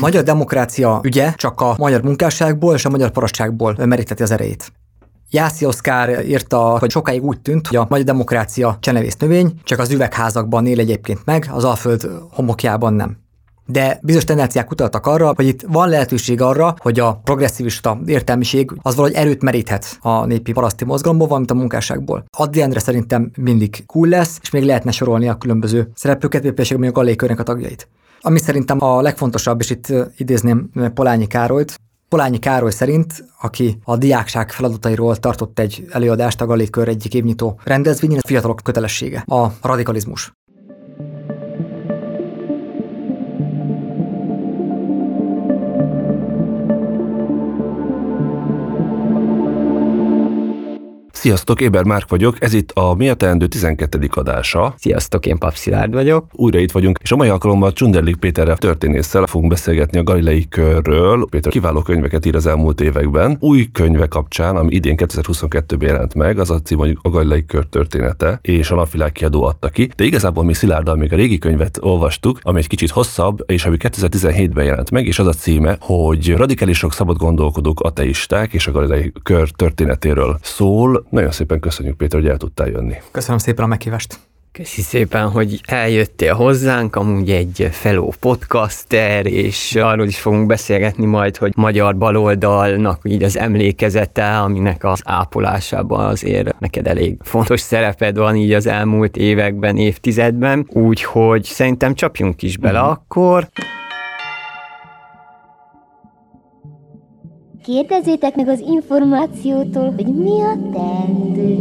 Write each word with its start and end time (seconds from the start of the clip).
magyar 0.00 0.22
demokrácia 0.22 1.00
ügye 1.02 1.32
csak 1.34 1.60
a 1.60 1.74
magyar 1.78 2.02
munkásságból 2.02 2.74
és 2.74 2.84
a 2.84 2.90
magyar 2.90 3.10
parasságból 3.10 3.76
meríteti 3.84 4.22
az 4.22 4.30
erejét. 4.30 4.72
Jászi 5.30 5.64
Oszkár 5.64 6.26
írta, 6.26 6.78
hogy 6.78 6.90
sokáig 6.90 7.24
úgy 7.24 7.40
tűnt, 7.40 7.66
hogy 7.66 7.76
a 7.76 7.86
magyar 7.88 8.04
demokrácia 8.04 8.76
csenevész 8.80 9.16
növény, 9.16 9.52
csak 9.64 9.78
az 9.78 9.90
üvegházakban 9.90 10.66
él 10.66 10.78
egyébként 10.78 11.20
meg, 11.24 11.48
az 11.52 11.64
Alföld 11.64 12.10
homokjában 12.30 12.94
nem. 12.94 13.16
De 13.66 13.98
bizonyos 14.02 14.24
tendenciák 14.24 14.70
utaltak 14.70 15.06
arra, 15.06 15.32
hogy 15.36 15.46
itt 15.46 15.62
van 15.68 15.88
lehetőség 15.88 16.40
arra, 16.40 16.74
hogy 16.78 17.00
a 17.00 17.20
progresszivista 17.24 18.00
értelmiség 18.06 18.70
az 18.82 18.94
valahogy 18.94 19.16
erőt 19.16 19.42
meríthet 19.42 19.98
a 20.00 20.24
népi 20.24 20.52
paraszti 20.52 20.84
mozgalomból, 20.84 21.26
valamint 21.26 21.50
a 21.50 21.54
munkásságból. 21.54 22.24
Addi 22.36 22.62
Endre 22.62 22.78
szerintem 22.78 23.30
mindig 23.36 23.86
cool 23.86 24.08
lesz, 24.08 24.38
és 24.42 24.50
még 24.50 24.62
lehetne 24.62 24.90
sorolni 24.90 25.28
a 25.28 25.34
különböző 25.34 25.90
szereplőket, 25.94 26.42
például 26.52 26.86
a 26.86 26.90
Galé 26.90 27.14
a 27.36 27.42
tagjait. 27.42 27.88
Ami 28.20 28.38
szerintem 28.38 28.82
a 28.82 29.00
legfontosabb, 29.00 29.60
és 29.60 29.70
itt 29.70 29.92
idézném 30.16 30.70
Polányi 30.94 31.26
Károlyt, 31.26 31.74
Polányi 32.08 32.38
Károly 32.38 32.70
szerint, 32.70 33.24
aki 33.40 33.78
a 33.84 33.96
diákság 33.96 34.50
feladatairól 34.52 35.16
tartott 35.16 35.58
egy 35.58 35.86
előadást 35.90 36.40
a 36.40 36.46
Galékör 36.46 36.88
egyik 36.88 37.14
évnyitó 37.14 37.60
rendezvényén, 37.64 38.18
a 38.22 38.26
fiatalok 38.26 38.60
kötelessége, 38.64 39.24
a 39.26 39.46
radikalizmus. 39.62 40.32
Sziasztok, 51.20 51.60
Éber 51.60 51.84
Márk 51.84 52.08
vagyok, 52.08 52.42
ez 52.42 52.52
itt 52.52 52.70
a 52.70 52.94
Mi 52.94 53.08
a 53.08 53.14
Teendő 53.14 53.46
12. 53.46 54.08
adása. 54.10 54.74
Sziasztok, 54.78 55.26
én 55.26 55.38
Pap 55.38 55.54
Szilárd 55.54 55.92
vagyok. 55.92 56.26
Újra 56.32 56.58
itt 56.58 56.72
vagyunk, 56.72 56.98
és 57.02 57.12
a 57.12 57.16
mai 57.16 57.28
alkalommal 57.28 57.72
Csunderlik 57.72 58.16
Péterrel 58.16 58.56
történésszel 58.56 59.26
fogunk 59.26 59.50
beszélgetni 59.50 59.98
a 59.98 60.02
Galilei 60.02 60.48
körről. 60.48 61.26
Péter 61.30 61.52
kiváló 61.52 61.82
könyveket 61.82 62.26
ír 62.26 62.34
az 62.34 62.46
elmúlt 62.46 62.80
években. 62.80 63.36
Új 63.40 63.68
könyve 63.72 64.06
kapcsán, 64.06 64.56
ami 64.56 64.74
idén 64.74 64.94
2022-ben 64.98 65.88
jelent 65.88 66.14
meg, 66.14 66.38
az 66.38 66.50
a 66.50 66.60
cím, 66.60 66.78
hogy 66.78 66.98
a 67.02 67.08
Galilei 67.08 67.44
kör 67.44 67.66
története, 67.66 68.38
és 68.42 68.70
a 68.70 68.74
Napvilág 68.74 69.12
kiadó 69.12 69.44
adta 69.44 69.68
ki. 69.68 69.90
De 69.96 70.04
igazából 70.04 70.44
mi 70.44 70.54
Szilárddal 70.54 70.96
még 70.96 71.12
a 71.12 71.16
régi 71.16 71.38
könyvet 71.38 71.78
olvastuk, 71.82 72.38
ami 72.42 72.58
egy 72.58 72.68
kicsit 72.68 72.90
hosszabb, 72.90 73.38
és 73.46 73.64
ami 73.64 73.76
2017-ben 73.78 74.64
jelent 74.64 74.90
meg, 74.90 75.06
és 75.06 75.18
az 75.18 75.26
a 75.26 75.32
címe, 75.32 75.76
hogy 75.80 76.36
radikálisok 76.36 76.92
szabad 76.92 77.16
gondolkodók, 77.16 77.80
ateisták 77.80 78.52
és 78.52 78.66
a 78.66 78.72
Galilei 78.72 79.12
kör 79.22 79.50
történetéről 79.50 80.38
szól 80.42 81.08
nagyon 81.10 81.30
szépen 81.30 81.60
köszönjük, 81.60 81.96
Péter, 81.96 82.20
hogy 82.20 82.28
el 82.28 82.36
tudtál 82.36 82.68
jönni. 82.68 82.94
Köszönöm 83.10 83.38
szépen 83.38 83.64
a 83.64 83.68
meghívást. 83.68 84.18
Köszi 84.52 84.80
szépen, 84.80 85.28
hogy 85.28 85.60
eljöttél 85.66 86.34
hozzánk, 86.34 86.96
amúgy 86.96 87.30
egy 87.30 87.68
fellow 87.70 88.10
podcaster, 88.20 89.26
és 89.26 89.74
arról 89.74 90.06
is 90.06 90.20
fogunk 90.20 90.46
beszélgetni 90.46 91.06
majd, 91.06 91.36
hogy 91.36 91.52
magyar 91.56 91.96
baloldalnak 91.96 93.00
így 93.04 93.22
az 93.22 93.38
emlékezete, 93.38 94.38
aminek 94.38 94.84
az 94.84 95.00
ápolásában 95.04 96.06
azért 96.06 96.58
neked 96.58 96.86
elég 96.86 97.16
fontos 97.22 97.60
szereped 97.60 98.16
van 98.16 98.36
így 98.36 98.52
az 98.52 98.66
elmúlt 98.66 99.16
években, 99.16 99.76
évtizedben, 99.76 100.66
úgyhogy 100.68 101.44
szerintem 101.44 101.94
csapjunk 101.94 102.42
is 102.42 102.56
bele 102.56 102.78
uh-huh. 102.78 102.92
akkor. 102.92 103.48
Kérdezzétek 107.64 108.36
meg 108.36 108.48
az 108.48 108.60
információtól, 108.60 109.92
hogy 109.96 110.06
mi 110.06 110.40
a 110.40 110.56
teendő. 110.72 111.56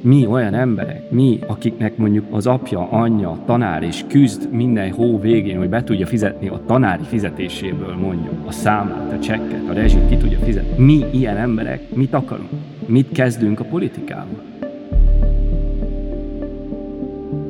Mi 0.00 0.26
olyan 0.26 0.54
emberek, 0.54 1.10
mi, 1.10 1.38
akiknek 1.46 1.96
mondjuk 1.96 2.24
az 2.30 2.46
apja, 2.46 2.88
anyja, 2.90 3.38
tanár 3.46 3.82
és 3.82 4.04
küzd 4.08 4.52
minden 4.52 4.92
hó 4.92 5.18
végén, 5.18 5.58
hogy 5.58 5.68
be 5.68 5.84
tudja 5.84 6.06
fizetni 6.06 6.48
a 6.48 6.60
tanári 6.66 7.04
fizetéséből 7.04 7.94
mondjuk 7.94 8.34
a 8.46 8.52
számlát, 8.52 9.12
a 9.12 9.18
csekket, 9.18 9.68
a 9.68 9.72
rezsit, 9.72 10.08
ki 10.08 10.16
tudja 10.16 10.38
fizetni. 10.38 10.84
Mi 10.84 11.04
ilyen 11.10 11.36
emberek 11.36 11.94
mit 11.94 12.14
akarunk? 12.14 12.50
Mit 12.86 13.12
kezdünk 13.12 13.60
a 13.60 13.64
politikával? 13.64 14.42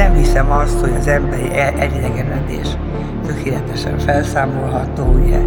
Nem 0.00 0.14
hiszem 0.14 0.50
azt, 0.50 0.78
hogy 0.78 0.92
az 0.98 1.06
emberi 1.06 1.56
elidegenedés 1.56 2.68
tökéletesen 3.26 3.98
felszámolható, 3.98 5.04
ugye 5.04 5.38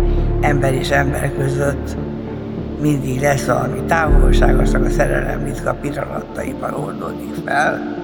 ember 0.42 0.74
és 0.74 0.90
ember 0.90 1.32
között 1.38 1.96
mindig 2.82 3.22
lesz 3.22 3.46
valami 3.46 3.82
távolságos, 3.88 4.74
a 4.74 4.90
szerelem 4.90 5.44
ritka 5.44 5.74
pillanataiban 5.74 6.74
oldódik 6.74 7.34
fel. 7.46 7.98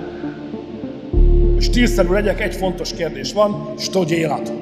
Stílszerű 1.59 2.09
legyek, 2.09 2.41
egy 2.41 2.55
fontos 2.55 2.93
kérdés 2.93 3.33
van, 3.33 3.73
hogy 3.93 4.11
élet. 4.11 4.53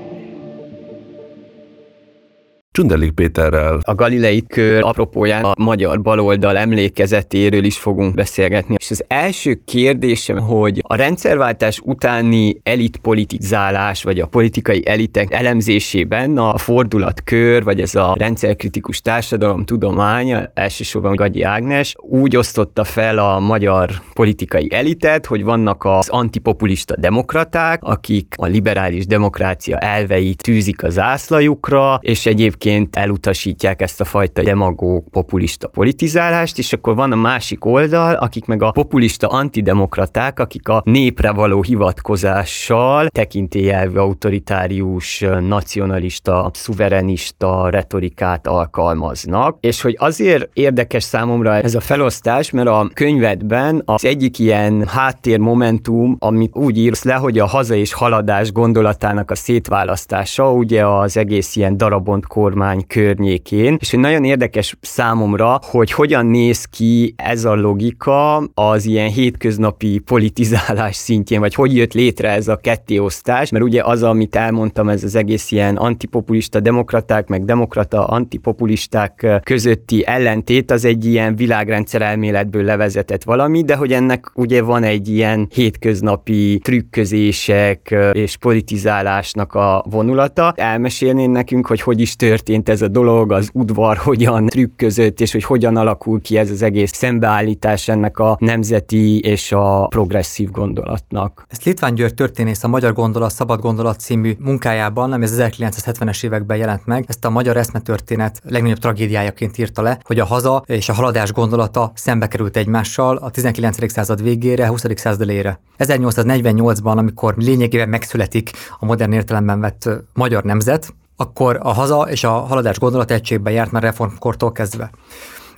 Csundelik 2.78 3.12
Péterrel. 3.12 3.80
A 3.82 3.96
Galilei 3.96 4.44
kör 4.48 4.84
apropóján 4.84 5.44
a 5.44 5.54
magyar 5.58 6.02
baloldal 6.02 6.58
emlékezetéről 6.58 7.64
is 7.64 7.78
fogunk 7.78 8.16
beszélgetni. 8.16 8.76
És 8.78 8.92
az 8.92 9.04
első 9.08 9.62
kérdésem, 9.66 10.38
hogy 10.38 10.82
a 10.84 10.96
rendszerváltás 10.96 11.80
utáni 11.84 12.60
elitpolitizálás, 12.64 14.04
vagy 14.04 14.20
a 14.20 14.26
politikai 14.26 14.88
elitek 14.88 15.34
elemzésében 15.34 16.38
a 16.38 16.58
fordulatkör, 16.58 17.64
vagy 17.64 17.82
ez 17.82 17.96
a 17.96 18.16
rendszerkritikus 18.18 19.02
társadalom 19.02 19.66
tudománya, 19.66 20.52
elsősorban 20.54 21.16
Gagyi 21.16 21.42
Ágnes, 21.42 21.96
úgy 21.98 22.38
osztotta 22.38 22.84
fel 22.84 23.18
a 23.18 23.40
magyar 23.40 23.90
politikai 24.14 24.68
elitet, 24.72 25.26
hogy 25.26 25.44
vannak 25.44 25.84
az 25.84 26.10
antipopulista 26.10 26.96
demokraták, 26.98 27.84
akik 27.84 28.34
a 28.38 28.46
liberális 28.46 29.06
demokrácia 29.06 29.78
elveit 29.78 30.44
tűzik 30.44 30.84
az 30.84 31.00
ászlajukra, 31.00 32.00
és 32.02 32.26
egyébként 32.26 32.66
egyébként 32.68 32.96
elutasítják 32.96 33.82
ezt 33.82 34.02
a 34.02 34.06
fajta 34.06 34.44
demagóg 34.44 35.10
populista 35.10 35.68
politizálást, 35.68 36.58
és 36.58 36.74
akkor 36.74 36.96
van 36.96 37.12
a 37.12 37.16
másik 37.16 37.66
oldal, 37.66 38.14
akik 38.14 38.46
meg 38.46 38.64
a 38.64 38.72
populista 38.72 39.28
antidemokraták, 39.28 40.40
akik 40.40 40.68
a 40.68 40.82
népre 40.86 41.32
való 41.32 41.62
hivatkozással 41.62 43.08
tekintélyelvű 43.08 43.98
autoritárius, 43.98 45.26
nacionalista, 45.40 46.52
szuverenista 46.54 47.70
retorikát 47.70 48.48
alkalmaznak, 48.48 49.58
és 49.60 49.82
hogy 49.82 49.96
azért 50.00 50.50
érdekes 50.54 51.04
számomra 51.04 51.56
ez 51.56 51.76
a 51.76 51.80
felosztás, 51.80 52.52
mert 52.52 52.68
a 52.68 52.90
könyvedben 52.94 53.82
az 53.86 54.06
egyik 54.06 54.40
ilyen 54.40 54.88
háttérmomentum, 54.88 56.16
amit 56.20 56.56
úgy 56.56 56.78
írsz 56.78 57.04
le, 57.04 57.14
hogy 57.14 57.40
a 57.40 57.46
haza 57.46 57.76
és 57.76 57.94
haladás 57.94 58.52
gondolatának 58.52 59.32
a 59.32 59.36
szétválasztása, 59.36 60.52
ugye 60.52 60.86
az 60.86 61.18
egész 61.18 61.56
ilyen 61.56 61.78
darabont 61.78 62.28
kor 62.28 62.56
kormány 62.58 62.88
környékén, 62.88 63.78
és 63.80 63.92
hogy 63.92 64.00
nagyon 64.00 64.24
érdekes 64.24 64.78
számomra, 64.82 65.60
hogy 65.64 65.92
hogyan 65.92 66.26
néz 66.26 66.66
ki 66.66 67.14
ez 67.18 67.46
a 67.46 67.56
logika 67.56 68.38
az 68.54 68.86
ilyen 68.86 69.10
hétköznapi 69.10 70.00
politizálás 70.00 70.96
szintjén, 70.96 71.40
vagy 71.40 71.54
hogy 71.54 71.76
jött 71.76 71.94
létre 71.94 72.30
ez 72.30 72.48
a 72.48 72.56
kettéosztás, 72.56 73.50
mert 73.50 73.64
ugye 73.64 73.84
az, 73.84 74.04
amit 74.04 74.36
elmondtam, 74.36 74.90
ez 74.90 75.04
az 75.04 75.16
egész 75.16 75.52
ilyen 75.52 75.76
antipopulista 75.76 76.60
demokraták, 76.60 77.28
meg 77.28 77.46
demokrata 77.46 78.06
antipopulisták 78.06 79.42
közötti 79.44 80.06
ellentét, 80.06 80.72
az 80.72 80.86
egy 80.86 81.06
ilyen 81.06 81.36
világrendszer 81.36 82.02
elméletből 82.02 82.64
levezetett 82.64 83.24
valami, 83.24 83.64
de 83.64 83.76
hogy 83.76 83.94
ennek 83.94 84.32
ugye 84.36 84.62
van 84.62 84.84
egy 84.84 85.08
ilyen 85.10 85.48
hétköznapi 85.54 86.60
trükközések 86.64 87.96
és 88.12 88.38
politizálásnak 88.38 89.54
a 89.54 89.86
vonulata. 89.90 90.54
Elmesélnél 90.56 91.30
nekünk, 91.30 91.68
hogy 91.68 91.82
hogy 91.82 92.00
is 92.00 92.16
tört 92.16 92.47
történt 92.48 92.70
ez 92.70 92.82
a 92.82 92.88
dolog, 92.88 93.32
az 93.32 93.50
udvar 93.54 93.98
hogyan 93.98 94.46
trükközött, 94.46 95.22
és 95.22 95.32
hogy 95.32 95.44
hogyan 95.44 95.78
alakul 95.78 96.22
ki 96.22 96.38
ez 96.38 96.50
az 96.50 96.62
egész 96.62 96.92
szembeállítás 96.94 97.88
ennek 97.88 98.20
a 98.20 98.38
nemzeti 98.40 99.20
és 99.20 99.52
a 99.52 99.88
progresszív 99.88 100.52
gondolatnak. 100.52 101.46
Ezt 101.48 101.64
Litván 101.64 101.94
György 101.94 102.14
történész 102.14 102.64
a 102.64 102.68
Magyar 102.68 102.94
Gondolat, 102.94 103.32
Szabad 103.32 103.60
Gondolat 103.60 104.00
című 104.00 104.36
munkájában, 104.40 105.12
ami 105.12 105.24
az 105.24 105.38
1970-es 105.38 106.26
években 106.26 106.58
jelent 106.58 106.86
meg, 106.86 107.06
ezt 107.08 107.26
a 107.26 107.30
magyar 107.30 107.58
eszmetörténet 107.58 108.42
legnagyobb 108.44 108.78
tragédiájaként 108.78 109.58
írta 109.58 109.82
le, 109.82 110.00
hogy 110.04 110.20
a 110.20 110.26
haza 110.26 110.64
és 110.66 110.90
a 110.90 110.94
haladás 110.94 111.32
gondolata 111.32 111.92
szembe 111.96 112.28
került 112.28 112.58
egymással 112.58 113.18
a 113.18 113.30
19. 113.30 113.92
század 113.92 114.24
végére, 114.24 114.68
20. 114.68 114.84
század 114.96 115.22
elére. 115.22 115.60
1848-ban, 115.80 116.98
amikor 116.98 117.34
lényegében 117.38 117.90
megszületik 117.90 118.52
a 118.80 118.86
modern 118.86 119.12
értelemben 119.12 119.60
vett 119.60 119.90
magyar 120.14 120.44
nemzet, 120.44 120.94
akkor 121.18 121.60
a 121.62 121.74
haza 121.74 122.02
és 122.10 122.24
a 122.24 122.32
haladás 122.32 122.80
gondolat 122.80 123.12
egységben 123.12 123.54
járt 123.54 123.72
már 123.72 123.84
reformkortól 123.84 124.52
kezdve. 124.52 124.90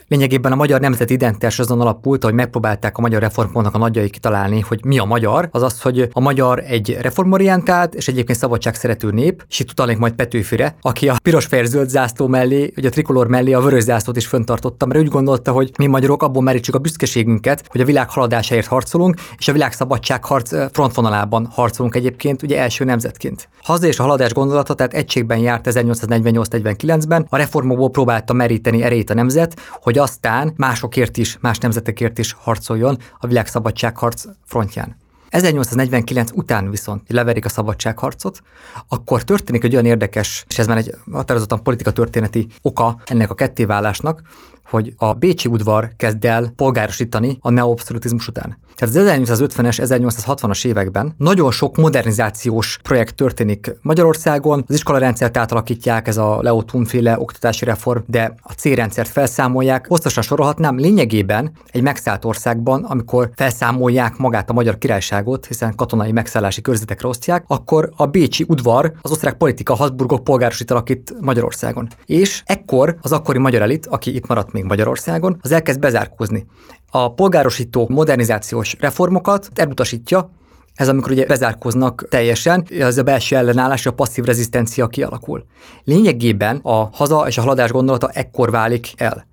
Lényegében 0.10 0.52
a 0.52 0.56
magyar 0.56 0.80
nemzeti 0.80 1.14
identitás 1.14 1.60
azon 1.60 1.82
alapult, 1.82 2.24
hogy 2.24 2.34
megpróbálták 2.34 2.98
a 2.98 3.02
magyar 3.02 3.22
reformpontnak 3.22 3.76
a 3.76 3.78
nagyjai 3.78 4.10
kitalálni, 4.10 4.60
hogy 4.60 4.86
mi 4.86 5.00
a 5.00 5.06
magyar, 5.06 5.50
az 5.52 5.62
az, 5.62 5.82
hogy 5.82 6.10
a 6.12 6.20
magyar 6.20 6.64
egy 6.68 6.98
reformorientált 7.02 7.94
és 7.94 8.08
egyébként 8.08 8.38
szabadság 8.38 8.76
szerető 8.76 9.12
nép, 9.12 9.46
és 9.50 9.60
itt 9.60 9.72
utalnék 9.72 9.98
majd 9.98 10.14
Petőfire, 10.14 10.76
aki 10.82 11.10
a 11.10 11.16
piros 11.24 11.46
fehér 11.46 11.66
zöld 11.66 11.90
zászló 11.90 12.28
mellé, 12.28 12.72
vagy 12.76 12.86
a 12.86 12.90
trikolor 12.90 13.28
mellé 13.28 13.54
a 13.54 13.62
vörös 13.62 13.84
zászlót 13.84 14.18
is 14.18 14.28
föntartotta, 14.28 14.86
mert 14.86 15.00
úgy 15.00 15.08
gondolta, 15.08 15.52
hogy 15.52 15.72
mi 15.78 15.88
magyarok 15.88 16.24
abból 16.24 16.42
merítsük 16.42 16.76
a 16.76 16.80
büszkeségünket, 16.80 17.64
hogy 17.68 17.82
a 17.82 17.86
világ 17.86 18.10
haladásáért 18.10 18.68
harcolunk, 18.68 19.16
és 19.38 19.48
a 19.48 19.52
világ 19.54 19.74
szabadságharc 19.74 20.72
frontvonalában 20.72 21.48
harcolunk 21.52 21.96
egyébként, 21.96 22.44
ugye 22.44 22.60
első 22.60 22.84
nemzetként. 22.84 23.50
Haza 23.64 23.88
és 23.88 24.00
a 24.00 24.04
haladás 24.04 24.34
gondolata 24.34 24.74
tehát 24.74 24.94
egységben 24.94 25.38
járt 25.38 25.68
1848-49-ben, 25.70 27.26
a 27.30 27.38
reformokból 27.38 27.90
próbálta 27.90 28.34
meríteni 28.34 28.84
erét 28.84 29.10
a 29.10 29.14
nemzet, 29.14 29.60
hogy 29.82 29.98
aztán 30.00 30.54
másokért 30.56 31.18
is, 31.18 31.38
más 31.40 31.58
nemzetekért 31.58 32.18
is 32.18 32.34
harcoljon 32.34 32.98
a 33.20 33.28
világszabadságharc 33.28 34.26
frontján. 34.46 34.96
1849 35.30 36.32
után 36.34 36.70
viszont 36.70 37.02
leverik 37.08 37.46
a 37.46 37.50
szabadságharcot, 37.50 38.42
akkor 38.88 39.24
történik 39.24 39.64
egy 39.64 39.74
olyan 39.74 39.86
érdekes, 39.86 40.46
és 40.48 40.60
ez 40.60 40.68
már 40.68 40.78
egy 40.78 40.96
határozottan 41.12 41.64
politika 41.64 41.92
történeti 41.92 42.48
oka 42.62 43.02
ennek 43.06 43.30
a 43.30 43.36
kettéválásnak, 43.36 44.22
hogy 44.70 44.94
a 44.98 45.14
Bécsi 45.14 45.48
udvar 45.48 45.90
kezd 45.98 46.26
el 46.26 46.52
polgárosítani 46.56 47.38
a 47.42 47.50
neoabszolutizmus 47.50 48.28
után. 48.28 48.58
Tehát 48.76 48.96
az 48.96 49.30
1850-es, 49.30 49.78
1860-as 49.84 50.66
években 50.66 51.14
nagyon 51.18 51.52
sok 51.52 51.78
modernizációs 51.78 52.80
projekt 52.84 53.16
történik 53.16 53.76
Magyarországon, 53.82 54.64
az 54.68 54.76
iskolarendszert 54.76 55.38
átalakítják, 55.38 56.08
ez 56.08 56.18
a 56.18 56.42
Leo 56.42 56.64
Thun-féle 56.64 57.20
oktatási 57.20 57.66
reform, 57.66 58.00
de 58.06 58.36
a 58.42 58.52
C-rendszert 58.52 59.10
felszámolják. 59.10 59.88
Hosszasan 59.88 60.24
sorolhatnám, 60.24 60.78
lényegében 60.78 61.52
egy 61.72 61.82
megszállt 61.82 62.26
országban, 62.26 62.84
amikor 62.84 63.30
felszámolják 63.36 64.18
magát 64.18 64.50
a 64.50 64.54
magyar 64.54 64.78
királyságot, 65.20 65.46
hiszen 65.46 65.76
katonai 65.76 66.12
megszállási 66.12 66.62
körzetekre 66.62 67.08
osztják, 67.08 67.44
akkor 67.48 67.90
a 67.96 68.06
bécsi 68.06 68.46
udvar, 68.48 68.94
az 69.02 69.12
osztrák 69.12 69.38
politika 69.38 69.76
Habsburgok 69.76 70.24
polgárosítanak 70.24 70.90
itt 70.90 71.14
Magyarországon. 71.22 71.88
És 72.06 72.44
ekkor 72.46 72.98
az 73.02 73.12
akkori 73.12 73.38
magyar 73.38 73.62
elit, 73.62 73.86
aki 73.86 74.16
itt 74.16 74.28
maradt 74.28 74.52
még 74.52 74.64
Magyarországon, 74.64 75.38
az 75.42 75.52
elkezd 75.52 75.80
bezárkózni. 75.80 76.46
A 76.92 77.14
polgárosító 77.14 77.88
modernizációs 77.90 78.76
reformokat 78.80 79.50
elutasítja, 79.56 80.30
ez 80.76 80.90
amikor 80.90 81.12
ugye 81.12 81.26
bezárkoznak 81.26 82.08
teljesen, 82.10 82.68
az 82.82 82.98
a 82.98 83.04
belső 83.04 83.36
ellenállás, 83.36 83.86
a 83.86 83.92
passzív 83.92 84.24
rezisztencia 84.24 84.88
kialakul. 84.88 85.46
Lényegében 85.84 86.60
a 86.64 86.90
haza 86.92 87.28
és 87.28 87.38
a 87.38 87.42
haladás 87.42 87.72
gondolata 87.72 88.10
ekkor 88.14 88.52
válik 88.52 88.94
el. 88.98 89.28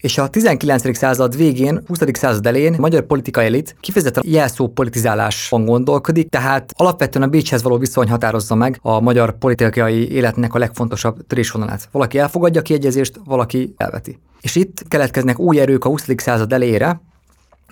És 0.00 0.18
a 0.18 0.28
19. 0.28 0.96
század 0.96 1.36
végén, 1.36 1.82
20. 1.86 1.98
század 2.12 2.46
elején 2.46 2.74
a 2.74 2.80
magyar 2.80 3.06
politikai 3.06 3.46
elit 3.46 3.76
kifejezetten 3.80 4.22
jelszó 4.26 4.68
politizálásban 4.68 5.64
gondolkodik, 5.64 6.28
tehát 6.28 6.72
alapvetően 6.76 7.24
a 7.24 7.30
Bécshez 7.30 7.62
való 7.62 7.76
viszony 7.76 8.08
határozza 8.08 8.54
meg 8.54 8.78
a 8.82 9.00
magyar 9.00 9.38
politikai 9.38 10.12
életnek 10.12 10.54
a 10.54 10.58
legfontosabb 10.58 11.26
törésvonalát. 11.26 11.88
Valaki 11.92 12.18
elfogadja 12.18 12.60
a 12.60 12.64
kiegyezést, 12.64 13.20
valaki 13.24 13.74
elveti. 13.76 14.18
És 14.40 14.56
itt 14.56 14.82
keletkeznek 14.88 15.38
új 15.38 15.60
erők 15.60 15.84
a 15.84 15.88
20. 15.88 16.06
század 16.16 16.52
elejére, 16.52 17.00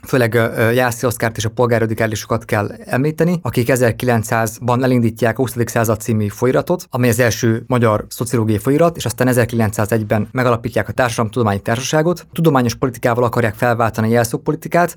főleg 0.07 0.35
Jászi 0.75 1.07
Oszkárt 1.07 1.37
és 1.37 1.45
a 1.45 1.51
polgárradikálisokat 1.51 2.45
kell 2.45 2.73
említeni, 2.85 3.39
akik 3.43 3.69
1900-ban 3.73 4.83
elindítják 4.83 5.39
a 5.39 5.41
20. 5.41 5.57
század 5.65 6.01
című 6.01 6.29
folyiratot, 6.29 6.87
amely 6.91 7.09
az 7.09 7.21
első 7.21 7.65
magyar 7.67 8.07
szociológiai 8.09 8.59
folyirat, 8.59 8.97
és 8.97 9.05
aztán 9.05 9.29
1901-ben 9.31 10.29
megalapítják 10.33 10.89
a 10.89 10.93
Társadalomtudományi 10.93 11.61
Társaságot. 11.61 12.27
Tudományos 12.33 12.75
politikával 12.75 13.25
akarják 13.25 13.55
felváltani 13.55 14.07
a 14.07 14.11
jelszópolitikát, 14.11 14.97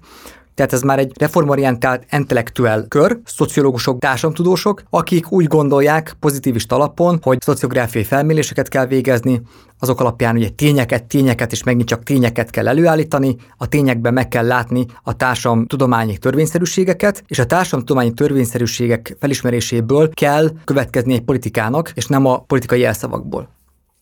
tehát 0.59 0.73
ez 0.73 0.81
már 0.81 1.00
egy 1.00 1.11
reformorientált 1.19 2.06
intellektuel 2.11 2.85
kör, 2.88 3.19
szociológusok, 3.25 4.00
társadalomtudósok, 4.00 4.83
akik 4.89 5.31
úgy 5.31 5.47
gondolják 5.47 6.15
pozitivista 6.19 6.75
alapon, 6.75 7.19
hogy 7.21 7.41
szociográfiai 7.41 8.03
felméréseket 8.03 8.67
kell 8.67 8.85
végezni, 8.85 9.41
azok 9.79 10.00
alapján 10.00 10.35
ugye 10.35 10.50
tényeket, 10.50 11.03
tényeket 11.03 11.51
és 11.51 11.63
megint 11.63 11.88
csak 11.88 12.03
tényeket 12.03 12.50
kell 12.50 12.67
előállítani, 12.67 13.35
a 13.57 13.67
tényekben 13.67 14.13
meg 14.13 14.27
kell 14.27 14.45
látni 14.45 14.85
a 15.03 15.15
társadalom 15.15 15.65
tudományi 15.65 16.17
törvényszerűségeket, 16.17 17.23
és 17.27 17.39
a 17.39 17.45
társadalom 17.45 17.85
tudományi 17.85 18.13
törvényszerűségek 18.13 19.15
felismeréséből 19.19 20.09
kell 20.13 20.51
következni 20.65 21.13
egy 21.13 21.23
politikának, 21.23 21.91
és 21.94 22.06
nem 22.06 22.25
a 22.25 22.39
politikai 22.39 22.79
jelszavakból. 22.79 23.58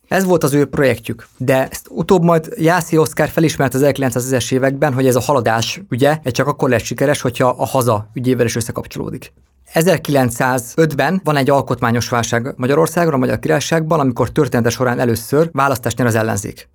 Ez 0.08 0.26
volt 0.26 0.44
az 0.44 0.54
ő 0.54 0.66
projektjük. 0.66 1.28
De 1.38 1.68
ezt 1.70 1.88
utóbb 1.90 2.24
majd 2.24 2.54
Jászi 2.58 2.98
Oszkár 2.98 3.30
felismert 3.30 3.74
az 3.74 3.82
1910-es 3.86 4.54
években, 4.54 4.94
hogy 4.94 5.08
ez 5.08 5.16
a 5.16 5.20
haladás 5.20 5.82
ügye 5.90 6.20
egy 6.24 6.34
csak 6.34 6.48
akkor 6.48 6.70
lesz 6.70 6.84
sikeres, 6.84 7.22
hogyha 7.22 7.48
a 7.48 7.66
haza 7.66 8.10
ügyével 8.14 8.46
is 8.46 8.56
összekapcsolódik. 8.56 9.34
1905-ben 9.74 11.22
van 11.24 11.36
egy 11.36 11.50
alkotmányos 11.50 12.10
válság 12.10 12.54
Magyarországon, 12.56 13.14
a 13.14 13.18
Magyar 13.18 13.40
Királyságban, 13.40 14.00
amikor 14.00 14.30
története 14.30 14.70
során 14.70 15.00
először 15.00 15.50
választást 15.52 15.98
nyer 15.98 16.08
az 16.08 16.16
ellenzék. 16.16 16.70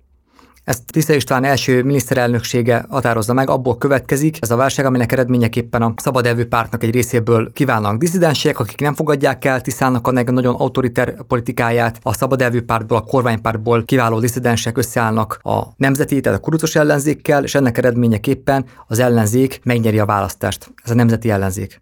Ezt 0.63 0.81
Tisza 0.85 1.13
István 1.13 1.43
első 1.43 1.83
miniszterelnöksége 1.83 2.85
határozza 2.89 3.33
meg, 3.33 3.49
abból 3.49 3.77
következik 3.77 4.37
ez 4.39 4.51
a 4.51 4.55
válság, 4.55 4.85
aminek 4.85 5.11
eredményeképpen 5.11 5.81
a 5.81 5.93
szabad 5.97 6.45
pártnak 6.45 6.83
egy 6.83 6.93
részéből 6.93 7.51
kívánnak 7.53 7.97
diszidensek, 7.97 8.59
akik 8.59 8.79
nem 8.79 8.93
fogadják 8.93 9.45
el 9.45 9.61
Tiszának 9.61 10.07
a 10.07 10.11
nagyon 10.11 10.55
autoriter 10.55 11.23
politikáját, 11.27 11.99
a 12.01 12.13
szabad 12.13 12.41
elvű 12.41 12.61
pártból, 12.61 12.97
a 12.97 13.01
kormánypártból 13.01 13.85
kiváló 13.85 14.19
diszidensek 14.19 14.77
összeállnak 14.77 15.39
a 15.41 15.61
nemzeti, 15.77 16.19
tehát 16.19 16.39
a 16.39 16.41
kurucos 16.41 16.75
ellenzékkel, 16.75 17.43
és 17.43 17.55
ennek 17.55 17.77
eredményeképpen 17.77 18.65
az 18.87 18.99
ellenzék 18.99 19.59
megnyeri 19.63 19.99
a 19.99 20.05
választást. 20.05 20.73
Ez 20.83 20.91
a 20.91 20.95
nemzeti 20.95 21.29
ellenzék 21.29 21.81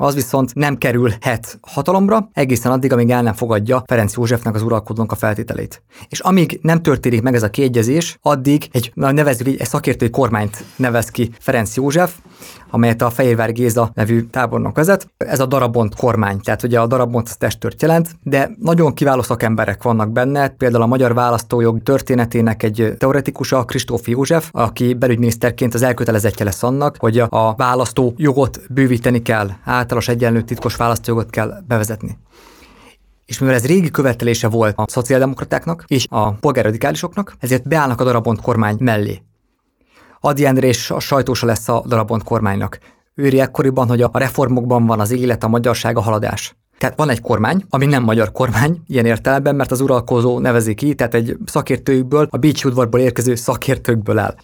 az 0.00 0.14
viszont 0.14 0.54
nem 0.54 0.76
kerülhet 0.76 1.58
hatalomra 1.60 2.28
egészen 2.32 2.72
addig, 2.72 2.92
amíg 2.92 3.10
el 3.10 3.22
nem 3.22 3.34
fogadja 3.34 3.82
Ferenc 3.86 4.14
Józsefnek 4.16 4.54
az 4.54 4.62
uralkodónak 4.62 5.12
a 5.12 5.14
feltételét. 5.14 5.82
És 6.08 6.20
amíg 6.20 6.58
nem 6.62 6.82
történik 6.82 7.22
meg 7.22 7.34
ez 7.34 7.42
a 7.42 7.50
kiegyezés, 7.50 8.18
addig 8.22 8.68
egy, 8.72 8.92
nevezzük 8.94 9.46
egy, 9.46 9.60
egy 9.60 9.66
szakértői 9.66 10.10
kormányt 10.10 10.64
nevez 10.76 11.10
ki 11.10 11.30
Ferenc 11.38 11.76
József, 11.76 12.14
amelyet 12.70 13.02
a 13.02 13.10
Fehérvár 13.10 13.52
Géza 13.52 13.90
nevű 13.94 14.22
tábornok 14.22 14.76
vezet. 14.76 15.10
Ez 15.16 15.40
a 15.40 15.46
darabont 15.46 15.94
kormány, 15.94 16.40
tehát 16.40 16.62
ugye 16.62 16.80
a 16.80 16.86
darabont 16.86 17.38
testört 17.38 17.82
jelent, 17.82 18.10
de 18.22 18.50
nagyon 18.58 18.94
kiváló 18.94 19.22
szakemberek 19.22 19.82
vannak 19.82 20.10
benne, 20.10 20.48
például 20.48 20.82
a 20.82 20.86
magyar 20.86 21.14
választójog 21.14 21.82
történetének 21.82 22.62
egy 22.62 22.94
teoretikusa, 22.98 23.64
Kristóf 23.64 24.08
József, 24.08 24.48
aki 24.52 24.94
belügyminiszterként 24.94 25.74
az 25.74 25.82
elkötelezettje 25.82 26.44
lesz 26.44 26.62
annak, 26.62 26.96
hogy 26.98 27.18
a 27.18 27.54
választó 27.54 28.14
jogot 28.16 28.60
bővíteni 28.68 29.22
kell, 29.22 29.48
általános 29.90 30.08
egyenlő 30.08 30.42
titkos 30.42 30.76
választójogot 30.76 31.30
kell 31.30 31.62
bevezetni. 31.66 32.18
És 33.26 33.38
mivel 33.38 33.54
ez 33.54 33.66
régi 33.66 33.90
követelése 33.90 34.48
volt 34.48 34.74
a 34.76 34.84
szociáldemokratáknak 34.88 35.84
és 35.86 36.06
a 36.08 36.32
polgárradikálisoknak, 36.32 37.36
ezért 37.38 37.68
beállnak 37.68 38.00
a 38.00 38.04
darabont 38.04 38.40
kormány 38.40 38.76
mellé. 38.78 39.22
Adi 40.20 40.46
Endre 40.46 40.66
és 40.66 40.90
a 40.90 41.00
sajtósa 41.00 41.46
lesz 41.46 41.68
a 41.68 41.82
darabont 41.86 42.22
kormánynak. 42.22 42.78
Őri 43.14 43.40
ekkoriban, 43.40 43.88
hogy 43.88 44.02
a 44.02 44.10
reformokban 44.12 44.86
van 44.86 45.00
az 45.00 45.10
élet, 45.10 45.44
a 45.44 45.48
magyarság, 45.48 45.96
a 45.96 46.00
haladás. 46.00 46.56
Tehát 46.78 46.96
van 46.96 47.08
egy 47.08 47.20
kormány, 47.20 47.64
ami 47.70 47.86
nem 47.86 48.02
magyar 48.02 48.32
kormány, 48.32 48.82
ilyen 48.86 49.06
értelemben, 49.06 49.54
mert 49.54 49.70
az 49.70 49.80
uralkozó 49.80 50.38
nevezi 50.38 50.74
ki, 50.74 50.94
tehát 50.94 51.14
egy 51.14 51.36
szakértőjükből, 51.44 52.26
a 52.30 52.36
Bécsi 52.36 52.68
udvarból 52.68 53.00
érkező 53.00 53.34
szakértőkből 53.34 54.18
áll. 54.18 54.34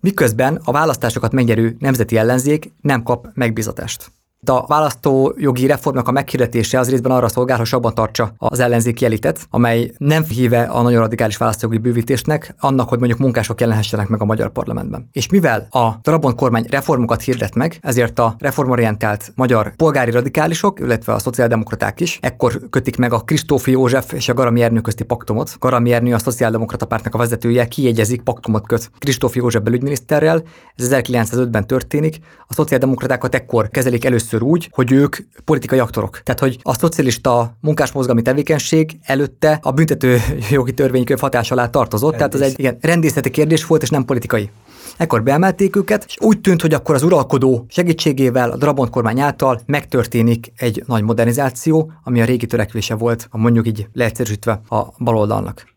Miközben 0.00 0.60
a 0.64 0.72
választásokat 0.72 1.32
megnyerő 1.32 1.76
nemzeti 1.78 2.16
ellenzék 2.16 2.72
nem 2.80 3.02
kap 3.02 3.28
megbizatást. 3.34 4.12
A 4.48 4.66
választójogi 4.66 5.66
reformnak 5.66 6.08
a 6.08 6.12
meghirdetése 6.12 6.78
az 6.78 6.90
részben 6.90 7.12
arra 7.12 7.28
szolgál, 7.28 7.58
hogy 7.58 7.68
abban 7.70 7.94
tartsa 7.94 8.32
az 8.36 8.60
ellenzéki 8.60 9.04
elitet, 9.04 9.46
amely 9.50 9.92
nem 9.98 10.24
híve 10.24 10.62
a 10.62 10.82
nagyon 10.82 11.00
radikális 11.00 11.36
választójogi 11.36 11.78
bővítésnek, 11.78 12.54
annak, 12.58 12.88
hogy 12.88 12.98
mondjuk 12.98 13.18
munkások 13.18 13.60
jelenhessenek 13.60 14.08
meg 14.08 14.20
a 14.20 14.24
magyar 14.24 14.50
parlamentben. 14.50 15.08
És 15.12 15.28
mivel 15.28 15.66
a 15.70 16.00
Trabant 16.00 16.36
kormány 16.36 16.66
reformokat 16.70 17.22
hirdet 17.22 17.54
meg, 17.54 17.78
ezért 17.80 18.18
a 18.18 18.34
reformorientált 18.38 19.32
magyar 19.34 19.76
polgári 19.76 20.10
radikálisok, 20.10 20.80
illetve 20.80 21.12
a 21.12 21.18
szociáldemokraták 21.18 22.00
is 22.00 22.18
ekkor 22.22 22.60
kötik 22.70 22.96
meg 22.96 23.12
a 23.12 23.20
Kristófi 23.20 23.70
József 23.70 24.12
és 24.12 24.28
a 24.28 24.34
Garami 24.34 24.62
Ernő 24.62 24.80
közti 24.80 25.04
paktumot. 25.04 25.56
Garami 25.58 25.92
Ernő 25.92 26.14
a 26.14 26.18
szociáldemokrata 26.18 26.86
pártnak 26.86 27.14
a 27.14 27.18
vezetője 27.18 27.68
kiegyezik, 27.68 28.22
paktumot 28.22 28.66
köt 28.66 28.90
Kristófi 28.98 29.38
József 29.38 29.62
belügyminiszterrel. 29.62 30.42
Ez 30.76 30.88
1905-ben 30.90 31.66
történik. 31.66 32.18
A 32.46 32.54
szociáldemokratákat 32.54 33.34
ekkor 33.34 33.68
kezelik 33.68 34.04
először 34.04 34.33
úgy, 34.42 34.68
hogy 34.72 34.92
ők 34.92 35.16
politikai 35.44 35.78
aktorok. 35.78 36.20
Tehát, 36.22 36.40
hogy 36.40 36.58
a 36.62 36.74
szocialista 36.74 37.56
munkásmozgalmi 37.60 38.22
tevékenység 38.22 38.98
előtte 39.02 39.58
a 39.62 39.70
büntető 39.70 40.20
jogi 40.50 40.72
törvénykönyv 40.72 41.20
hatás 41.20 41.50
alá 41.50 41.68
tartozott. 41.68 42.16
Rendész. 42.16 42.30
Tehát 42.30 42.46
ez 42.46 42.52
egy 42.52 42.58
igen, 42.58 42.78
rendészeti 42.80 43.30
kérdés 43.30 43.66
volt, 43.66 43.82
és 43.82 43.90
nem 43.90 44.04
politikai. 44.04 44.50
Ekkor 44.96 45.22
beemelték 45.22 45.76
őket, 45.76 46.04
és 46.06 46.16
úgy 46.20 46.40
tűnt, 46.40 46.60
hogy 46.60 46.74
akkor 46.74 46.94
az 46.94 47.02
uralkodó 47.02 47.66
segítségével, 47.68 48.50
a 48.50 48.56
Drabont 48.56 48.90
kormány 48.90 49.20
által 49.20 49.60
megtörténik 49.66 50.52
egy 50.56 50.82
nagy 50.86 51.02
modernizáció, 51.02 51.92
ami 52.02 52.20
a 52.20 52.24
régi 52.24 52.46
törekvése 52.46 52.94
volt, 52.94 53.26
a 53.30 53.38
mondjuk 53.38 53.66
így 53.66 53.86
leegyszerűsítve 53.92 54.60
a 54.68 55.04
baloldalnak 55.04 55.73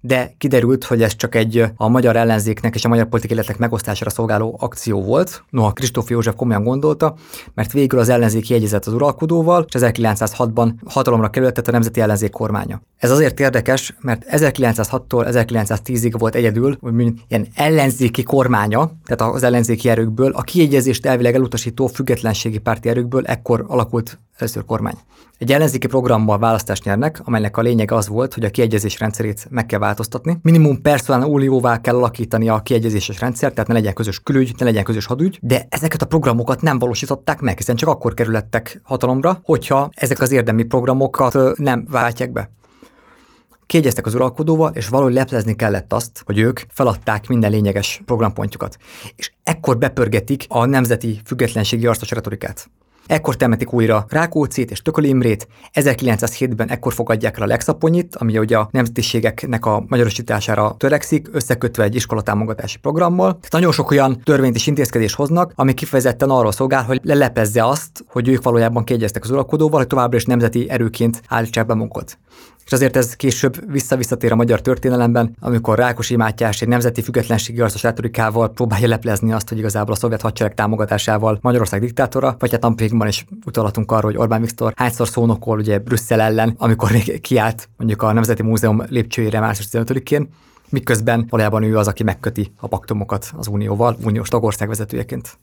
de 0.00 0.34
kiderült, 0.38 0.84
hogy 0.84 1.02
ez 1.02 1.16
csak 1.16 1.34
egy 1.34 1.64
a 1.76 1.88
magyar 1.88 2.16
ellenzéknek 2.16 2.74
és 2.74 2.84
a 2.84 2.88
magyar 2.88 3.06
politikai 3.06 3.36
életnek 3.36 3.58
megosztására 3.58 4.10
szolgáló 4.10 4.56
akció 4.60 5.02
volt. 5.02 5.44
Noha 5.50 5.72
Kristóf 5.72 6.10
József 6.10 6.34
komolyan 6.34 6.64
gondolta, 6.64 7.14
mert 7.54 7.72
végül 7.72 7.98
az 7.98 8.08
ellenzék 8.08 8.48
jegyezett 8.48 8.86
az 8.86 8.92
uralkodóval, 8.92 9.64
és 9.68 9.80
1906-ban 9.80 10.72
hatalomra 10.84 11.30
kerültett 11.30 11.68
a 11.68 11.70
Nemzeti 11.70 12.00
Ellenzék 12.00 12.30
kormánya. 12.30 12.82
Ez 12.96 13.10
azért 13.10 13.40
érdekes, 13.40 13.96
mert 14.00 14.24
1906-tól 14.30 15.26
1910-ig 15.30 16.14
volt 16.18 16.34
egyedül, 16.34 16.76
hogy 16.80 17.12
ilyen 17.28 17.46
ellenzéki 17.54 18.22
kormánya, 18.22 18.92
tehát 19.04 19.34
az 19.34 19.42
ellenzéki 19.42 19.88
erőkből, 19.88 20.32
a 20.32 20.42
kiegyezést 20.42 21.06
elvileg 21.06 21.34
elutasító 21.34 21.86
függetlenségi 21.86 22.58
párti 22.58 22.88
erőkből 22.88 23.24
ekkor 23.26 23.64
alakult 23.68 24.18
először 24.40 24.64
kormány. 24.64 24.94
Egy 25.38 25.52
ellenzéki 25.52 25.86
programmal 25.86 26.38
választást 26.38 26.84
nyernek, 26.84 27.20
amelynek 27.24 27.56
a 27.56 27.60
lényeg 27.60 27.90
az 27.90 28.08
volt, 28.08 28.34
hogy 28.34 28.44
a 28.44 28.50
kiegyezés 28.50 28.98
rendszerét 28.98 29.46
meg 29.50 29.66
kell 29.66 29.78
változtatni. 29.78 30.38
Minimum 30.42 30.82
personál 30.82 31.28
úlióvá 31.28 31.80
kell 31.80 31.96
alakítani 31.96 32.48
a 32.48 32.60
kiegyezéses 32.60 33.20
rendszert, 33.20 33.54
tehát 33.54 33.68
ne 33.68 33.74
legyen 33.74 33.94
közös 33.94 34.20
külügy, 34.20 34.54
ne 34.58 34.64
legyen 34.64 34.84
közös 34.84 35.06
hadügy, 35.06 35.38
de 35.42 35.66
ezeket 35.68 36.02
a 36.02 36.06
programokat 36.06 36.62
nem 36.62 36.78
valósították 36.78 37.40
meg, 37.40 37.56
hiszen 37.56 37.76
csak 37.76 37.88
akkor 37.88 38.14
kerülettek 38.14 38.80
hatalomra, 38.82 39.40
hogyha 39.42 39.90
ezek 39.94 40.20
az 40.20 40.32
érdemi 40.32 40.62
programokat 40.62 41.58
nem 41.58 41.86
váltják 41.90 42.32
be 42.32 42.50
kiegyeztek 43.70 44.06
az 44.06 44.14
uralkodóval, 44.14 44.72
és 44.74 44.88
valahogy 44.88 45.12
leplezni 45.12 45.56
kellett 45.56 45.92
azt, 45.92 46.22
hogy 46.24 46.38
ők 46.38 46.60
feladták 46.68 47.28
minden 47.28 47.50
lényeges 47.50 48.02
programpontjukat. 48.04 48.76
És 49.16 49.32
ekkor 49.42 49.78
bepörgetik 49.78 50.44
a 50.48 50.64
nemzeti 50.64 51.20
függetlenségi 51.24 51.86
arcos 51.86 52.10
retorikát. 52.10 52.70
Ekkor 53.10 53.36
temetik 53.36 53.72
újra 53.72 54.04
Rákóczit 54.08 54.70
és 54.70 54.82
Tököli 54.82 55.08
Imrét, 55.08 55.48
1907-ben 55.74 56.68
ekkor 56.68 56.92
fogadják 56.92 57.36
el 57.36 57.42
a 57.42 57.46
Lexaponyit, 57.46 58.16
ami 58.16 58.38
ugye 58.38 58.58
a 58.58 58.68
nemzetiségeknek 58.70 59.66
a 59.66 59.84
magyarosítására 59.88 60.74
törekszik, 60.78 61.28
összekötve 61.32 61.82
egy 61.82 61.94
iskolatámogatási 61.94 62.78
programmal. 62.78 63.26
Tehát 63.26 63.52
nagyon 63.52 63.72
sok 63.72 63.90
olyan 63.90 64.20
törvényt 64.24 64.54
és 64.54 64.66
intézkedést 64.66 65.14
hoznak, 65.14 65.52
ami 65.54 65.74
kifejezetten 65.74 66.30
arról 66.30 66.52
szolgál, 66.52 66.84
hogy 66.84 67.00
lelepezze 67.02 67.66
azt, 67.66 68.04
hogy 68.08 68.28
ők 68.28 68.42
valójában 68.42 68.84
kiegyeztek 68.84 69.24
az 69.24 69.30
uralkodóval, 69.30 69.78
hogy 69.78 69.88
továbbra 69.88 70.16
is 70.16 70.24
nemzeti 70.24 70.68
erőként 70.68 71.22
állítsák 71.28 71.66
be 71.66 71.74
magukat 71.74 72.18
és 72.70 72.76
azért 72.76 72.96
ez 72.96 73.16
később 73.16 73.72
visszavisszatér 73.72 74.32
a 74.32 74.36
magyar 74.36 74.60
történelemben, 74.60 75.36
amikor 75.40 75.78
Rákosi 75.78 76.16
Mátyás 76.16 76.62
egy 76.62 76.68
nemzeti 76.68 77.02
függetlenségi 77.02 77.60
arcos 77.60 77.82
retorikával 77.82 78.52
próbálja 78.52 78.88
leplezni 78.88 79.32
azt, 79.32 79.48
hogy 79.48 79.58
igazából 79.58 79.92
a 79.92 79.96
szovjet 79.96 80.20
hadsereg 80.20 80.54
támogatásával 80.54 81.38
Magyarország 81.40 81.80
diktátora, 81.80 82.36
vagy 82.38 82.50
hát 82.50 82.64
Ampékban 82.64 83.08
is 83.08 83.24
utalatunk 83.46 83.92
arra, 83.92 84.06
hogy 84.06 84.16
Orbán 84.16 84.40
Viktor 84.40 84.72
hányszor 84.76 85.08
szónokol 85.08 85.58
ugye 85.58 85.78
Brüsszel 85.78 86.20
ellen, 86.20 86.54
amikor 86.58 86.90
még 86.92 87.20
kiállt 87.20 87.68
mondjuk 87.76 88.02
a 88.02 88.12
Nemzeti 88.12 88.42
Múzeum 88.42 88.82
lépcsőjére 88.88 89.40
március 89.40 89.68
15-én, 89.72 90.28
miközben 90.68 91.26
valójában 91.28 91.62
ő 91.62 91.76
az, 91.76 91.88
aki 91.88 92.02
megköti 92.02 92.52
a 92.60 92.66
paktumokat 92.66 93.32
az 93.36 93.46
Unióval, 93.46 93.96
uniós 94.04 94.28
tagország 94.28 94.68
vezetőjeként. 94.68 95.38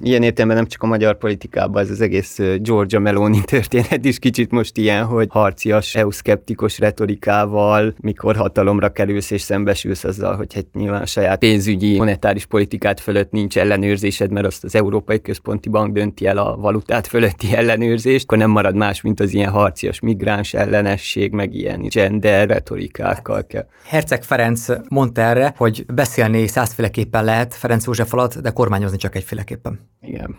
Ilyen 0.00 0.22
értelemben 0.22 0.56
nem 0.56 0.66
csak 0.66 0.82
a 0.82 0.86
magyar 0.86 1.18
politikában, 1.18 1.82
ez 1.82 1.90
az 1.90 2.00
egész 2.00 2.38
Georgia 2.56 2.98
Meloni 2.98 3.40
történet 3.54 4.04
is 4.04 4.18
kicsit 4.18 4.50
most 4.50 4.76
ilyen, 4.76 5.04
hogy 5.04 5.26
harcias, 5.30 5.94
EU-szkeptikus 5.94 6.78
retorikával, 6.78 7.94
mikor 8.00 8.36
hatalomra 8.36 8.92
kerülsz 8.92 9.30
és 9.30 9.40
szembesülsz 9.40 10.04
azzal, 10.04 10.36
hogy 10.36 10.54
hát 10.54 10.66
nyilván 10.72 11.02
a 11.02 11.06
saját 11.06 11.38
pénzügyi, 11.38 11.96
monetáris 11.96 12.46
politikát 12.46 13.00
fölött 13.00 13.30
nincs 13.30 13.58
ellenőrzésed, 13.58 14.30
mert 14.30 14.46
azt 14.46 14.64
az 14.64 14.74
Európai 14.74 15.20
Központi 15.20 15.68
Bank 15.68 15.92
dönti 15.92 16.26
el 16.26 16.38
a 16.38 16.56
valutát 16.56 17.06
fölötti 17.06 17.54
ellenőrzést, 17.56 18.24
akkor 18.24 18.38
nem 18.38 18.50
marad 18.50 18.74
más, 18.74 19.00
mint 19.00 19.20
az 19.20 19.34
ilyen 19.34 19.50
harcias 19.50 20.00
migráns 20.00 20.54
ellenesség, 20.54 21.32
meg 21.32 21.54
ilyen 21.54 21.82
gender 21.88 22.48
retorikákkal 22.48 23.46
kell. 23.46 23.66
Herceg 23.84 24.22
Ferenc 24.22 24.66
mondta 24.88 25.20
erre, 25.20 25.54
hogy 25.56 25.84
beszélni 25.94 26.46
százféleképpen 26.46 27.24
lehet 27.24 27.54
Ferenc 27.54 27.86
József 27.86 28.12
alatt, 28.12 28.38
de 28.38 28.50
kormányozni 28.50 28.96
csak 28.96 29.16
egyféleképpen. 29.16 29.81
Igen. 30.00 30.36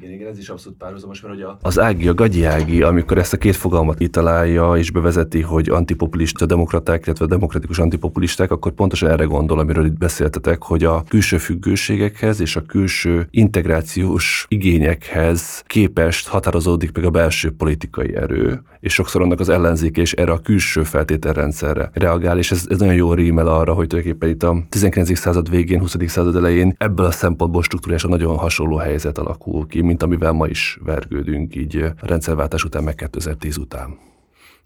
Igen, 0.00 0.12
igen, 0.12 0.28
ez 0.28 0.38
is 0.38 0.48
abszolút 0.48 0.78
párhuzamos, 0.78 1.20
mert 1.20 1.34
hogy 1.34 1.42
a... 1.42 1.58
az 1.62 1.78
Ági, 1.78 2.08
a 2.08 2.14
Gagyi 2.14 2.44
Ági, 2.44 2.82
amikor 2.82 3.18
ezt 3.18 3.32
a 3.32 3.36
két 3.36 3.56
fogalmat 3.56 3.98
kitalálja 3.98 4.76
és 4.76 4.90
bevezeti, 4.90 5.40
hogy 5.40 5.68
antipopulista 5.68 6.46
demokraták, 6.46 7.06
illetve 7.06 7.26
demokratikus 7.26 7.78
antipopulisták, 7.78 8.50
akkor 8.50 8.72
pontosan 8.72 9.10
erre 9.10 9.24
gondol, 9.24 9.58
amiről 9.58 9.86
itt 9.86 9.98
beszéltetek, 9.98 10.62
hogy 10.62 10.84
a 10.84 11.04
külső 11.08 11.38
függőségekhez 11.38 12.40
és 12.40 12.56
a 12.56 12.62
külső 12.62 13.26
integrációs 13.30 14.46
igényekhez 14.48 15.62
képest 15.66 16.28
határozódik 16.28 16.92
meg 16.92 17.04
a 17.04 17.10
belső 17.10 17.50
politikai 17.50 18.16
erő, 18.16 18.62
és 18.86 18.92
sokszor 18.92 19.22
annak 19.22 19.40
az 19.40 19.48
ellenzéke 19.48 20.00
és 20.00 20.12
erre 20.12 20.32
a 20.32 20.38
külső 20.38 20.82
feltételrendszerre 20.82 21.90
reagál, 21.92 22.38
és 22.38 22.50
ez, 22.50 22.64
ez 22.68 22.78
nagyon 22.78 22.94
jó 22.94 23.12
rímel 23.12 23.46
arra, 23.46 23.72
hogy 23.72 23.86
tulajdonképpen 23.86 24.28
itt 24.28 24.42
a 24.42 24.56
19. 24.68 25.18
század 25.18 25.50
végén, 25.50 25.80
20. 25.80 25.96
század 26.06 26.36
elején 26.36 26.74
ebből 26.78 27.06
a 27.06 27.10
szempontból 27.10 27.62
struktúrásan 27.62 28.10
nagyon 28.10 28.36
hasonló 28.36 28.76
helyzet 28.76 29.18
alakul 29.18 29.66
ki, 29.66 29.80
mint 29.80 30.02
amivel 30.02 30.32
ma 30.32 30.46
is 30.46 30.78
vergődünk 30.84 31.56
így 31.56 31.76
a 31.76 32.06
rendszerváltás 32.06 32.64
után, 32.64 32.84
meg 32.84 32.94
2010 32.94 33.56
után. 33.56 33.98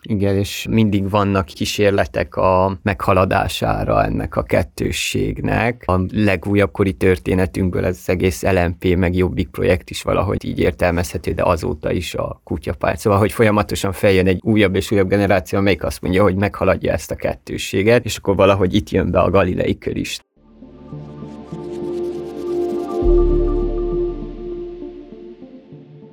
Igen, 0.03 0.37
és 0.37 0.67
mindig 0.71 1.11
vannak 1.11 1.45
kísérletek 1.45 2.37
a 2.37 2.79
meghaladására 2.83 4.05
ennek 4.05 4.37
a 4.37 4.43
kettősségnek. 4.43 5.83
A 5.87 6.01
legújabb 6.13 6.71
kori 6.71 6.93
történetünkből 6.93 7.85
ez 7.85 7.99
az 8.01 8.09
egész 8.09 8.43
LMP 8.43 8.97
meg 8.97 9.15
Jobbik 9.15 9.49
projekt 9.49 9.91
is 9.91 10.03
valahogy 10.03 10.45
így 10.45 10.59
értelmezhető, 10.59 11.33
de 11.33 11.43
azóta 11.43 11.93
is 11.93 12.15
a 12.15 12.41
kutyapárt. 12.45 12.99
Szóval, 12.99 13.19
hogy 13.19 13.33
folyamatosan 13.33 13.93
feljön 13.93 14.27
egy 14.27 14.41
újabb 14.43 14.75
és 14.75 14.91
újabb 14.91 15.09
generáció, 15.09 15.59
amelyik 15.59 15.85
azt 15.85 16.01
mondja, 16.01 16.23
hogy 16.23 16.35
meghaladja 16.35 16.93
ezt 16.93 17.11
a 17.11 17.15
kettősséget, 17.15 18.05
és 18.05 18.17
akkor 18.17 18.37
valahogy 18.37 18.75
itt 18.75 18.91
jön 18.91 19.11
be 19.11 19.19
a 19.19 19.31
galilei 19.31 19.79
kör 19.79 19.97
is. 19.97 20.19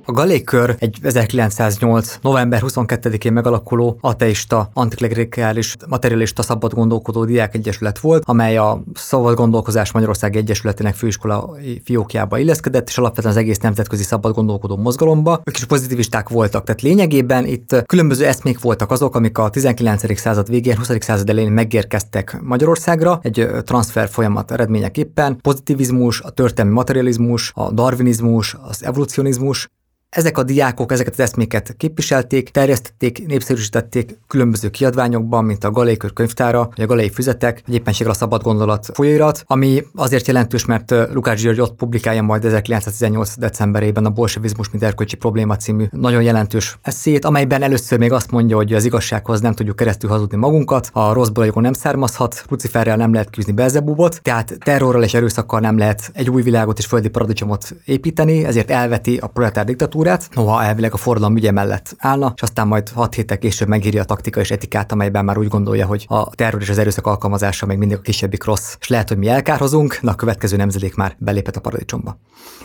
A 0.10 0.12
Galékör 0.12 0.76
egy 0.80 0.98
1908. 1.02 2.18
november 2.22 2.62
22-én 2.66 3.34
megalakuló 3.34 3.98
ateista, 4.02 4.70
antiklerikális, 4.74 5.76
materialista 5.88 6.42
szabad 6.42 6.74
gondolkodó 6.74 7.26
diákegyesület 7.26 8.00
volt, 8.00 8.24
amely 8.26 8.58
a 8.58 8.84
Szabad 8.94 9.36
Gondolkozás 9.36 9.92
Magyarország 9.92 10.36
Egyesületének 10.36 10.96
főiskola 10.96 11.56
fiókjába 11.84 12.38
illeszkedett, 12.38 12.88
és 12.88 12.98
alapvetően 12.98 13.34
az 13.34 13.40
egész 13.40 13.58
nemzetközi 13.58 14.04
szabad 14.04 14.34
gondolkodó 14.36 14.78
mozgalomba. 14.78 15.42
Ők 15.44 15.58
is 15.58 15.66
pozitivisták 15.66 16.30
voltak, 16.30 16.64
tehát 16.64 16.82
lényegében 16.82 17.46
itt 17.46 17.84
különböző 17.86 18.26
eszmék 18.26 18.60
voltak 18.60 18.92
azok, 18.92 19.16
amik 19.16 19.38
a 19.38 19.50
19. 19.50 20.20
század 20.20 20.50
végén, 20.50 20.78
20. 20.78 20.92
század 21.00 21.30
elején 21.30 21.52
megérkeztek 21.52 22.40
Magyarországra 22.42 23.20
egy 23.22 23.48
transfer 23.64 24.10
folyamat 24.10 24.52
eredményeképpen. 24.52 25.38
Pozitivizmus, 25.42 26.22
a 26.22 26.30
történelmi 26.30 26.76
materializmus, 26.76 27.52
a 27.56 27.72
darwinizmus, 27.72 28.56
az 28.62 28.84
evolucionizmus, 28.84 29.70
Ezek 30.10 30.38
a 30.38 30.44
diákok 30.44 30.92
ezeket 30.92 31.14
az 31.14 31.20
eszméket 31.20 31.76
képviselték, 31.78 32.50
terjesztették, 32.50 33.26
népszerűsítették 33.26 34.20
különböző 34.28 34.70
kiadványokban, 34.70 35.46
mint 35.46 35.64
a 35.64 35.72
Galékör 35.72 36.14
könyvtára, 36.14 36.70
vagy 36.76 36.86
a 36.86 36.88
Galei 36.88 37.10
füzetek, 37.10 37.62
vagy 37.66 37.76
éppenséggel 37.76 38.12
a 38.12 38.16
Szabad 38.16 38.42
Gondolat 38.44 38.90
folyóirat, 38.94 39.44
ami 39.46 39.84
azért 39.96 40.28
jelentős, 40.28 40.66
mert 40.66 40.94
Lukács 41.14 41.42
György 41.42 41.60
ott 41.60 41.76
publikálja 41.76 42.22
majd 42.22 42.46
1918. 42.46 43.38
decemberében 43.38 44.06
a 44.06 44.10
Bolsevizmus, 44.10 44.70
mint 44.70 44.84
erkölcsi 44.84 45.16
probléma 45.16 45.56
című 45.56 45.86
nagyon 45.92 46.22
jelentős 46.22 46.78
eszét, 46.82 47.26
amelyben 47.26 47.64
először 47.64 48.00
még 48.00 48.12
azt 48.12 48.32
mondja, 48.32 48.56
hogy 48.56 48.74
az 48.74 48.86
igazsághoz 48.86 49.42
nem 49.42 49.54
tudjuk 49.54 49.76
keresztül 49.76 50.10
hazudni 50.10 50.38
magunkat, 50.38 50.90
a 50.94 51.14
rosszból 51.14 51.52
nem 51.54 51.74
származhat, 51.74 52.46
Luciferrel 52.50 52.98
nem 52.98 53.14
lehet 53.14 53.30
küzni 53.30 53.52
Belzebubot, 53.52 54.20
tehát 54.22 54.58
terrorral 54.64 55.04
és 55.04 55.14
erőszakkal 55.14 55.60
nem 55.60 55.78
lehet 55.78 56.12
egy 56.14 56.30
új 56.30 56.42
világot 56.42 56.78
és 56.78 56.86
földi 56.86 57.10
paradicsomot 57.10 57.76
építeni, 57.86 58.46
ezért 58.46 58.72
elveti 58.72 59.18
a 59.18 59.28
proletár 59.28 59.66
diktatúrát, 59.66 59.96
diktatúrát, 60.04 60.36
noha 60.36 60.64
elvileg 60.64 60.94
a 60.94 60.98
forradalom 60.98 61.38
ügye 61.38 61.52
mellett 61.52 61.96
állna, 61.98 62.32
és 62.36 62.42
aztán 62.42 62.68
majd 62.68 62.90
hat 62.90 63.14
héttel 63.14 63.38
később 63.38 63.68
megírja 63.68 64.02
a 64.02 64.06
taktika 64.06 64.40
és 64.40 64.52
etikát, 64.52 64.92
amelyben 64.92 65.26
már 65.26 65.38
úgy 65.38 65.48
gondolja, 65.48 65.86
hogy 65.86 66.06
a 66.10 66.36
terror 66.36 66.62
és 66.62 66.70
az 66.70 66.78
erőszak 66.78 67.08
alkalmazása 67.08 67.66
még 67.66 67.78
mindig 67.78 67.98
a 67.98 68.02
kisebbik 68.02 68.44
rossz, 68.44 68.76
és 68.80 68.88
lehet, 68.88 69.08
hogy 69.08 69.18
mi 69.18 69.28
elkárhozunk, 69.28 70.00
de 70.02 70.12
a 70.12 70.16
következő 70.16 70.58
nemzedék 70.58 70.96
már 70.96 71.16
belépett 71.20 71.56
a 71.56 71.60
paradicsomba. 71.60 72.20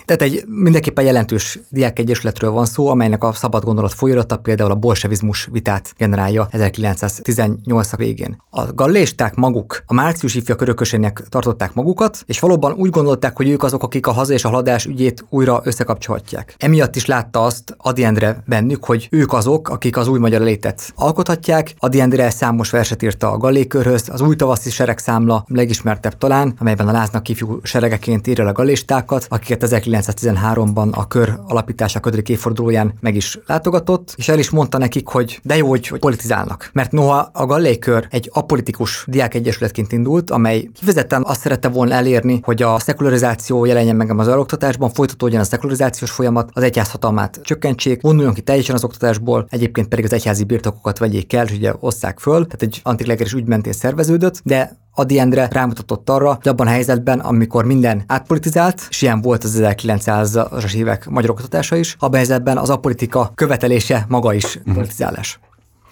Tehát 0.04 0.22
egy 0.22 0.44
mindenképpen 0.46 1.04
jelentős 1.04 1.58
diákegyesületről 1.68 2.50
van 2.50 2.64
szó, 2.64 2.88
amelynek 2.88 3.24
a 3.24 3.32
szabad 3.32 3.64
gondolat 3.64 3.92
folyóirata 3.92 4.36
például 4.36 4.70
a 4.70 4.74
bolsevizmus 4.74 5.48
vitát 5.52 5.94
generálja 5.96 6.48
1918 6.50 7.96
végén. 7.96 8.42
A 8.50 8.72
gallésták 8.72 9.34
maguk 9.34 9.82
a 9.86 9.94
március 9.94 10.34
ifja 10.34 10.54
körökösének 10.54 11.22
tartották 11.28 11.74
magukat, 11.74 12.22
és 12.26 12.40
valóban 12.40 12.72
úgy 12.72 12.90
gondolták, 12.90 13.36
hogy 13.36 13.48
ők 13.48 13.62
azok, 13.62 13.82
akik 13.82 14.06
a 14.06 14.12
haza 14.12 14.32
és 14.32 14.44
a 14.44 14.48
haladás 14.48 14.84
ügyét 14.84 15.24
újra 15.28 15.60
összekapcsolhatják. 15.64 16.54
Emiatt 16.58 16.96
is 16.96 17.06
látta 17.23 17.45
azt 17.45 17.75
Adi 17.76 18.05
Endre 18.05 18.43
bennük, 18.47 18.85
hogy 18.85 19.09
ők 19.11 19.33
azok, 19.33 19.69
akik 19.69 19.97
az 19.97 20.09
új 20.09 20.19
magyar 20.19 20.41
létet 20.41 20.93
alkothatják. 20.97 21.75
Adi 21.79 22.00
Endre 22.00 22.31
számos 22.31 22.71
verset 22.71 23.02
írta 23.02 23.31
a 23.31 23.37
gallékörhöz, 23.37 24.09
az 24.12 24.21
új 24.21 24.37
tavaszi 24.37 24.71
seregszámla 24.71 25.45
legismertebb 25.49 26.19
talán, 26.19 26.55
amelyben 26.59 26.88
a 26.88 26.93
láznak 26.93 27.29
ifjú 27.29 27.61
seregeként 27.62 28.26
írja 28.26 28.47
a 28.47 28.52
gallistákat, 28.52 29.26
akiket 29.29 29.64
1913-ban 29.67 30.91
a 30.91 31.07
kör 31.07 31.38
alapítása 31.47 32.00
ködrik 32.00 32.29
évfordulóján 32.29 32.95
meg 33.00 33.14
is 33.14 33.38
látogatott, 33.47 34.14
és 34.17 34.29
el 34.29 34.38
is 34.38 34.50
mondta 34.50 34.79
nekik, 34.79 35.09
hogy 35.09 35.41
de 35.43 35.57
jó, 35.57 35.69
hogy, 35.69 35.87
hogy 35.87 36.00
politizálnak. 36.00 36.71
Mert 36.73 36.93
noha 36.93 37.31
a 37.33 37.47
gallékör 37.47 38.07
egy 38.11 38.31
apolitikus 38.33 39.05
diákegyesületként 39.07 39.93
indult, 39.93 40.31
amely 40.31 40.69
kifejezetten 40.75 41.23
azt 41.26 41.41
szerette 41.41 41.69
volna 41.69 41.95
elérni, 41.95 42.41
hogy 42.43 42.62
a 42.62 42.79
szekularizáció 42.79 43.64
jelenjen 43.64 43.97
meg 43.97 44.19
az 44.19 44.29
oktatásban, 44.29 44.91
folytatódjon 44.91 45.41
a 45.41 45.45
szekularizációs 45.45 46.11
folyamat, 46.11 46.50
az 46.52 46.62
egyház 46.62 46.91
hatalmát 47.12 47.40
csökkentsék, 47.42 48.02
vonuljon 48.02 48.35
ki 48.35 48.40
teljesen 48.40 48.75
az 48.75 48.85
oktatásból, 48.85 49.47
egyébként 49.49 49.88
pedig 49.88 50.04
az 50.04 50.12
egyházi 50.12 50.45
birtokokat 50.45 50.99
vegyék 50.99 51.33
el, 51.33 51.47
és 51.47 51.52
ugye 51.52 51.73
osszák 51.81 52.19
föl, 52.19 52.47
tehát 52.47 52.62
egy 52.62 52.81
antiklegeres 52.83 53.33
ügymentén 53.33 53.73
szerveződött, 53.73 54.40
de 54.45 54.81
Adi 54.95 55.19
Endre 55.19 55.49
rámutatott 55.50 56.11
arra, 56.11 56.35
hogy 56.35 56.49
abban 56.49 56.66
a 56.66 56.71
helyzetben, 56.71 57.19
amikor 57.21 57.64
minden 57.64 58.02
átpolitizált, 58.07 58.87
és 58.88 59.02
ilyen 59.02 59.21
volt 59.21 59.45
az 59.45 59.61
1900-as 59.62 60.75
évek 60.75 61.09
magyar 61.09 61.31
oktatása 61.31 61.76
is, 61.76 61.97
abban 61.99 62.12
a 62.12 62.16
helyzetben 62.16 62.59
az 62.59 62.71
apolitika 62.71 63.33
követelése 63.35 64.04
maga 64.09 64.33
is 64.33 64.57
uh-huh. 64.57 64.75
politizálás. 64.75 65.40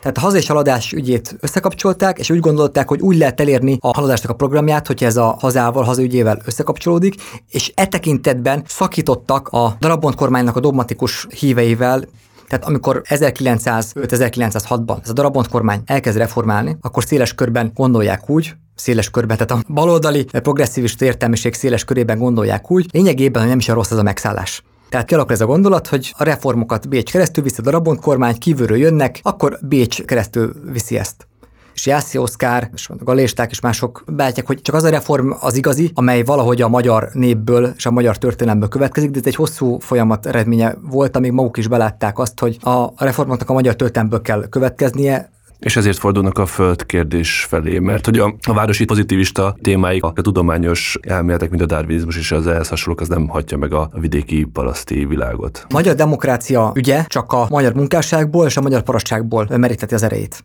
Tehát 0.00 0.16
a 0.16 0.20
haza 0.20 0.36
és 0.36 0.46
haladás 0.46 0.92
ügyét 0.92 1.36
összekapcsolták, 1.40 2.18
és 2.18 2.30
úgy 2.30 2.40
gondolták, 2.40 2.88
hogy 2.88 3.00
úgy 3.00 3.16
lehet 3.16 3.40
elérni 3.40 3.78
a 3.80 3.94
haladásnak 3.94 4.30
a 4.30 4.34
programját, 4.34 4.86
hogy 4.86 5.04
ez 5.04 5.16
a 5.16 5.36
hazával, 5.40 5.82
hazaügyével 5.82 6.40
összekapcsolódik, 6.44 7.14
és 7.50 7.72
e 7.74 7.86
tekintetben 7.86 8.62
szakítottak 8.66 9.48
a 9.48 9.76
darabont 9.80 10.14
kormánynak 10.14 10.56
a 10.56 10.60
dogmatikus 10.60 11.26
híveivel, 11.38 12.04
tehát 12.48 12.64
amikor 12.64 13.02
1905-1906-ban 13.04 15.02
ez 15.02 15.10
a 15.10 15.12
darabont 15.12 15.48
kormány 15.48 15.80
elkezd 15.84 16.16
reformálni, 16.16 16.76
akkor 16.80 17.04
széles 17.04 17.34
körben 17.34 17.70
gondolják 17.74 18.30
úgy, 18.30 18.52
széles 18.74 19.10
körben, 19.10 19.36
tehát 19.36 19.64
a 19.64 19.72
baloldali 19.72 20.24
progresszívista 20.24 21.04
értelmiség 21.04 21.54
széles 21.54 21.84
körében 21.84 22.18
gondolják 22.18 22.70
úgy, 22.70 22.86
lényegében, 22.92 23.40
hogy 23.40 23.50
nem 23.50 23.58
is 23.58 23.68
a 23.68 23.74
rossz 23.74 23.90
ez 23.90 23.98
a 23.98 24.02
megszállás. 24.02 24.62
Tehát 24.90 25.06
kialakul 25.06 25.32
ez 25.32 25.40
a 25.40 25.46
gondolat, 25.46 25.86
hogy 25.86 26.14
a 26.16 26.24
reformokat 26.24 26.88
Bécs 26.88 27.10
keresztül 27.10 27.44
viszi 27.44 27.60
a 27.60 27.62
darabont 27.62 28.00
kormány, 28.00 28.38
kívülről 28.38 28.76
jönnek, 28.76 29.20
akkor 29.22 29.58
Bécs 29.62 30.02
keresztül 30.02 30.52
viszi 30.72 30.98
ezt. 30.98 31.26
És 31.74 31.86
Jászi 31.86 32.18
Oszkár, 32.18 32.70
és 32.74 32.88
a 32.88 32.94
galésták 33.04 33.50
és 33.50 33.60
mások 33.60 34.04
beállítják, 34.06 34.46
hogy 34.46 34.62
csak 34.62 34.74
az 34.74 34.84
a 34.84 34.88
reform 34.88 35.30
az 35.40 35.56
igazi, 35.56 35.90
amely 35.94 36.22
valahogy 36.22 36.62
a 36.62 36.68
magyar 36.68 37.08
népből 37.12 37.72
és 37.76 37.86
a 37.86 37.90
magyar 37.90 38.18
történelemből 38.18 38.68
következik, 38.68 39.10
de 39.10 39.18
ez 39.18 39.26
egy 39.26 39.34
hosszú 39.34 39.78
folyamat 39.78 40.26
eredménye 40.26 40.74
volt, 40.82 41.16
amíg 41.16 41.32
maguk 41.32 41.56
is 41.56 41.68
belátták 41.68 42.18
azt, 42.18 42.40
hogy 42.40 42.58
a 42.60 43.04
reformoknak 43.04 43.50
a 43.50 43.52
magyar 43.52 43.76
történelemből 43.76 44.20
kell 44.20 44.48
következnie, 44.48 45.30
és 45.60 45.76
ezért 45.76 45.98
fordulnak 45.98 46.38
a 46.38 46.46
föld 46.46 46.86
kérdés 46.86 47.46
felé, 47.48 47.78
mert 47.78 48.04
hogy 48.04 48.18
a, 48.18 48.34
a 48.48 48.52
városi 48.52 48.84
pozitivista 48.84 49.56
témáik, 49.62 50.02
a 50.02 50.12
tudományos 50.12 50.98
elméletek, 51.02 51.50
mint 51.50 51.62
a 51.62 51.66
darwinizmus 51.66 52.16
és 52.16 52.32
az 52.32 52.46
ehhez 52.46 52.68
hasonlók, 52.68 53.00
az 53.00 53.08
nem 53.08 53.28
hagyja 53.28 53.56
meg 53.56 53.72
a 53.72 53.90
vidéki 53.92 54.44
paraszti 54.52 55.04
világot. 55.04 55.66
Magyar 55.68 55.94
demokrácia 55.94 56.72
ügye 56.74 57.04
csak 57.06 57.32
a 57.32 57.46
magyar 57.50 57.74
munkásságból 57.74 58.46
és 58.46 58.56
a 58.56 58.60
magyar 58.60 58.82
parasztságból 58.82 59.48
meríteti 59.56 59.94
az 59.94 60.02
erejét. 60.02 60.44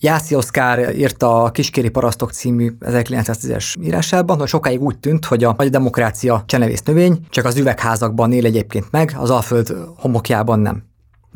Jászi 0.00 0.34
Oszkár 0.34 0.96
írta 0.96 1.42
a 1.42 1.50
Kiskéri 1.50 1.88
Parasztok 1.88 2.32
című 2.32 2.72
1910-es 2.80 3.74
írásában, 3.82 4.38
hogy 4.38 4.48
sokáig 4.48 4.80
úgy 4.80 4.98
tűnt, 4.98 5.24
hogy 5.24 5.44
a 5.44 5.54
magyar 5.56 5.72
demokrácia 5.72 6.42
csenevész 6.46 6.82
növény, 6.82 7.18
csak 7.30 7.44
az 7.44 7.56
üvegházakban 7.56 8.32
él 8.32 8.44
egyébként 8.44 8.86
meg, 8.90 9.14
az 9.18 9.30
Alföld 9.30 9.76
homokjában 9.96 10.60
nem. 10.60 10.87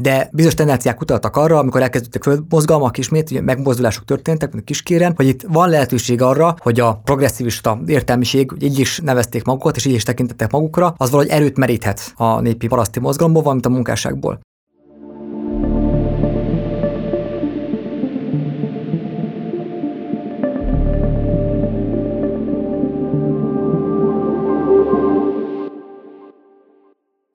De 0.03 0.29
bizonyos 0.33 0.55
tendenciák 0.55 1.01
utaltak 1.01 1.37
arra, 1.37 1.59
amikor 1.59 1.83
elkezdődtek 1.83 2.23
földmozgalmak 2.23 2.99
ismét, 2.99 3.41
megmozdulások 3.41 4.05
történtek, 4.05 4.53
mint 4.53 4.65
kiskéren, 4.65 5.13
hogy 5.17 5.27
itt 5.27 5.43
van 5.49 5.69
lehetőség 5.69 6.23
arra, 6.23 6.55
hogy 6.59 6.81
a 6.81 7.01
progresszivista 7.05 7.81
értelmiség, 7.87 8.51
így 8.61 8.79
is 8.79 9.01
nevezték 9.05 9.45
magukat, 9.45 9.77
és 9.77 9.85
így 9.85 9.95
is 9.95 10.03
tekintettek 10.03 10.51
magukra, 10.51 10.95
az 10.97 11.11
valahogy 11.11 11.33
erőt 11.33 11.57
meríthet 11.57 12.13
a 12.17 12.41
népi 12.41 12.67
paraszti 12.67 13.01
mozgalomból, 13.01 13.43
valamint 13.43 13.67
a 13.67 13.71
munkásságból. 13.71 14.41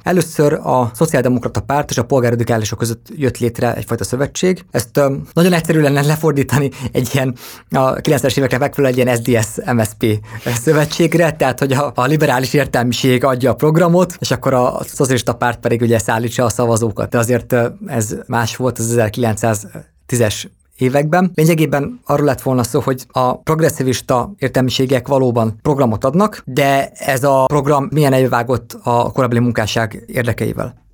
Először 0.07 0.53
a 0.53 0.91
Szociáldemokrata 0.93 1.61
Párt 1.61 1.89
és 1.89 1.97
a 1.97 2.05
polgárradikálisok 2.05 2.77
között 2.77 3.07
jött 3.15 3.37
létre 3.37 3.75
egyfajta 3.75 4.03
szövetség. 4.03 4.65
Ezt 4.71 4.97
um, 4.97 5.27
nagyon 5.33 5.53
egyszerű 5.53 5.81
lenne 5.81 6.01
lefordítani 6.01 6.71
egy 6.91 7.09
ilyen 7.13 7.35
a 7.69 7.93
90-es 7.93 8.37
évekre 8.37 8.57
megfelelő 8.57 8.93
egy 8.93 8.99
ilyen 8.99 9.15
SDS-MSP 9.15 10.19
szövetségre, 10.61 11.31
tehát 11.31 11.59
hogy 11.59 11.73
a, 11.73 11.91
a 11.95 12.05
liberális 12.05 12.53
értelmiség 12.53 13.23
adja 13.23 13.51
a 13.51 13.55
programot, 13.55 14.15
és 14.19 14.31
akkor 14.31 14.53
a 14.53 14.79
szocialista 14.85 15.33
párt 15.33 15.59
pedig 15.59 15.81
ugye 15.81 15.99
szállítsa 15.99 16.43
a 16.43 16.49
szavazókat. 16.49 17.09
De 17.09 17.17
azért 17.17 17.55
ez 17.87 18.15
más 18.27 18.55
volt 18.55 18.79
az 18.79 18.95
1910-es 18.97 20.45
években. 20.77 21.31
Lényegében 21.33 21.99
arról 22.05 22.25
lett 22.25 22.41
volna 22.41 22.63
szó, 22.63 22.79
hogy 22.79 23.05
a 23.07 23.37
progresszivista 23.37 24.33
értelmiségek 24.37 25.07
valóban 25.07 25.59
programot 25.61 26.03
adnak, 26.03 26.41
de 26.45 26.89
ez 26.89 27.23
a 27.23 27.45
program 27.45 27.87
milyen 27.91 28.13
elvágott 28.13 28.77
a 28.83 29.11
korábbi 29.11 29.39
munkásság 29.39 30.03
érdekeivel 30.07 30.85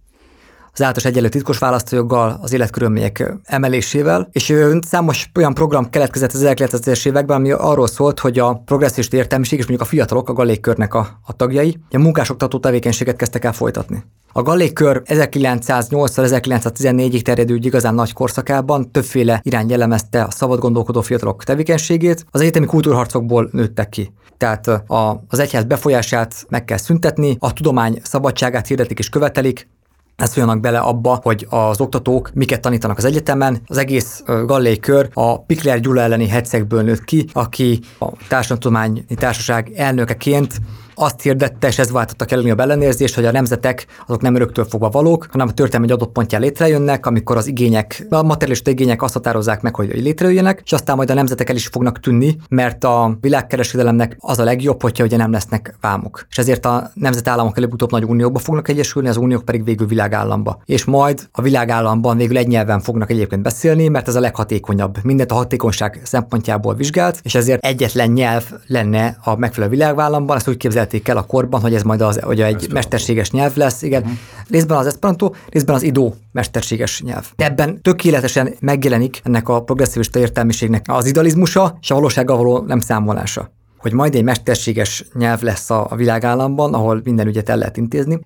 az 0.74 0.82
általános 0.82 1.06
egyenlő 1.06 1.30
titkos 1.30 1.58
választójoggal, 1.58 2.40
az 2.42 2.54
életkörülmények 2.54 3.34
emelésével, 3.44 4.28
és 4.32 4.54
számos 4.82 5.30
olyan 5.36 5.54
program 5.54 5.90
keletkezett 5.90 6.32
az 6.32 6.44
1900-es 6.46 7.08
években, 7.08 7.38
ami 7.38 7.52
arról 7.52 7.88
szólt, 7.88 8.20
hogy 8.20 8.40
a 8.40 8.62
progresszív 8.66 9.08
értelmiség 9.12 9.60
és 9.60 9.68
mondjuk 9.68 9.88
a 9.88 9.92
fiatalok 9.92 10.30
a 10.30 10.34
gallékkörnek 10.34 10.94
a, 10.94 11.20
a 11.26 11.36
tagjai 11.36 11.78
a 11.92 11.98
munkásoktató 11.98 12.60
tevékenységet 12.60 13.16
kezdtek 13.16 13.44
el 13.44 13.54
folytatni. 13.54 14.04
A 14.32 14.42
gallékkör 14.42 15.02
1908-1914-ig 15.06 17.22
terjedő 17.22 17.58
igazán 17.62 17.94
nagy 17.94 18.14
korszakában 18.14 18.92
többféle 18.92 19.40
irány 19.44 19.70
jellemezte 19.70 20.24
a 20.24 20.32
szabad 20.32 20.60
gondolkodó 20.60 21.02
fiatalok 21.02 21.44
tevékenységét, 21.44 22.26
az 22.32 22.42
egyetemi 22.42 22.66
kultúrharcokból 22.66 23.50
nőttek 23.52 23.90
ki. 23.90 24.14
Tehát 24.38 24.68
a, 24.68 25.24
az 25.28 25.40
egyház 25.40 25.64
befolyását 25.64 26.46
meg 26.50 26.66
kell 26.66 26.78
szüntetni, 26.78 27.36
a 27.40 27.54
tudomány 27.54 28.00
szabadságát 28.04 28.68
hirdetik 28.68 29.00
és 29.00 29.10
követelik, 29.10 29.68
ezt 30.16 30.32
szóljanak 30.32 30.60
bele 30.60 30.80
abba, 30.80 31.20
hogy 31.24 31.48
az 31.50 31.82
oktatók 31.82 32.32
miket 32.34 32.62
tanítanak 32.62 32.98
az 32.98 33.06
egyetemen. 33.06 33.62
Az 33.66 33.78
egész 33.78 34.24
Gallé 34.46 34.78
kör 34.78 35.10
a 35.14 35.42
Pikler 35.42 35.80
Gyula 35.80 36.02
elleni 36.02 36.28
hercegből 36.28 36.82
nőtt 36.82 37.04
ki, 37.04 37.26
aki 37.34 37.80
a 38.00 38.08
Társadalomtudományi 38.28 39.04
Társaság 39.16 39.72
elnökeként 39.76 40.60
azt 40.96 41.22
hirdette, 41.22 41.68
és 41.68 41.80
ez 41.80 41.92
váltottak 41.92 42.32
el 42.32 42.40
a 42.40 42.62
ellenérzést, 42.62 43.16
hogy 43.16 43.26
a 43.26 43.32
nemzetek 43.32 43.86
azok 44.08 44.22
nem 44.22 44.36
öröktől 44.36 44.66
fogva 44.66 44.90
valók, 44.90 45.28
hanem 45.32 45.48
a 45.48 45.52
történelmi 45.54 45.86
egy 45.86 45.92
adott 45.92 46.12
pontján 46.12 46.42
létrejönnek, 46.42 47.06
amikor 47.06 47.38
az 47.38 47.48
igények, 47.48 48.06
a 48.10 48.24
materiális 48.24 48.62
igények 48.66 49.02
azt 49.02 49.14
határozzák 49.14 49.62
meg, 49.62 49.76
hogy 49.76 50.02
létrejöjjenek, 50.02 50.62
és 50.64 50.72
aztán 50.72 50.96
majd 50.96 51.10
a 51.10 51.14
nemzetek 51.14 51.50
el 51.50 51.56
is 51.56 51.68
fognak 51.68 52.00
tűnni, 52.00 52.38
mert 52.50 52.84
a 52.84 53.18
világkereskedelemnek 53.22 54.18
az 54.20 54.40
a 54.40 54.44
legjobb, 54.44 54.82
hogyha 54.82 55.04
ugye 55.04 55.18
nem 55.18 55.32
lesznek 55.32 55.76
vámok. 55.82 56.26
És 56.30 56.38
ezért 56.38 56.66
a 56.66 56.92
nemzetállamok 56.94 57.58
előbb-utóbb 57.58 57.92
nagy 57.92 58.04
uniókba 58.04 58.40
fognak 58.40 58.68
egyesülni, 58.68 59.08
az 59.08 59.18
uniók 59.18 59.46
pedig 59.46 59.64
végül 59.64 59.88
világállamba. 59.88 60.62
És 60.66 60.86
majd 60.86 61.28
a 61.32 61.42
világállamban 61.42 62.18
végül 62.18 62.38
egy 62.38 62.48
nyelven 62.48 62.80
fognak 62.80 63.10
egyébként 63.10 63.42
beszélni, 63.42 63.88
mert 63.88 64.08
ez 64.08 64.16
a 64.16 64.20
leghatékonyabb. 64.20 64.98
Mindent 65.04 65.32
a 65.32 65.36
hatékonyság 65.36 66.02
szempontjából 66.04 66.76
vizsgált, 66.76 67.20
és 67.24 67.36
ezért 67.36 67.66
egyetlen 67.66 68.10
nyelv 68.10 68.52
lenne 68.68 69.18
a 69.24 69.36
megfelelő 69.36 69.72
világállamban. 69.72 70.38
Ezt 70.38 70.48
úgy 70.48 70.58
képzelték 70.84 71.08
el 71.08 71.18
a 71.18 71.22
korban, 71.22 71.62
hogy 71.62 71.74
ez 71.74 71.84
majd 71.84 72.02
az, 72.02 72.20
hogy 72.20 72.42
egy 72.42 72.68
mesterséges 72.72 73.32
nyelv 73.32 73.56
lesz. 73.56 73.82
Igen, 73.82 74.02
uh-huh. 74.02 74.18
részben 74.50 74.78
az 74.78 74.86
Esperanto, 74.86 75.32
részben 75.50 75.76
az 75.76 75.84
idó 75.84 76.16
mesterséges 76.32 77.02
nyelv. 77.02 77.26
De 77.36 77.46
ebben 77.46 77.82
tökéletesen 77.82 78.56
megjelenik 78.60 79.22
ennek 79.24 79.50
a 79.50 79.64
progresszivista 79.64 80.20
értelmiségnek 80.20 80.86
az 80.88 81.06
idealizmusa 81.06 81.78
és 81.82 81.92
a 81.92 81.96
valósággal 81.96 82.38
való 82.38 82.60
nem 82.60 82.80
számolása 82.80 83.52
hogy 83.78 83.94
majd 83.94 84.16
egy 84.16 84.24
mesterséges 84.24 85.06
nyelv 85.14 85.42
lesz 85.42 85.70
a, 85.70 85.88
a 85.90 85.96
világállamban, 85.96 86.74
ahol 86.74 87.02
minden 87.04 87.28
ügyet 87.28 87.50
el 87.50 87.58
lehet 87.58 87.78
intézni. 87.78 88.20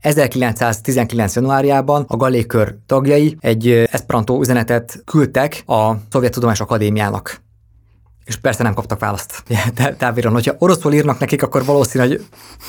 1919. 0.00 1.34
januárjában 1.34 2.04
a 2.08 2.16
Galékör 2.16 2.74
tagjai 2.86 3.36
egy 3.40 3.68
Esperanto 3.68 4.40
üzenetet 4.40 5.02
küldtek 5.04 5.62
a 5.66 5.92
Szovjet 6.10 6.32
Tudományos 6.32 6.60
Akadémiának. 6.60 7.42
És 8.24 8.36
persze 8.36 8.62
nem 8.62 8.74
kaptak 8.74 8.98
választ 8.98 9.42
távíron. 9.98 10.32
Hogyha 10.32 10.54
oroszul 10.58 10.92
írnak 10.92 11.18
nekik, 11.18 11.42
akkor 11.42 11.64
valószínű, 11.64 12.06
hogy 12.06 12.26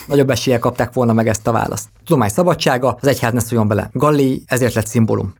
nagyobb 0.08 0.30
esélye 0.30 0.60
kapták 0.60 0.94
volna 0.94 1.14
meg 1.14 1.28
ezt 1.28 1.48
a 1.48 1.52
választ. 1.52 1.90
Tudomány 2.06 2.30
szabadsága, 2.30 2.98
az 3.02 3.08
egyház 3.08 3.34
ne 3.34 3.40
szóljon 3.40 3.68
bele. 3.68 3.90
Galli 3.94 4.44
ezért 4.46 4.74
lett 4.74 4.88
szimbólum. 4.88 5.34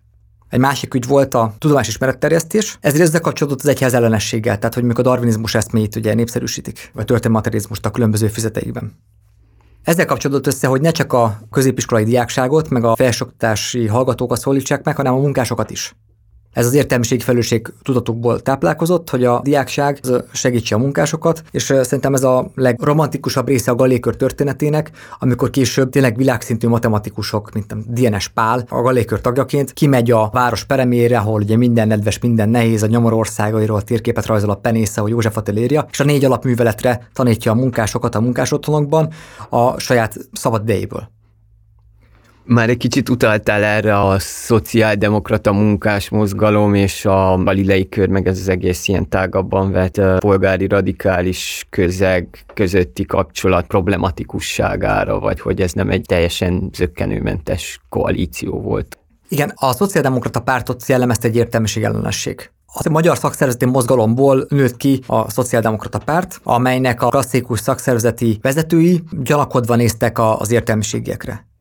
Egy 0.50 0.60
másik 0.60 0.94
ügy 0.94 1.08
volt 1.08 1.34
a 1.34 1.54
tudomás 1.58 1.88
ismeretterjesztés. 1.88 2.78
Ez 2.82 3.00
ezzel 3.00 3.22
kapcsolódott 3.22 3.60
az 3.60 3.68
egyház 3.68 3.94
ellenességgel, 3.94 4.58
tehát 4.58 4.74
hogy 4.74 4.84
mikor 4.84 5.08
a 5.08 5.10
darwinizmus 5.10 5.56
eszméjét 5.56 5.96
ugye 5.96 6.14
népszerűsítik, 6.14 6.92
vagy 6.94 7.06
történelmi 7.06 7.60
a 7.82 7.92
különböző 7.92 8.28
fizeteikben. 8.28 8.96
Ezzel 9.84 10.06
kapcsolódott 10.06 10.48
össze, 10.48 10.68
hogy 10.68 10.82
ne 10.82 10.92
csak 10.92 11.14
a 11.14 11.40
középiskolai 11.52 12.04
diákságot, 12.04 12.70
meg 12.70 12.84
a 12.84 12.96
felsőoktatási 12.96 13.88
hallgatókat 13.88 14.40
szólítsák 14.40 14.84
meg, 14.84 14.96
hanem 14.96 15.14
a 15.14 15.18
munkásokat 15.18 15.72
is. 15.72 15.96
Ez 16.54 16.66
az 16.66 16.74
értelmiség 16.74 17.22
felelősség 17.22 17.74
tudatokból 17.82 18.42
táplálkozott, 18.42 19.10
hogy 19.10 19.24
a 19.24 19.42
diákság 19.44 20.00
segítse 20.32 20.76
a 20.76 20.78
munkásokat, 20.78 21.44
és 21.52 21.64
szerintem 21.64 22.14
ez 22.14 22.24
a 22.24 22.52
legromantikusabb 22.56 23.48
része 23.48 23.72
a 23.72 23.76
Galékör 23.76 24.16
történetének, 24.16 24.92
amikor 25.20 25.50
később 25.50 25.90
tényleg 25.90 26.18
világszintű 26.18 26.68
matematikusok, 26.68 27.52
mint 27.54 27.72
a 27.72 27.76
DNS 27.88 28.28
Pál, 28.28 28.66
a 28.70 28.82
Galékör 28.82 29.22
tagjaként 29.22 29.74
kimegy 29.74 30.12
a 30.12 30.30
város 30.34 30.64
peremére, 30.64 31.18
ahol 31.18 31.42
ugye 31.42 31.58
minden 31.58 31.88
nedves, 31.88 32.20
minden 32.20 32.50
nehéz, 32.50 32.84
a 32.84 32.88
nyomor 32.88 33.14
országairól 33.14 33.82
térképet 33.82 34.26
rajzol 34.26 34.50
a 34.50 34.56
penésze, 34.56 35.02
hogy 35.02 35.12
József 35.12 35.38
Attilérja, 35.38 35.86
és 35.92 36.00
a 36.00 36.04
négy 36.04 36.26
alapműveletre 36.26 37.08
tanítja 37.14 37.52
a 37.52 37.56
munkásokat 37.56 38.16
a 38.16 38.22
munkásotthonokban 38.22 39.10
a 39.50 39.80
saját 39.80 40.18
szabad 40.32 40.62
idejéből. 40.62 41.10
Már 42.46 42.70
egy 42.70 42.78
kicsit 42.78 43.10
utaltál 43.10 43.64
erre 43.64 44.00
a 44.00 44.20
szociáldemokrata 44.20 45.54
munkás 45.54 46.10
mozgalom 46.10 46.74
és 46.74 47.06
a 47.06 47.38
balilei 47.44 47.90
kör, 47.90 48.08
meg 48.08 48.28
ez 48.28 48.40
az 48.40 48.48
egész 48.48 48.88
ilyen 48.88 49.10
tágabban 49.10 49.72
vett 49.72 50.02
polgári 50.20 50.68
radikális 50.68 51.66
közeg 51.70 52.46
közötti 52.54 53.06
kapcsolat 53.06 53.68
problematikusságára, 53.68 55.20
vagy 55.20 55.40
hogy 55.40 55.62
ez 55.62 55.72
nem 55.72 55.90
egy 55.90 56.02
teljesen 56.02 56.70
zöggenőmentes 56.74 57.80
koalíció 57.90 58.62
volt. 58.62 58.98
Igen, 59.28 59.54
a 59.56 59.74
szociáldemokrata 59.74 60.40
pártot 60.40 60.88
jellemezte 60.88 61.28
egy 61.28 61.36
értelmiség 61.36 61.84
ellenesség. 61.84 62.52
A 62.66 62.90
magyar 62.90 63.18
szakszervezeti 63.18 63.66
mozgalomból 63.66 64.46
nőtt 64.50 64.78
ki 64.78 65.04
a 65.08 65.30
Szociáldemokrata 65.30 65.98
Párt, 65.98 66.40
amelynek 66.44 67.02
a 67.02 67.10
klasszikus 67.10 67.60
szakszervezeti 67.60 68.40
vezetői 68.42 69.04
gyanakodva 69.24 69.76
néztek 69.76 70.20
az 70.20 70.52
értelmiségiekre 70.52 71.52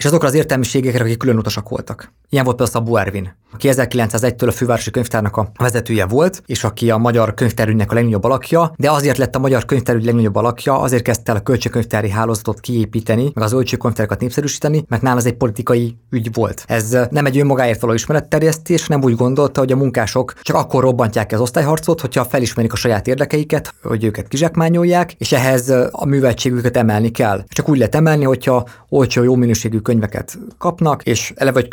és 0.00 0.06
azokra 0.06 0.28
az 0.28 0.34
értelmiségekre, 0.34 1.04
akik 1.04 1.18
külön 1.18 1.38
utasak 1.38 1.68
voltak. 1.68 2.12
Ilyen 2.32 2.44
volt 2.44 2.56
például 2.56 2.78
Szabó 2.78 2.96
Ervin, 2.96 3.34
aki 3.52 3.68
1901-től 3.72 4.48
a 4.48 4.50
fővárosi 4.50 4.90
könyvtárnak 4.90 5.36
a 5.36 5.50
vezetője 5.56 6.06
volt, 6.06 6.42
és 6.46 6.64
aki 6.64 6.90
a 6.90 6.96
magyar 6.96 7.34
könyvtárügynek 7.34 7.90
a 7.90 7.94
legnagyobb 7.94 8.24
alakja, 8.24 8.72
de 8.76 8.90
azért 8.90 9.18
lett 9.18 9.34
a 9.34 9.38
magyar 9.38 9.64
könyvtárügy 9.64 10.04
legnagyobb 10.04 10.36
alakja, 10.36 10.78
azért 10.78 11.02
kezdte 11.02 11.30
el 11.32 11.38
a 11.38 11.40
kölcsönkönyvtári 11.40 12.10
hálózatot 12.10 12.60
kiépíteni, 12.60 13.30
meg 13.34 13.44
az 13.44 13.52
ölcsőkönyvtárakat 13.52 14.20
népszerűsíteni, 14.20 14.84
mert 14.88 15.02
nála 15.02 15.18
ez 15.18 15.26
egy 15.26 15.34
politikai 15.34 15.96
ügy 16.10 16.32
volt. 16.32 16.64
Ez 16.66 16.96
nem 17.10 17.26
egy 17.26 17.38
önmagáért 17.38 17.80
való 17.80 17.92
ismeretterjesztés, 17.92 18.86
nem 18.86 19.02
úgy 19.02 19.16
gondolta, 19.16 19.60
hogy 19.60 19.72
a 19.72 19.76
munkások 19.76 20.34
csak 20.42 20.56
akkor 20.56 20.82
robbantják 20.82 21.26
ki 21.26 21.34
az 21.34 21.40
osztályharcot, 21.40 22.00
hogyha 22.00 22.24
felismerik 22.24 22.72
a 22.72 22.76
saját 22.76 23.06
érdekeiket, 23.06 23.74
hogy 23.82 24.04
őket 24.04 24.28
kizsákmányolják, 24.28 25.12
és 25.12 25.32
ehhez 25.32 25.68
a 25.90 26.04
műveltségüket 26.06 26.76
emelni 26.76 27.10
kell. 27.10 27.44
Csak 27.48 27.68
úgy 27.68 27.78
lehet 27.78 27.94
emelni, 27.94 28.24
hogyha 28.24 28.66
olcsó, 28.88 29.22
jó 29.22 29.34
minőségű 29.34 29.78
könyveket 29.78 30.38
kapnak, 30.58 31.02
és 31.02 31.32
eleve 31.36 31.60
vagy 31.60 31.68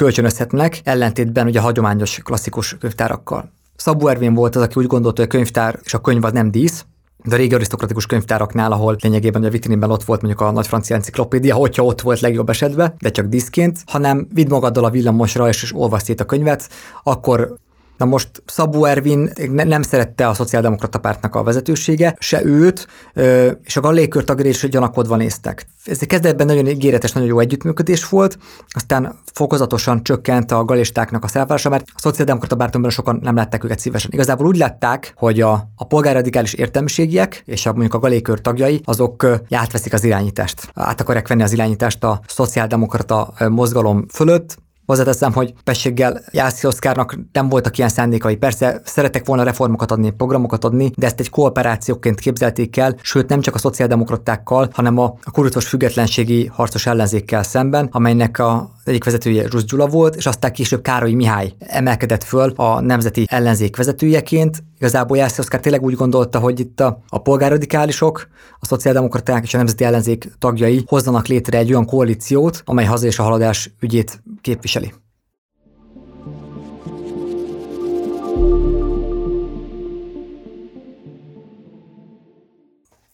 kölcsönözhetnek, 0.47 0.81
ellentétben 0.83 1.47
ugye 1.47 1.59
a 1.59 1.61
hagyományos 1.61 2.19
klasszikus 2.23 2.77
könyvtárakkal. 2.79 3.51
Szabó 3.75 4.07
Ervin 4.07 4.33
volt 4.33 4.55
az, 4.55 4.61
aki 4.61 4.79
úgy 4.79 4.87
gondolta, 4.87 5.21
hogy 5.21 5.29
a 5.29 5.35
könyvtár 5.35 5.79
és 5.83 5.93
a 5.93 5.99
könyv 5.99 6.23
az 6.23 6.31
nem 6.31 6.51
dísz, 6.51 6.85
de 7.23 7.35
a 7.35 7.37
régi 7.37 7.53
arisztokratikus 7.53 8.05
könyvtáraknál, 8.05 8.71
ahol 8.71 8.95
lényegében 8.99 9.43
a 9.43 9.49
vitrinben 9.49 9.91
ott 9.91 10.03
volt 10.03 10.21
mondjuk 10.21 10.41
a 10.41 10.51
nagy 10.51 10.67
francia 10.67 10.95
enciklopédia, 10.95 11.55
hogyha 11.55 11.83
ott 11.83 12.01
volt 12.01 12.19
legjobb 12.19 12.49
esetben, 12.49 12.93
de 12.99 13.09
csak 13.09 13.25
diszként, 13.25 13.83
hanem 13.85 14.27
vidd 14.33 14.49
magaddal 14.49 14.83
a 14.83 14.89
villamosra 14.89 15.47
és, 15.47 15.63
és 15.63 15.75
olvasd 15.75 16.19
a 16.19 16.25
könyvet, 16.25 16.69
akkor 17.03 17.55
Na 17.97 18.05
most 18.05 18.43
Szabó 18.45 18.85
Ervin 18.85 19.31
nem 19.51 19.81
szerette 19.81 20.27
a 20.27 20.33
Szociáldemokrata 20.33 20.99
Pártnak 20.99 21.35
a 21.35 21.43
vezetősége, 21.43 22.15
se 22.19 22.45
őt, 22.45 22.87
és 23.63 23.77
a 23.77 23.81
Gallékör 23.81 24.23
tagjai 24.23 24.49
is 24.49 24.69
gyanakodva 24.69 25.15
néztek. 25.15 25.67
Ez 25.85 25.99
kezdetben 25.99 26.45
nagyon 26.45 26.67
ígéretes, 26.67 27.11
nagyon 27.11 27.29
jó 27.29 27.39
együttműködés 27.39 28.09
volt, 28.09 28.37
aztán 28.69 29.15
fokozatosan 29.33 30.03
csökkent 30.03 30.51
a 30.51 30.65
galistáknak 30.65 31.23
a 31.23 31.27
szervása, 31.27 31.69
mert 31.69 31.85
a 31.87 31.99
Szociáldemokrata 31.99 32.55
Pártonban 32.55 32.91
sokan 32.91 33.19
nem 33.23 33.35
látták 33.35 33.63
őket 33.63 33.79
szívesen. 33.79 34.11
Igazából 34.13 34.47
úgy 34.47 34.57
látták, 34.57 35.13
hogy 35.15 35.41
a, 35.41 35.69
a 35.75 35.85
polgárradikális 35.85 36.53
értelmiségiek 36.53 37.43
és 37.45 37.65
a, 37.65 37.71
mondjuk 37.71 37.93
a 37.93 37.99
Galékör 37.99 38.41
tagjai, 38.41 38.81
azok 38.83 39.25
átveszik 39.49 39.93
az 39.93 40.03
irányítást. 40.03 40.69
Át 40.73 41.01
akarják 41.01 41.27
venni 41.27 41.43
az 41.43 41.53
irányítást 41.53 42.03
a 42.03 42.21
szociáldemokrata 42.27 43.33
mozgalom 43.49 44.05
fölött, 44.09 44.57
Hozzáteszem, 44.87 45.33
hogy 45.33 45.53
pességgel 45.63 46.21
Jászi 46.31 46.67
Oszkárnak 46.67 47.17
nem 47.31 47.49
voltak 47.49 47.77
ilyen 47.77 47.89
szándékai. 47.89 48.35
Persze 48.35 48.81
szeretek 48.83 49.25
volna 49.25 49.43
reformokat 49.43 49.91
adni, 49.91 50.09
programokat 50.09 50.63
adni, 50.63 50.91
de 50.95 51.05
ezt 51.05 51.19
egy 51.19 51.29
kooperációként 51.29 52.19
képzelték 52.19 52.77
el, 52.77 52.95
sőt 53.01 53.29
nem 53.29 53.41
csak 53.41 53.55
a 53.55 53.57
szociáldemokratákkal, 53.57 54.69
hanem 54.71 54.97
a, 54.97 55.13
kurucos 55.31 55.67
függetlenségi 55.67 56.45
harcos 56.45 56.85
ellenzékkel 56.85 57.43
szemben, 57.43 57.89
amelynek 57.91 58.39
a 58.39 58.71
egyik 58.87 59.03
vezetője 59.03 59.47
Zsusz 59.49 59.63
Gyula 59.63 59.87
volt, 59.87 60.15
és 60.15 60.25
aztán 60.25 60.53
később 60.53 60.81
Károly 60.81 61.11
Mihály 61.11 61.53
emelkedett 61.59 62.23
föl 62.23 62.53
a 62.55 62.81
nemzeti 62.81 63.25
ellenzék 63.29 63.75
vezetőjeként. 63.77 64.63
Igazából 64.77 65.17
Jászló 65.17 65.43
Oszkár 65.43 65.59
tényleg 65.59 65.83
úgy 65.83 65.95
gondolta, 65.95 66.39
hogy 66.39 66.59
itt 66.59 66.79
a, 66.79 66.99
a 67.09 67.21
polgárradikálisok, 67.21 68.27
a 68.59 68.65
szociáldemokraták 68.65 69.43
és 69.43 69.53
a 69.53 69.57
nemzeti 69.57 69.83
ellenzék 69.83 70.31
tagjai 70.39 70.83
hozzanak 70.87 71.27
létre 71.27 71.57
egy 71.57 71.69
olyan 71.69 71.85
koalíciót, 71.85 72.61
amely 72.65 72.85
haza 72.85 73.05
és 73.05 73.19
a 73.19 73.23
haladás 73.23 73.71
ügyét 73.79 74.23
képviseli. 74.41 74.93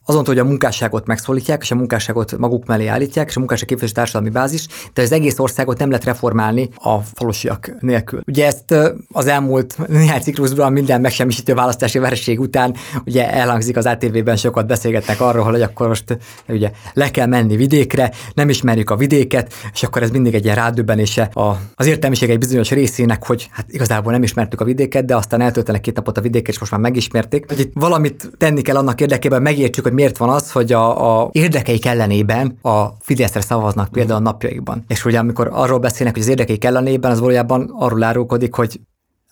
Azon, 0.05 0.25
hogy 0.25 0.39
a 0.39 0.43
munkásságot 0.43 1.07
megszólítják, 1.07 1.61
és 1.61 1.71
a 1.71 1.75
munkásságot 1.75 2.37
maguk 2.37 2.65
mellé 2.65 2.87
állítják, 2.87 3.29
és 3.29 3.35
a 3.35 3.39
munkásság 3.39 3.67
képviselő 3.67 3.93
társadalmi 3.93 4.29
bázis, 4.29 4.67
de 4.93 5.01
az 5.01 5.11
egész 5.11 5.39
országot 5.39 5.79
nem 5.79 5.89
lehet 5.89 6.03
reformálni 6.03 6.69
a 6.75 6.99
falusiak 6.99 7.71
nélkül. 7.79 8.21
Ugye 8.27 8.45
ezt 8.45 8.75
az 9.11 9.27
elmúlt 9.27 9.87
néhány 9.87 10.21
ciklusban 10.21 10.71
minden 10.71 11.01
megsemmisítő 11.01 11.53
választási 11.53 11.99
vereség 11.99 12.39
után 12.39 12.75
ugye 13.05 13.31
elhangzik 13.31 13.77
az 13.77 13.85
ATV-ben 13.85 14.35
sokat 14.35 14.67
beszélgetnek 14.67 15.21
arról, 15.21 15.43
hogy 15.43 15.61
akkor 15.61 15.87
most 15.87 16.17
ugye 16.47 16.71
le 16.93 17.11
kell 17.11 17.27
menni 17.27 17.55
vidékre, 17.55 18.11
nem 18.33 18.49
ismerjük 18.49 18.89
a 18.89 18.95
vidéket, 18.95 19.53
és 19.73 19.83
akkor 19.83 20.03
ez 20.03 20.09
mindig 20.09 20.33
egy 20.33 20.43
ilyen 20.43 20.55
rádöbbenése 20.55 21.31
az 21.75 21.85
értelmiség 21.85 22.29
egy 22.29 22.39
bizonyos 22.39 22.69
részének, 22.69 23.25
hogy 23.25 23.49
hát 23.51 23.65
igazából 23.67 24.11
nem 24.11 24.23
ismertük 24.23 24.61
a 24.61 24.65
vidéket, 24.65 25.05
de 25.05 25.15
aztán 25.15 25.41
eltöltenek 25.41 25.81
két 25.81 25.95
napot 25.95 26.17
a 26.17 26.21
vidéket, 26.21 26.53
és 26.53 26.59
most 26.59 26.71
már 26.71 26.81
megismerték. 26.81 27.45
Hogy 27.47 27.59
itt 27.59 27.71
valamit 27.73 28.31
tenni 28.37 28.61
kell 28.61 28.75
annak 28.75 29.01
érdekében, 29.01 29.41
megértsük, 29.41 29.83
hogy 29.83 29.92
miért 29.93 30.17
van 30.17 30.29
az, 30.29 30.51
hogy 30.51 30.71
a, 30.71 31.21
a 31.21 31.29
érdekeik 31.31 31.85
ellenében 31.85 32.57
a 32.61 32.85
Fideszre 32.99 33.41
szavaznak 33.41 33.91
például 33.91 34.19
a 34.19 34.23
napjaikban. 34.23 34.83
És 34.87 35.05
ugye 35.05 35.19
amikor 35.19 35.49
arról 35.51 35.79
beszélnek, 35.79 36.13
hogy 36.13 36.23
az 36.23 36.29
érdekeik 36.29 36.65
ellenében, 36.65 37.11
az 37.11 37.19
valójában 37.19 37.73
arról 37.77 38.03
árulkodik, 38.03 38.53
hogy 38.53 38.79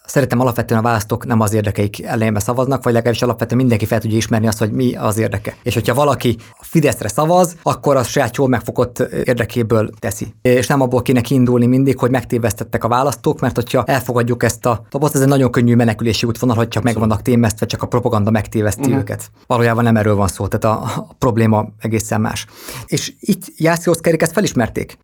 Szerintem 0.06 0.40
alapvetően 0.40 0.80
a 0.80 0.84
választók 0.84 1.26
nem 1.26 1.40
az 1.40 1.54
érdekeik 1.54 2.04
ellenében 2.04 2.42
szavaznak, 2.42 2.84
vagy 2.84 2.94
legalábbis 2.94 3.22
alapvetően 3.22 3.60
mindenki 3.60 3.86
fel 3.86 4.00
tudja 4.00 4.18
ismerni 4.18 4.48
azt, 4.48 4.60
hogy 4.60 4.72
mi 4.72 4.96
az 4.96 5.18
érdeke. 5.18 5.56
És 5.64 5.74
hogyha 5.74 5.94
valaki 5.94 6.38
a 6.52 6.64
Fideszre 6.64 7.08
szavaz, 7.08 7.56
akkor 7.64 7.96
az 7.96 8.08
saját 8.08 8.36
jól 8.36 8.48
megfogott 8.48 9.00
érdekéből 9.00 9.90
teszi. 10.00 10.34
És 10.42 10.68
nem 10.68 10.82
abból 10.82 11.02
kéne 11.02 11.22
kiindulni 11.22 11.66
mindig, 11.66 12.00
hogy 12.00 12.10
megtévesztettek 12.10 12.84
a 12.84 12.88
választók, 12.88 13.40
mert 13.40 13.56
hogyha 13.56 13.84
elfogadjuk 13.84 14.44
ezt 14.44 14.66
a 14.66 14.86
tapot, 14.90 15.16
ez 15.16 15.22
egy 15.22 15.28
nagyon 15.28 15.52
könnyű 15.52 15.76
menekülési 15.76 16.26
útvonal, 16.26 16.56
hogy 16.56 16.68
csak 16.68 16.84
meg 16.84 17.00
vannak 17.00 17.22
témesztve, 17.22 17.66
csak 17.66 17.84
a 17.84 17.88
propaganda 17.88 18.32
megtéveszti 18.32 18.82
uh-huh. 18.82 18.98
őket. 18.98 19.32
Valójában 19.48 19.84
nem 19.84 19.98
erről 19.98 20.16
van 20.16 20.28
szó, 20.28 20.48
tehát 20.48 20.78
a, 20.78 20.84
a 20.84 21.16
probléma 21.18 21.68
egészen 21.80 22.22
más. 22.22 22.46
És 22.86 23.14
itt 23.20 23.44
Jászi 23.58 23.90
Oszkerik 23.90 24.22
ezt 24.22 24.32
felismerték 24.32 24.98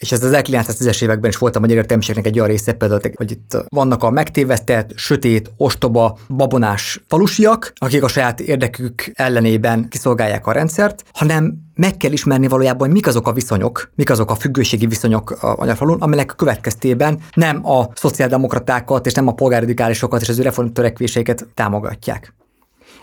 és 0.00 0.12
ez 0.12 0.24
az 0.24 0.32
1910-es 0.34 1.02
években 1.02 1.30
is 1.30 1.36
volt 1.36 1.56
a 1.56 1.60
magyar 1.60 1.76
értelmiségnek 1.76 2.26
egy 2.26 2.36
olyan 2.36 2.48
része, 2.48 2.72
például, 2.72 3.00
hogy 3.14 3.30
itt 3.30 3.56
vannak 3.68 4.02
a 4.02 4.10
megtévesztett, 4.10 4.90
sötét, 4.94 5.50
ostoba, 5.56 6.18
babonás 6.28 7.00
falusiak, 7.08 7.72
akik 7.74 8.02
a 8.02 8.08
saját 8.08 8.40
érdekük 8.40 9.10
ellenében 9.14 9.88
kiszolgálják 9.88 10.46
a 10.46 10.52
rendszert, 10.52 11.04
hanem 11.12 11.54
meg 11.74 11.96
kell 11.96 12.12
ismerni 12.12 12.48
valójában, 12.48 12.86
hogy 12.86 12.96
mik 12.96 13.06
azok 13.06 13.28
a 13.28 13.32
viszonyok, 13.32 13.90
mik 13.94 14.10
azok 14.10 14.30
a 14.30 14.34
függőségi 14.34 14.86
viszonyok 14.86 15.30
a 15.30 15.54
magyar 15.58 15.76
falun, 15.76 16.00
aminek 16.00 16.34
következtében 16.36 17.18
nem 17.34 17.66
a 17.66 17.88
szociáldemokratákat 17.94 19.06
és 19.06 19.12
nem 19.12 19.28
a 19.28 19.34
polgárradikálisokat 19.34 20.20
és 20.20 20.28
az 20.28 20.38
ő 20.38 20.42
reformtörekvéseiket 20.42 21.46
támogatják 21.54 22.34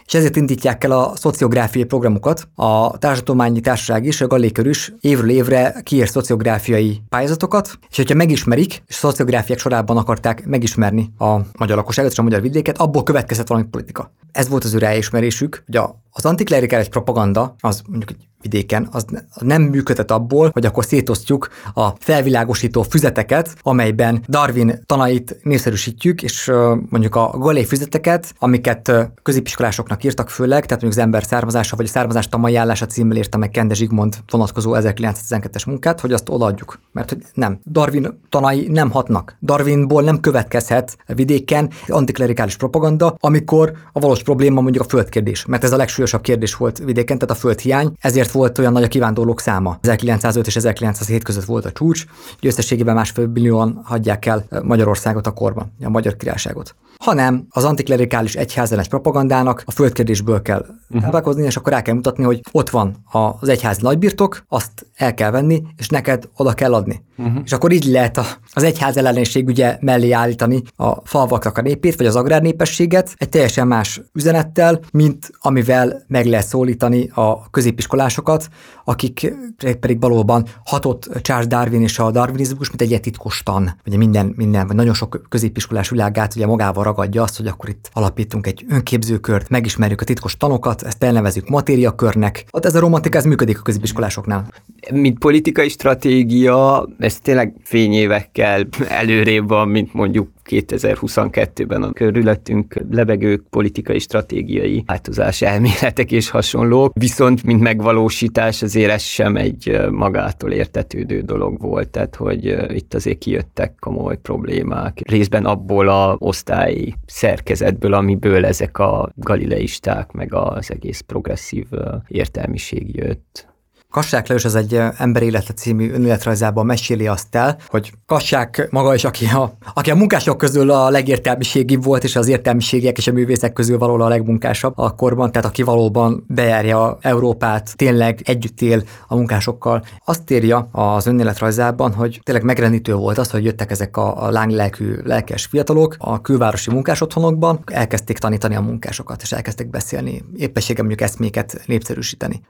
és 0.08 0.13
ezért 0.13 0.36
indítják 0.36 0.84
el 0.84 0.91
a 0.91 1.13
szociográfiai 1.15 1.86
programokat. 1.86 2.48
A 2.56 2.98
Társadalományi 2.98 3.60
Társaság 3.60 4.06
is, 4.06 4.22
a 4.22 4.28
Gallékör 4.28 4.65
is 4.65 4.93
évről 5.00 5.30
évre 5.30 5.82
kiír 5.84 6.08
szociográfiai 6.08 7.02
pályázatokat, 7.10 7.80
és 7.89 7.98
hogyha 7.98 8.15
megismerik, 8.15 8.84
és 8.88 8.96
szociográfiák 8.96 9.60
sorában 9.60 9.98
akarták 9.98 10.46
megismerni 10.46 11.13
a 11.17 11.38
magyar 11.58 11.78
lakosságot 11.78 12.12
és 12.12 12.17
a 12.17 12.24
magyar 12.24 12.41
vidéket, 12.41 12.78
abból 12.78 13.04
következett 13.04 13.48
valami 13.48 13.67
politika. 13.67 14.12
Ez 14.32 14.50
volt 14.50 14.63
az 14.63 14.74
ő 14.74 14.78
ráismerésük, 14.78 15.63
hogy 15.65 15.78
a 15.78 15.96
az 16.17 16.25
antiklerikális 16.25 16.88
propaganda, 16.88 17.56
az 17.60 17.82
mondjuk 17.88 18.10
egy 18.10 18.27
vidéken, 18.41 18.88
az 18.91 19.06
nem 19.39 19.62
működhet 19.62 20.12
abból, 20.12 20.49
hogy 20.53 20.65
akkor 20.65 20.86
szétosztjuk 20.86 21.49
a 21.73 21.89
felvilágosító 21.99 22.82
füzeteket, 22.82 23.56
amelyben 23.62 24.23
Darwin 24.27 24.84
tanait 24.86 25.38
népszerűsítjük, 25.43 26.23
és 26.23 26.51
mondjuk 26.89 27.15
a 27.15 27.30
galé 27.38 27.63
füzeteket, 27.63 28.34
amiket 28.39 29.12
középiskolásoknak 29.23 30.03
írtak 30.03 30.30
főleg, 30.30 30.65
tehát 30.65 30.82
mondjuk 30.82 31.01
az 31.01 31.06
ember 31.06 31.23
származása 31.23 31.75
vagy 31.75 31.86
a 31.86 31.89
származás 31.89 32.30
tamai 32.30 32.56
állása 32.56 32.86
címmel 32.86 33.17
írta 33.17 33.38
meg 33.38 33.49
Kende 33.49 33.73
Zsigmond 33.73 34.15
vonatkozó 34.30 34.75
1912-es 34.75 35.67
munkát, 35.67 35.99
hogy 35.99 36.13
azt 36.13 36.30
odaadjuk. 36.30 36.80
Mert 36.91 37.10
hogy 37.10 37.23
nem. 37.34 37.60
Darwin 37.71 38.19
tanai 38.30 38.67
nem 38.67 38.91
hatnak. 38.91 39.38
Darwinból 39.41 40.01
nem 40.01 40.19
következhet 40.19 40.97
vidéken 41.06 41.69
antiklerikális 41.88 42.58
propaganda, 42.58 43.15
amikor 43.19 43.73
a 43.93 43.99
valós 43.99 44.23
probléma 44.23 44.62
mondjuk 44.62 44.84
a 44.84 44.88
földkérdés. 44.88 45.45
Mert 45.45 45.63
ez 45.63 45.71
a 45.71 45.77
legsúlyosabb 45.77 46.07
legsúlyosabb 46.08 46.22
kérdés 46.22 46.56
volt 46.56 46.78
vidéken, 46.78 47.17
tehát 47.17 47.36
a 47.36 47.39
földhiány, 47.39 47.93
ezért 48.00 48.32
volt 48.32 48.58
olyan 48.58 48.72
nagy 48.72 48.84
a 48.84 48.88
kivándorlók 48.88 49.39
száma. 49.39 49.78
1905 49.82 50.48
és 50.48 50.56
1907 50.56 51.24
között 51.24 51.43
volt 51.46 51.65
a 51.65 51.72
csúcs, 51.72 52.06
hogy 52.39 52.48
összességében 52.48 52.96
másfél 52.96 53.28
millióan 53.28 53.82
hagyják 53.84 54.26
el 54.26 54.46
Magyarországot 54.63 55.28
a 55.28 55.32
korban, 55.32 55.74
a 55.84 55.89
Magyar 55.89 56.15
Királyságot 56.15 56.76
hanem 57.00 57.46
az 57.50 57.63
antiklerikális 57.63 58.36
egyházellenes 58.36 58.88
propagandának 58.88 59.63
a 59.65 59.72
földkérdésből 59.72 60.41
kell 60.41 60.65
uh-huh. 60.89 61.46
és 61.46 61.56
akkor 61.56 61.74
el 61.74 61.82
kell 61.82 61.93
mutatni, 61.93 62.24
hogy 62.24 62.41
ott 62.52 62.70
van 62.70 63.04
az 63.12 63.50
egyház 63.50 63.78
nagybirtok, 63.78 64.43
azt 64.48 64.86
el 64.96 65.13
kell 65.13 65.32
venni, 65.32 65.63
és 65.78 65.89
neked 65.89 66.30
oda 66.36 66.54
kell 66.54 66.74
adni. 66.74 67.02
Uh-huh. 67.17 67.41
És 67.43 67.52
akkor 67.52 67.72
így 67.72 67.86
lehet 67.86 68.39
az 68.54 68.63
egyház 68.63 68.98
ellenesség 68.98 69.48
ugye 69.48 69.78
mellé 69.82 70.12
állítani 70.12 70.62
a 70.76 71.06
falvaknak 71.06 71.58
a 71.58 71.62
népét, 71.62 71.96
vagy 71.96 72.06
az 72.06 72.15
agrárnépességet 72.15 73.13
egy 73.15 73.30
teljesen 73.30 73.67
más 73.67 74.02
üzenettel, 74.13 74.80
mint 74.91 75.32
amivel 75.39 75.96
meg 76.07 76.25
lehet 76.25 76.45
szólítani 76.45 77.10
a 77.13 77.49
középiskolásokat, 77.49 78.49
akik 78.86 79.33
pedig 79.79 79.99
valóban 79.99 80.45
hatott 80.65 81.10
Charles 81.21 81.47
Darwin 81.47 81.81
és 81.81 81.99
a 81.99 82.12
darwinizmus, 82.12 82.69
mint 82.69 82.81
egy 82.81 83.01
titkos 83.01 83.43
tan. 83.43 83.79
Ugye 83.86 83.97
minden, 83.97 84.33
minden, 84.36 84.67
vagy 84.67 84.75
nagyon 84.75 84.93
sok 84.93 85.21
középiskolás 85.29 85.89
világát 85.89 86.36
ugye 86.36 86.45
magával 86.45 86.83
ragadja 86.83 87.23
azt, 87.23 87.38
hogy 87.38 87.47
akkor 87.47 87.69
itt 87.69 87.89
alapítunk 87.93 88.47
egy 88.47 88.65
önképzőkört, 88.69 89.49
megismerjük 89.49 90.01
a 90.01 90.05
titkos 90.05 90.38
tanokat, 90.38 90.81
ezt 90.81 91.03
elnevezünk 91.03 91.49
matériakörnek. 91.49 92.45
Hát 92.51 92.65
ez 92.65 92.75
a 92.75 92.79
romantika, 92.79 93.17
ez 93.17 93.25
működik 93.25 93.60
a 93.60 93.62
középiskolásoknál. 93.62 94.51
Mint 94.91 95.19
politikai 95.19 95.69
stratégia, 95.69 96.88
ez 96.99 97.19
tényleg 97.19 97.53
fényévekkel 97.63 98.67
előrébb 98.88 99.47
van, 99.47 99.67
mint 99.67 99.93
mondjuk 99.93 100.29
2022-ben 100.49 101.83
a 101.83 101.91
körülöttünk 101.91 102.75
lebegők 102.89 103.41
politikai 103.49 103.99
stratégiai 103.99 104.83
változás 104.86 105.41
elméletek 105.41 106.12
és 106.12 106.29
hasonlók, 106.29 106.91
viszont 106.95 107.43
mint 107.43 107.62
megvalósítás 107.62 108.62
azért 108.62 108.91
ez 108.91 109.01
sem 109.01 109.36
egy 109.36 109.79
magától 109.91 110.51
értetődő 110.51 111.21
dolog 111.21 111.62
volt, 111.62 111.89
tehát 111.89 112.15
hogy 112.15 112.57
itt 112.75 112.93
azért 112.93 113.17
kijöttek 113.17 113.75
komoly 113.79 114.17
problémák, 114.17 115.01
részben 115.05 115.45
abból 115.45 115.89
a 115.89 116.15
osztályi 116.19 116.93
szerkezetből, 117.05 117.93
amiből 117.93 118.45
ezek 118.45 118.77
a 118.77 119.12
galileisták, 119.15 120.12
meg 120.12 120.33
az 120.33 120.71
egész 120.71 121.01
progresszív 121.01 121.65
értelmiség 122.07 122.95
jött. 122.95 123.55
Kassák 123.91 124.28
Lajos 124.28 124.45
az 124.45 124.56
egy 124.56 124.82
Ember 124.97 125.23
élete 125.23 125.54
című 125.54 125.91
önéletrajzában 125.91 126.65
meséli 126.65 127.08
azt 127.08 127.36
el, 127.36 127.58
hogy 127.67 127.91
Kassák 128.06 128.67
maga 128.71 128.93
is, 128.93 129.04
aki 129.04 129.26
a, 129.26 129.58
aki 129.73 129.91
a 129.91 129.95
munkások 129.95 130.38
közül 130.38 130.71
a 130.71 130.89
legértelmiségibb 130.89 131.84
volt, 131.84 132.04
és 132.04 132.15
az 132.15 132.28
értelmiségiek 132.28 132.97
és 132.97 133.08
a 133.08 133.12
művészek 133.12 133.54
közül 133.54 133.78
valóban 133.78 134.06
a 134.06 134.10
legmunkásabb 134.10 134.73
a 134.78 134.91
korban, 134.91 135.32
tehát 135.32 135.47
aki 135.47 135.63
valóban 135.63 136.26
bejárja 136.28 136.97
Európát, 137.02 137.76
tényleg 137.76 138.21
együtt 138.23 138.62
él 138.62 138.84
a 139.08 139.15
munkásokkal. 139.15 139.86
Azt 140.06 140.32
írja 140.32 140.69
az 140.71 141.06
önéletrajzában, 141.06 141.93
hogy 141.93 142.19
tényleg 142.23 142.43
megrendítő 142.45 142.93
volt 142.93 143.17
az, 143.17 143.32
hogy 143.32 143.43
jöttek 143.43 143.71
ezek 143.71 143.97
a, 143.97 144.23
a 144.23 144.30
lánglelkű 144.30 144.95
lelkes 145.04 145.45
fiatalok 145.45 145.95
a 145.97 146.21
külvárosi 146.21 146.71
munkásotthonokban, 146.71 147.60
elkezdték 147.65 148.17
tanítani 148.17 148.56
a 148.56 148.62
munkásokat, 148.62 149.21
és 149.21 149.32
elkezdtek 149.32 149.69
beszélni, 149.69 150.23
éppességgel 150.36 150.86
mondjuk 150.86 151.10
eszméket 151.10 151.62
népszerűsíteni 151.65 152.41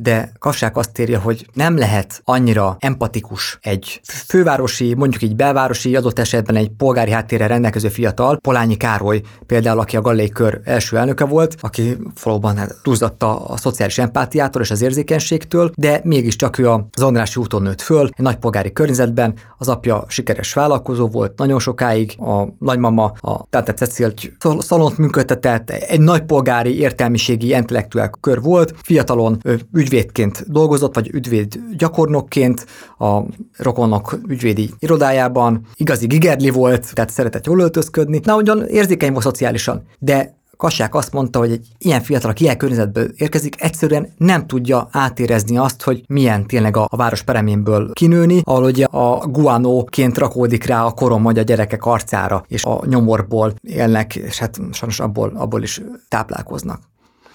de 0.00 0.32
Kassák 0.38 0.76
azt 0.76 0.98
írja, 0.98 1.20
hogy 1.20 1.46
nem 1.52 1.78
lehet 1.78 2.20
annyira 2.24 2.76
empatikus 2.78 3.58
egy 3.62 4.00
fővárosi, 4.04 4.94
mondjuk 4.94 5.22
egy 5.22 5.36
belvárosi, 5.36 5.96
adott 5.96 6.18
esetben 6.18 6.56
egy 6.56 6.68
polgári 6.68 7.10
háttérre 7.10 7.46
rendelkező 7.46 7.88
fiatal, 7.88 8.36
Polányi 8.36 8.76
Károly 8.76 9.20
például, 9.46 9.78
aki 9.78 9.96
a 9.96 10.00
Gallék 10.00 10.32
kör 10.32 10.60
első 10.64 10.96
elnöke 10.96 11.24
volt, 11.24 11.56
aki 11.60 11.96
valóban 12.22 12.56
hát 12.56 12.76
túlzatta 12.82 13.46
a 13.46 13.56
szociális 13.56 13.98
empátiától 13.98 14.62
és 14.62 14.70
az 14.70 14.82
érzékenységtől, 14.82 15.70
de 15.74 16.00
mégiscsak 16.04 16.58
ő 16.58 16.68
az 16.68 17.02
Andrási 17.02 17.40
úton 17.40 17.62
nőtt 17.62 17.80
föl, 17.80 18.06
egy 18.06 18.24
nagy 18.24 18.36
polgári 18.36 18.72
környezetben, 18.72 19.34
az 19.58 19.68
apja 19.68 20.04
sikeres 20.08 20.52
vállalkozó 20.52 21.06
volt 21.06 21.38
nagyon 21.38 21.58
sokáig, 21.58 22.14
a 22.18 22.44
nagymama 22.58 23.12
a 23.20 23.48
Tante 23.50 23.72
Cecil 23.72 24.12
szalont 24.58 24.98
működtetett, 24.98 25.70
egy 25.70 26.00
nagy 26.00 26.22
polgári 26.22 26.78
értelmiségi 26.78 27.48
intellektuál 27.48 28.10
kör 28.20 28.40
volt, 28.40 28.74
fiatalon 28.82 29.40
ügy 29.72 29.87
ügyvédként 29.88 30.44
dolgozott, 30.50 30.94
vagy 30.94 31.10
ügyvéd 31.12 31.60
gyakornokként 31.76 32.66
a 32.98 33.20
rokonok 33.56 34.18
ügyvédi 34.28 34.70
irodájában, 34.78 35.66
igazi 35.76 36.06
gigerli 36.06 36.50
volt, 36.50 36.94
tehát 36.94 37.10
szeretett 37.10 37.46
jól 37.46 37.60
öltözködni, 37.60 38.20
na 38.24 38.36
ugyan 38.36 38.66
érzékeny 38.66 39.12
volt 39.12 39.24
szociálisan, 39.24 39.82
de 39.98 40.36
Kassák 40.56 40.94
azt 40.94 41.12
mondta, 41.12 41.38
hogy 41.38 41.50
egy 41.50 41.66
ilyen 41.78 42.02
fiatal, 42.02 42.30
aki 42.30 42.42
ilyen 42.42 42.56
környezetből 42.56 43.10
érkezik, 43.16 43.62
egyszerűen 43.62 44.08
nem 44.16 44.46
tudja 44.46 44.88
átérezni 44.92 45.56
azt, 45.56 45.82
hogy 45.82 46.04
milyen 46.08 46.46
tényleg 46.46 46.76
a, 46.76 46.86
a 46.90 46.96
város 46.96 47.22
pereménből 47.22 47.92
kinőni, 47.92 48.40
ahol 48.44 48.64
ugye 48.64 48.84
a 48.84 49.26
guanóként 49.26 50.18
rakódik 50.18 50.64
rá 50.64 50.84
a 50.84 50.90
korom 50.90 51.22
vagy 51.22 51.38
a 51.38 51.42
gyerekek 51.42 51.84
arcára, 51.84 52.44
és 52.48 52.64
a 52.64 52.82
nyomorból 52.86 53.54
élnek, 53.62 54.16
és 54.16 54.38
hát 54.38 54.58
sajnos 54.72 55.00
abból, 55.00 55.32
abból 55.34 55.62
is 55.62 55.82
táplálkoznak. 56.08 56.80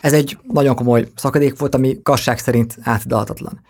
Ez 0.03 0.13
egy 0.13 0.37
nagyon 0.51 0.75
komoly 0.75 1.07
szakadék 1.15 1.59
volt, 1.59 1.75
ami 1.75 2.01
kasság 2.01 2.39
szerint 2.39 2.77
átidalhatatlan. 2.81 3.61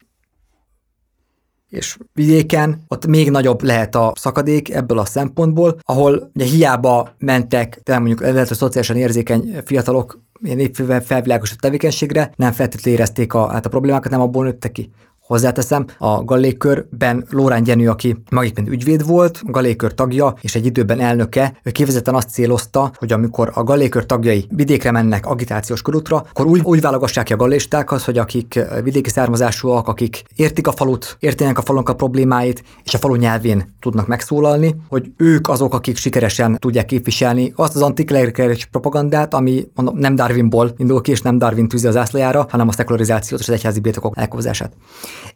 És 1.70 1.98
vidéken 2.14 2.84
ott 2.88 3.06
még 3.06 3.32
nagyobb 3.32 3.62
lehet 3.62 3.96
a 3.96 4.14
szakadék 4.16 4.74
ebből 4.74 5.00
a 5.00 5.06
szempontból, 5.06 5.80
ahol 5.82 6.32
ugye 6.34 6.46
hiába 6.46 7.16
mentek, 7.18 7.80
de 7.84 7.98
mondjuk 7.98 8.22
lehet, 8.22 8.48
hogy 8.48 8.58
szociálisan 8.58 8.96
érzékeny 8.96 9.58
fiatalok 9.66 10.20
ilyen 10.42 11.02
felvilágosított 11.02 11.62
tevékenységre, 11.62 12.34
nem 12.36 12.52
feltétlenül 12.52 13.00
érezték 13.00 13.34
a, 13.34 13.48
hát 13.48 13.66
a 13.66 13.70
problémákat, 13.70 14.12
nem 14.12 14.22
abból 14.22 14.44
nőttek 14.44 14.72
ki 14.72 14.92
Hozzáteszem, 15.28 15.86
a 15.98 16.24
Gallékörben 16.24 17.26
Lórán 17.30 17.64
Gyenő, 17.64 17.90
aki 17.90 18.16
magikként 18.30 18.70
ügyvéd 18.70 19.06
volt, 19.06 19.42
Gallékör 19.46 19.94
tagja 19.94 20.36
és 20.42 20.56
egy 20.56 20.66
időben 20.66 21.00
elnöke, 21.00 21.60
ő 21.64 21.72
kivezetten 21.72 22.16
azt 22.16 22.30
célozta, 22.30 22.92
hogy 22.96 23.12
amikor 23.12 23.52
a 23.54 23.64
Gallékör 23.64 24.06
tagjai 24.06 24.46
vidékre 24.50 24.92
mennek 24.92 25.26
agitációs 25.26 25.82
körútra, 25.82 26.26
akkor 26.30 26.46
úgy, 26.46 26.62
úgy 26.64 26.82
válogassák 26.82 27.26
ki 27.26 27.34
a 27.34 27.36
gallistákat, 27.36 28.02
hogy 28.02 28.18
akik 28.18 28.60
vidéki 28.84 29.10
származásúak, 29.10 29.88
akik 29.88 30.24
értik 30.36 30.68
a 30.68 30.72
falut, 30.72 31.18
értenek 31.20 31.58
a 31.58 31.62
falunk 31.62 31.90
a 31.90 31.96
problémáit, 31.96 32.64
és 32.84 32.94
a 32.94 32.98
falu 32.98 33.16
nyelvén 33.16 33.76
tudnak 33.80 34.08
megszólalni, 34.08 34.76
hogy 34.90 35.12
ők 35.18 35.50
azok, 35.50 35.74
akik 35.74 35.98
sikeresen 35.98 36.58
tudják 36.60 36.86
képviselni 36.86 37.54
azt 37.56 37.76
az 37.76 37.82
antiklerikális 37.82 38.66
propagandát, 38.66 39.34
ami 39.34 39.68
mondom, 39.76 39.98
nem 39.98 40.16
Darwinból 40.16 40.74
indul 40.78 41.02
ki, 41.02 41.12
és 41.12 41.22
nem 41.22 41.38
Darwin 41.38 41.68
tűzi 41.68 41.88
az 41.88 41.98
ászlajára, 41.98 42.46
hanem 42.50 42.68
a 42.68 42.72
szekularizációt 42.72 43.40
és 43.40 43.48
az 43.48 43.54
egyházi 43.54 43.80
birtokok 43.80 44.14
elkobzását. 44.18 44.74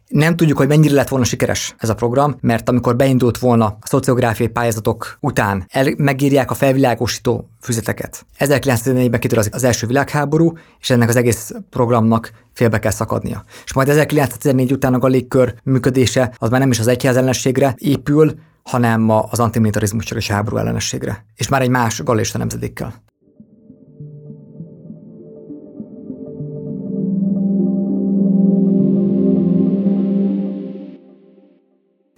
Nem 0.08 0.36
tudjuk, 0.36 0.58
hogy 0.58 0.68
mennyire 0.68 0.94
lett 0.94 1.08
volna 1.08 1.24
sikeres 1.24 1.74
ez 1.78 1.88
a 1.88 1.94
program, 1.94 2.36
mert 2.40 2.68
amikor 2.68 2.96
beindult 2.96 3.38
volna 3.38 3.64
a 3.64 3.86
szociográfiai 3.86 4.48
pályázatok 4.48 5.18
után, 5.20 5.66
el, 5.68 5.94
megírják 5.96 6.50
a 6.50 6.54
felvilágosító 6.54 7.48
füzeteket. 7.60 8.26
1914-ben 8.38 9.20
kitör 9.20 9.38
az, 9.50 9.64
első 9.64 9.86
világháború, 9.86 10.52
és 10.80 10.90
ennek 10.90 11.08
az 11.08 11.16
egész 11.16 11.52
programnak 11.70 12.30
félbe 12.52 12.78
kell 12.78 12.90
szakadnia. 12.90 13.44
És 13.64 13.72
majd 13.72 13.88
1914 13.88 14.72
után 14.72 14.94
a 14.94 15.06
légkör 15.06 15.54
működése 15.62 16.34
az 16.38 16.50
már 16.50 16.60
nem 16.60 16.70
is 16.70 16.78
az 16.78 16.86
egyház 16.86 17.16
ellenségre 17.16 17.74
épül, 17.78 18.34
hanem 18.62 19.10
az 19.10 19.40
antimilitarizmusra 19.40 20.16
és 20.16 20.28
háború 20.28 20.56
ellenességre. 20.56 21.24
És 21.34 21.48
már 21.48 21.62
egy 21.62 21.68
más 21.68 22.02
gallista 22.02 22.38
nemzedékkel. 22.38 22.94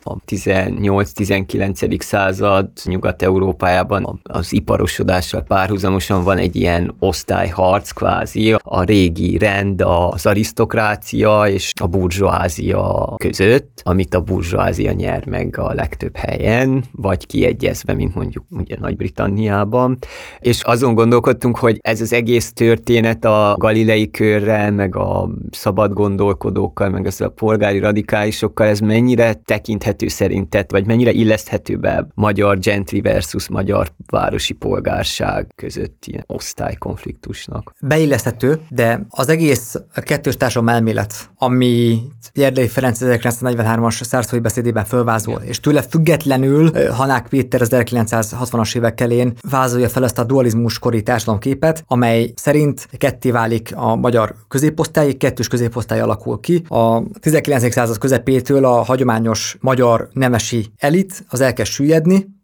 A 0.02 0.16
18-19. 0.26 2.00
század 2.00 2.70
Nyugat-Európájában 2.84 4.20
az 4.22 4.52
iparosodással 4.52 5.42
párhuzamosan 5.42 6.24
van 6.24 6.38
egy 6.38 6.56
ilyen 6.56 6.94
osztályharc 6.98 7.90
kvázi, 7.90 8.56
a 8.62 8.82
régi 8.82 9.38
rend, 9.38 9.82
az 9.84 10.26
arisztokrácia 10.26 11.42
és 11.46 11.72
a 11.80 11.86
burzsóázia 11.86 13.14
között, 13.16 13.80
amit 13.84 14.14
a 14.14 14.20
burzsóázia 14.20 14.92
nyer 14.92 15.26
meg 15.26 15.58
a 15.58 15.74
legtöbb 15.74 16.16
helyen, 16.16 16.84
vagy 16.92 17.26
kiegyezve, 17.26 17.94
mint 17.94 18.14
mondjuk 18.14 18.44
ugye 18.50 18.76
Nagy-Britanniában. 18.80 19.98
És 20.38 20.62
azon 20.62 20.94
gondolkodtunk, 20.94 21.58
hogy 21.58 21.78
ez 21.80 22.00
az 22.00 22.12
egész 22.12 22.52
történet 22.52 23.24
a 23.24 23.54
galilei 23.58 24.10
körrel, 24.10 24.70
meg 24.70 24.96
a 24.96 25.28
szabad 25.50 25.92
gondolkodókkal, 25.92 26.88
meg 26.88 27.06
az 27.06 27.20
a 27.20 27.28
polgári 27.28 27.78
radikálisokkal, 27.78 28.66
ez 28.66 28.80
mennyire 28.80 29.32
tekinthető 29.32 29.89
illeszthető 29.90 30.08
szerinted, 30.08 30.70
vagy 30.70 30.86
mennyire 30.86 31.10
illeszthető 31.10 31.76
be 31.76 32.06
magyar 32.14 32.58
gentry 32.58 33.00
versus 33.00 33.48
magyar 33.48 33.88
városi 34.06 34.52
polgárság 34.52 35.46
között 35.54 36.04
ilyen 36.06 36.24
osztálykonfliktusnak? 36.26 37.74
Beilleszthető, 37.80 38.60
de 38.68 39.06
az 39.08 39.28
egész 39.28 39.76
kettős 39.94 40.36
társadalom 40.36 40.74
elmélet, 40.74 41.30
ami 41.36 42.02
Erdei 42.34 42.68
Ferenc 42.68 42.98
1943-as 43.02 44.02
szárszói 44.02 44.38
beszédében 44.38 44.84
fölvázol, 44.84 45.40
és 45.44 45.60
tőle 45.60 45.82
függetlenül 45.82 46.72
Hanák 46.90 47.28
Péter 47.28 47.60
az 47.60 47.68
1960-as 47.72 48.76
évek 48.76 49.00
elén 49.00 49.32
vázolja 49.50 49.88
fel 49.88 50.04
ezt 50.04 50.18
a 50.18 50.24
dualizmus 50.24 50.78
kori 50.78 51.02
társadalomképet, 51.02 51.84
amely 51.86 52.32
szerint 52.36 52.88
ketté 52.98 53.30
válik 53.30 53.72
a 53.74 53.94
magyar 53.96 54.34
középosztály, 54.48 55.12
kettős 55.12 55.48
középosztály 55.48 56.00
alakul 56.00 56.40
ki. 56.40 56.62
A 56.68 57.02
19. 57.20 57.72
század 57.72 57.98
közepétől 57.98 58.64
a 58.64 58.82
hagyományos 58.82 59.56
magyar 59.60 59.79
magyar 59.80 60.08
nemesi 60.12 60.72
elit 60.76 61.24
az 61.28 61.40
elkezd 61.40 61.70
süllyedni, 61.70 62.38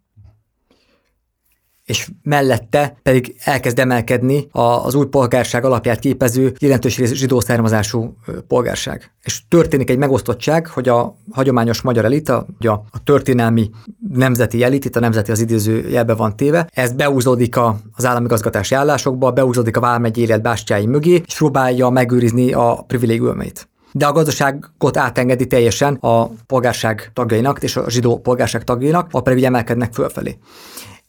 és 1.83 2.09
mellette 2.23 2.99
pedig 3.03 3.35
elkezd 3.43 3.79
emelkedni 3.79 4.47
az 4.51 4.95
új 4.95 5.05
polgárság 5.05 5.65
alapját 5.65 5.99
képező 5.99 6.53
jelentős 6.59 6.97
rész 6.97 7.11
zsidó 7.11 7.39
származású 7.39 8.17
polgárság. 8.47 9.11
És 9.23 9.47
történik 9.47 9.89
egy 9.89 9.97
megosztottság, 9.97 10.67
hogy 10.67 10.89
a 10.89 11.15
hagyományos 11.31 11.81
magyar 11.81 12.05
elit, 12.05 12.29
a, 12.29 12.45
a 12.89 13.03
történelmi 13.03 13.69
nemzeti 14.13 14.63
elit, 14.63 14.85
itt 14.85 14.95
a 14.95 14.99
nemzeti 14.99 15.31
az 15.31 15.39
idéző 15.39 15.89
jelbe 15.89 16.13
van 16.13 16.35
téve, 16.35 16.69
ez 16.73 16.91
beúzódik 16.91 17.55
az 17.91 18.05
államigazgatási 18.05 18.75
állásokba, 18.75 19.31
beúzódik 19.31 19.77
a 19.77 19.79
vármegy 19.79 20.17
élet 20.17 20.41
bástyái 20.41 20.85
mögé, 20.85 21.21
és 21.25 21.35
próbálja 21.35 21.89
megőrizni 21.89 22.53
a 22.53 22.83
privilégiumait 22.87 23.69
de 23.91 24.05
a 24.05 24.11
gazdaságot 24.11 24.97
átengedi 24.97 25.47
teljesen 25.47 25.93
a 25.93 26.25
polgárság 26.25 27.11
tagjainak 27.13 27.63
és 27.63 27.75
a 27.75 27.89
zsidó 27.89 28.19
polgárság 28.19 28.63
tagjainak, 28.63 29.07
a 29.11 29.21
pedig 29.21 29.43
emelkednek 29.43 29.93
fölfelé. 29.93 30.37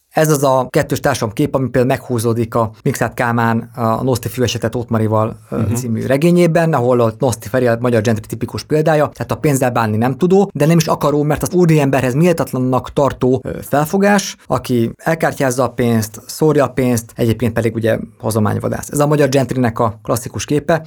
Ez 0.08 0.30
az 0.30 0.42
a 0.42 0.66
kettős 0.70 1.00
társam 1.00 1.32
kép, 1.32 1.54
ami 1.54 1.68
például 1.68 1.86
meghúzódik 1.86 2.54
a 2.54 2.70
Mixát 2.82 3.14
Kámán 3.14 3.70
a 3.74 4.02
Noszti 4.02 4.28
fűesetet 4.28 4.74
Ottmarival 4.74 5.36
uh-huh. 5.50 5.72
című 5.72 6.06
regényében, 6.06 6.72
ahol 6.72 7.00
a 7.00 7.12
Noszti 7.18 7.48
Feri 7.48 7.66
a 7.66 7.76
magyar 7.80 8.02
gentry 8.02 8.26
tipikus 8.26 8.62
példája, 8.62 9.08
tehát 9.08 9.32
a 9.32 9.36
pénzzel 9.36 9.70
bánni 9.70 9.96
nem 9.96 10.16
tudó, 10.16 10.50
de 10.54 10.66
nem 10.66 10.76
is 10.76 10.86
akaró, 10.86 11.22
mert 11.22 11.42
az 11.42 11.52
úriemberhez 11.52 12.14
méltatlannak 12.14 12.92
tartó 12.92 13.42
felfogás, 13.60 14.36
aki 14.46 14.90
elkártyázza 14.96 15.62
a 15.62 15.70
pénzt, 15.70 16.20
szórja 16.26 16.64
a 16.64 16.68
pénzt, 16.68 17.12
egyébként 17.14 17.52
pedig 17.52 17.74
ugye 17.74 17.98
hozományvadász. 18.18 18.90
Ez 18.90 18.98
a 18.98 19.06
magyar 19.06 19.28
gentrynek 19.28 19.78
a 19.78 19.98
klasszikus 20.02 20.44
képe, 20.44 20.82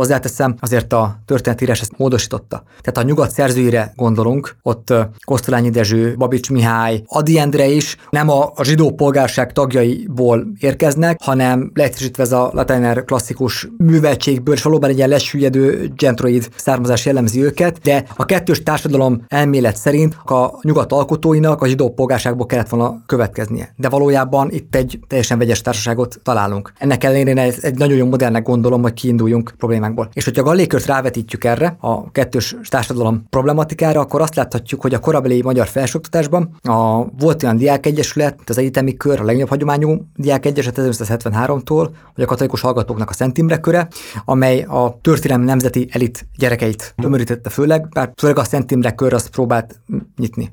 Hozzáteszem, 0.00 0.54
azért 0.60 0.92
a 0.92 1.16
történetírás 1.24 1.80
ezt 1.80 1.96
módosította. 1.96 2.62
Tehát 2.80 2.98
a 2.98 3.02
nyugat 3.02 3.30
szerzőire 3.30 3.92
gondolunk, 3.96 4.56
ott 4.62 4.94
Kosztolányi 5.24 5.70
Dezső, 5.70 6.14
Babics 6.18 6.50
Mihály, 6.50 7.02
Adi 7.06 7.38
Endre 7.38 7.66
is 7.66 7.96
nem 8.10 8.28
a, 8.28 8.52
a 8.54 8.64
zsidó 8.64 8.90
polgárság 8.90 9.52
tagjaiból 9.52 10.46
érkeznek, 10.60 11.20
hanem 11.22 11.70
leegyszerűsítve 11.74 12.22
ez 12.22 12.32
a 12.32 12.50
latiner 12.52 13.04
klasszikus 13.04 13.68
műveltségből, 13.76 14.54
és 14.54 14.62
valóban 14.62 14.90
egy 14.90 14.96
ilyen 14.96 15.08
lesüllyedő 15.08 15.92
gentroid 15.96 16.48
származás 16.56 17.06
jellemzi 17.06 17.42
őket, 17.42 17.78
de 17.78 18.04
a 18.16 18.24
kettős 18.24 18.62
társadalom 18.62 19.24
elmélet 19.28 19.76
szerint 19.76 20.14
a 20.14 20.58
nyugat 20.62 20.92
alkotóinak 20.92 21.62
a 21.62 21.66
zsidó 21.66 21.90
polgárságból 21.90 22.46
kellett 22.46 22.68
volna 22.68 23.02
következnie. 23.06 23.74
De 23.76 23.88
valójában 23.88 24.50
itt 24.50 24.74
egy 24.74 24.98
teljesen 25.06 25.38
vegyes 25.38 25.60
társaságot 25.60 26.20
találunk. 26.22 26.72
Ennek 26.78 27.04
ellenére 27.04 27.52
egy 27.60 27.78
nagyon 27.78 27.96
jó 27.96 28.06
modernnek 28.06 28.42
gondolom, 28.42 28.82
hogy 28.82 28.92
kiinduljunk 28.92 29.52
problémák 29.58 29.88
problémákból. 29.90 30.08
És 30.12 30.24
hogyha 30.24 30.40
a 30.40 30.44
gallékört 30.44 30.86
rávetítjük 30.86 31.44
erre, 31.44 31.76
a 31.80 32.10
kettős 32.10 32.56
társadalom 32.68 33.24
problematikára, 33.30 34.00
akkor 34.00 34.20
azt 34.20 34.34
láthatjuk, 34.34 34.80
hogy 34.80 34.94
a 34.94 34.98
korabeli 34.98 35.42
magyar 35.42 35.66
felsőoktatásban 35.66 36.56
a, 36.62 37.04
volt 37.18 37.42
olyan 37.42 37.56
diákegyesület, 37.56 38.40
az 38.46 38.58
egyetemi 38.58 38.96
kör, 38.96 39.20
a 39.20 39.24
legnagyobb 39.24 39.48
hagyományú 39.48 40.04
diákegyesület 40.16 40.78
1973-tól, 40.80 41.88
hogy 42.14 42.24
a 42.24 42.26
katolikus 42.26 42.60
hallgatóknak 42.60 43.10
a 43.10 43.12
Szent 43.12 43.38
Imre 43.38 43.58
köre, 43.58 43.88
amely 44.24 44.62
a 44.62 44.98
történelmi 45.02 45.44
nemzeti 45.44 45.88
elit 45.90 46.26
gyerekeit 46.36 46.94
tömörítette 46.96 47.50
főleg, 47.50 47.88
bár 47.88 48.12
főleg 48.16 48.38
a 48.38 48.44
Szent 48.44 48.70
Imre 48.70 48.90
kör 48.90 49.12
azt 49.12 49.30
próbált 49.30 49.80
nyitni. 50.16 50.52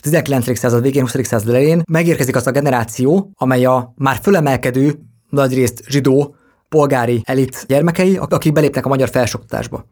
19. 0.00 0.58
század 0.58 0.82
végén, 0.82 1.02
20. 1.02 1.26
század 1.26 1.48
elején 1.48 1.82
megérkezik 1.90 2.36
az 2.36 2.46
a 2.46 2.50
generáció, 2.50 3.30
amely 3.34 3.64
a 3.64 3.92
már 3.96 4.18
fölemelkedő, 4.22 4.98
nagyrészt 5.30 5.82
zsidó 5.88 6.34
polgári 6.68 7.22
elit 7.24 7.64
gyermekei, 7.66 8.16
akik 8.16 8.52
belépnek 8.52 8.86
a 8.86 8.88
magyar 8.88 9.08
felsőoktatásba 9.08 9.84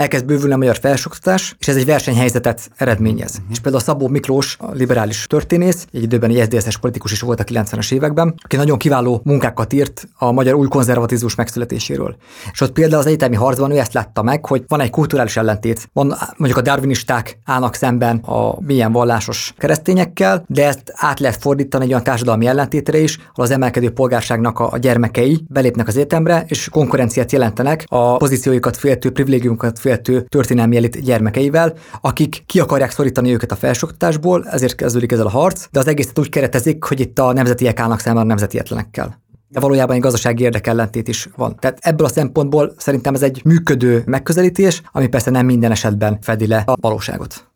elkezd 0.00 0.24
bővülni 0.24 0.54
a 0.54 0.56
magyar 0.56 0.76
felsőoktatás, 0.76 1.54
és 1.58 1.68
ez 1.68 1.76
egy 1.76 1.84
versenyhelyzetet 1.84 2.70
eredményez. 2.76 3.30
Uh-huh. 3.30 3.50
És 3.50 3.58
például 3.58 3.82
Szabó 3.82 4.08
Miklós, 4.08 4.56
a 4.58 4.70
liberális 4.72 5.26
történész, 5.26 5.86
egy 5.92 6.02
időben 6.02 6.30
egy 6.30 6.42
SZDSZ-es 6.42 6.78
politikus 6.78 7.12
is 7.12 7.20
volt 7.20 7.40
a 7.40 7.44
90-es 7.44 7.92
években, 7.92 8.34
aki 8.42 8.56
nagyon 8.56 8.78
kiváló 8.78 9.20
munkákat 9.24 9.72
írt 9.72 10.08
a 10.18 10.32
magyar 10.32 10.54
új 10.54 10.68
konzervatizmus 10.68 11.34
megszületéséről. 11.34 12.16
És 12.52 12.60
ott 12.60 12.72
például 12.72 13.00
az 13.00 13.06
egyetemi 13.06 13.36
harcban 13.36 13.70
ő 13.70 13.78
ezt 13.78 13.92
látta 13.92 14.22
meg, 14.22 14.46
hogy 14.46 14.64
van 14.68 14.80
egy 14.80 14.90
kulturális 14.90 15.36
ellentét. 15.36 15.88
Van 15.92 16.14
mondjuk 16.36 16.60
a 16.60 16.62
darwinisták 16.62 17.38
állnak 17.44 17.74
szemben 17.74 18.16
a 18.16 18.60
milyen 18.60 18.92
vallásos 18.92 19.54
keresztényekkel, 19.58 20.44
de 20.46 20.66
ezt 20.66 20.82
át 20.94 21.20
lehet 21.20 21.40
fordítani 21.40 21.84
egy 21.84 21.90
olyan 21.90 22.02
társadalmi 22.02 22.46
ellentétre 22.46 22.98
is, 22.98 23.16
ahol 23.16 23.44
az 23.44 23.50
emelkedő 23.50 23.90
polgárságnak 23.90 24.58
a 24.58 24.78
gyermekei 24.78 25.44
belépnek 25.48 25.88
az 25.88 25.96
egyetemre, 25.96 26.44
és 26.48 26.68
konkurenciát 26.68 27.32
jelentenek 27.32 27.84
a 27.88 28.16
pozícióikat 28.16 28.76
féltő, 28.76 29.10
privilégiumokat 29.10 29.78
féltő 29.78 29.89
féltő 29.90 30.24
történelmi 30.28 30.76
elit 30.76 31.02
gyermekeivel, 31.02 31.74
akik 32.00 32.42
ki 32.46 32.60
akarják 32.60 32.90
szorítani 32.90 33.32
őket 33.32 33.52
a 33.52 33.56
felsőoktatásból, 33.56 34.48
ezért 34.48 34.74
kezdődik 34.74 35.12
ezzel 35.12 35.26
a 35.26 35.30
harc, 35.30 35.66
de 35.70 35.78
az 35.78 35.86
egészet 35.86 36.18
úgy 36.18 36.28
keretezik, 36.28 36.84
hogy 36.84 37.00
itt 37.00 37.18
a 37.18 37.32
nemzetiek 37.32 37.80
állnak 37.80 38.00
szemben 38.00 38.22
a 38.22 38.26
nemzetietlenekkel 38.26 39.18
de 39.52 39.60
valójában 39.60 39.94
egy 39.96 40.02
gazdasági 40.02 40.42
érdekellentét 40.42 41.08
is 41.08 41.28
van. 41.36 41.56
Tehát 41.56 41.78
ebből 41.80 42.06
a 42.06 42.10
szempontból 42.10 42.74
szerintem 42.76 43.14
ez 43.14 43.22
egy 43.22 43.40
működő 43.44 44.02
megközelítés, 44.06 44.82
ami 44.92 45.06
persze 45.06 45.30
nem 45.30 45.46
minden 45.46 45.70
esetben 45.70 46.18
fedi 46.20 46.46
le 46.46 46.62
a 46.66 46.74
valóságot. 46.80 47.50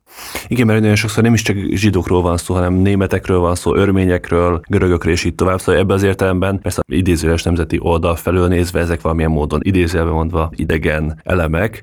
Igen, 0.46 0.66
mert 0.66 0.80
nagyon 0.80 0.94
sokszor 0.96 1.22
nem 1.22 1.34
is 1.34 1.42
csak 1.42 1.56
zsidókról 1.70 2.22
van 2.22 2.36
szó, 2.36 2.54
hanem 2.54 2.74
németekről 2.74 3.38
van 3.38 3.54
szó, 3.54 3.74
örményekről, 3.74 4.60
görögökről 4.68 5.12
és 5.12 5.24
így 5.24 5.34
tovább. 5.34 5.58
Szóval 5.58 5.80
ebben 5.80 5.96
az 5.96 6.02
értelemben 6.02 6.58
persze 6.58 6.82
idézőes 6.86 7.42
nemzeti 7.42 7.78
oldal 7.80 8.16
felől 8.16 8.48
nézve 8.48 8.80
ezek 8.80 9.00
valamilyen 9.00 9.30
módon 9.30 9.60
idézőjelben 9.62 10.14
mondva 10.14 10.50
idegen 10.54 11.20
elemek, 11.22 11.82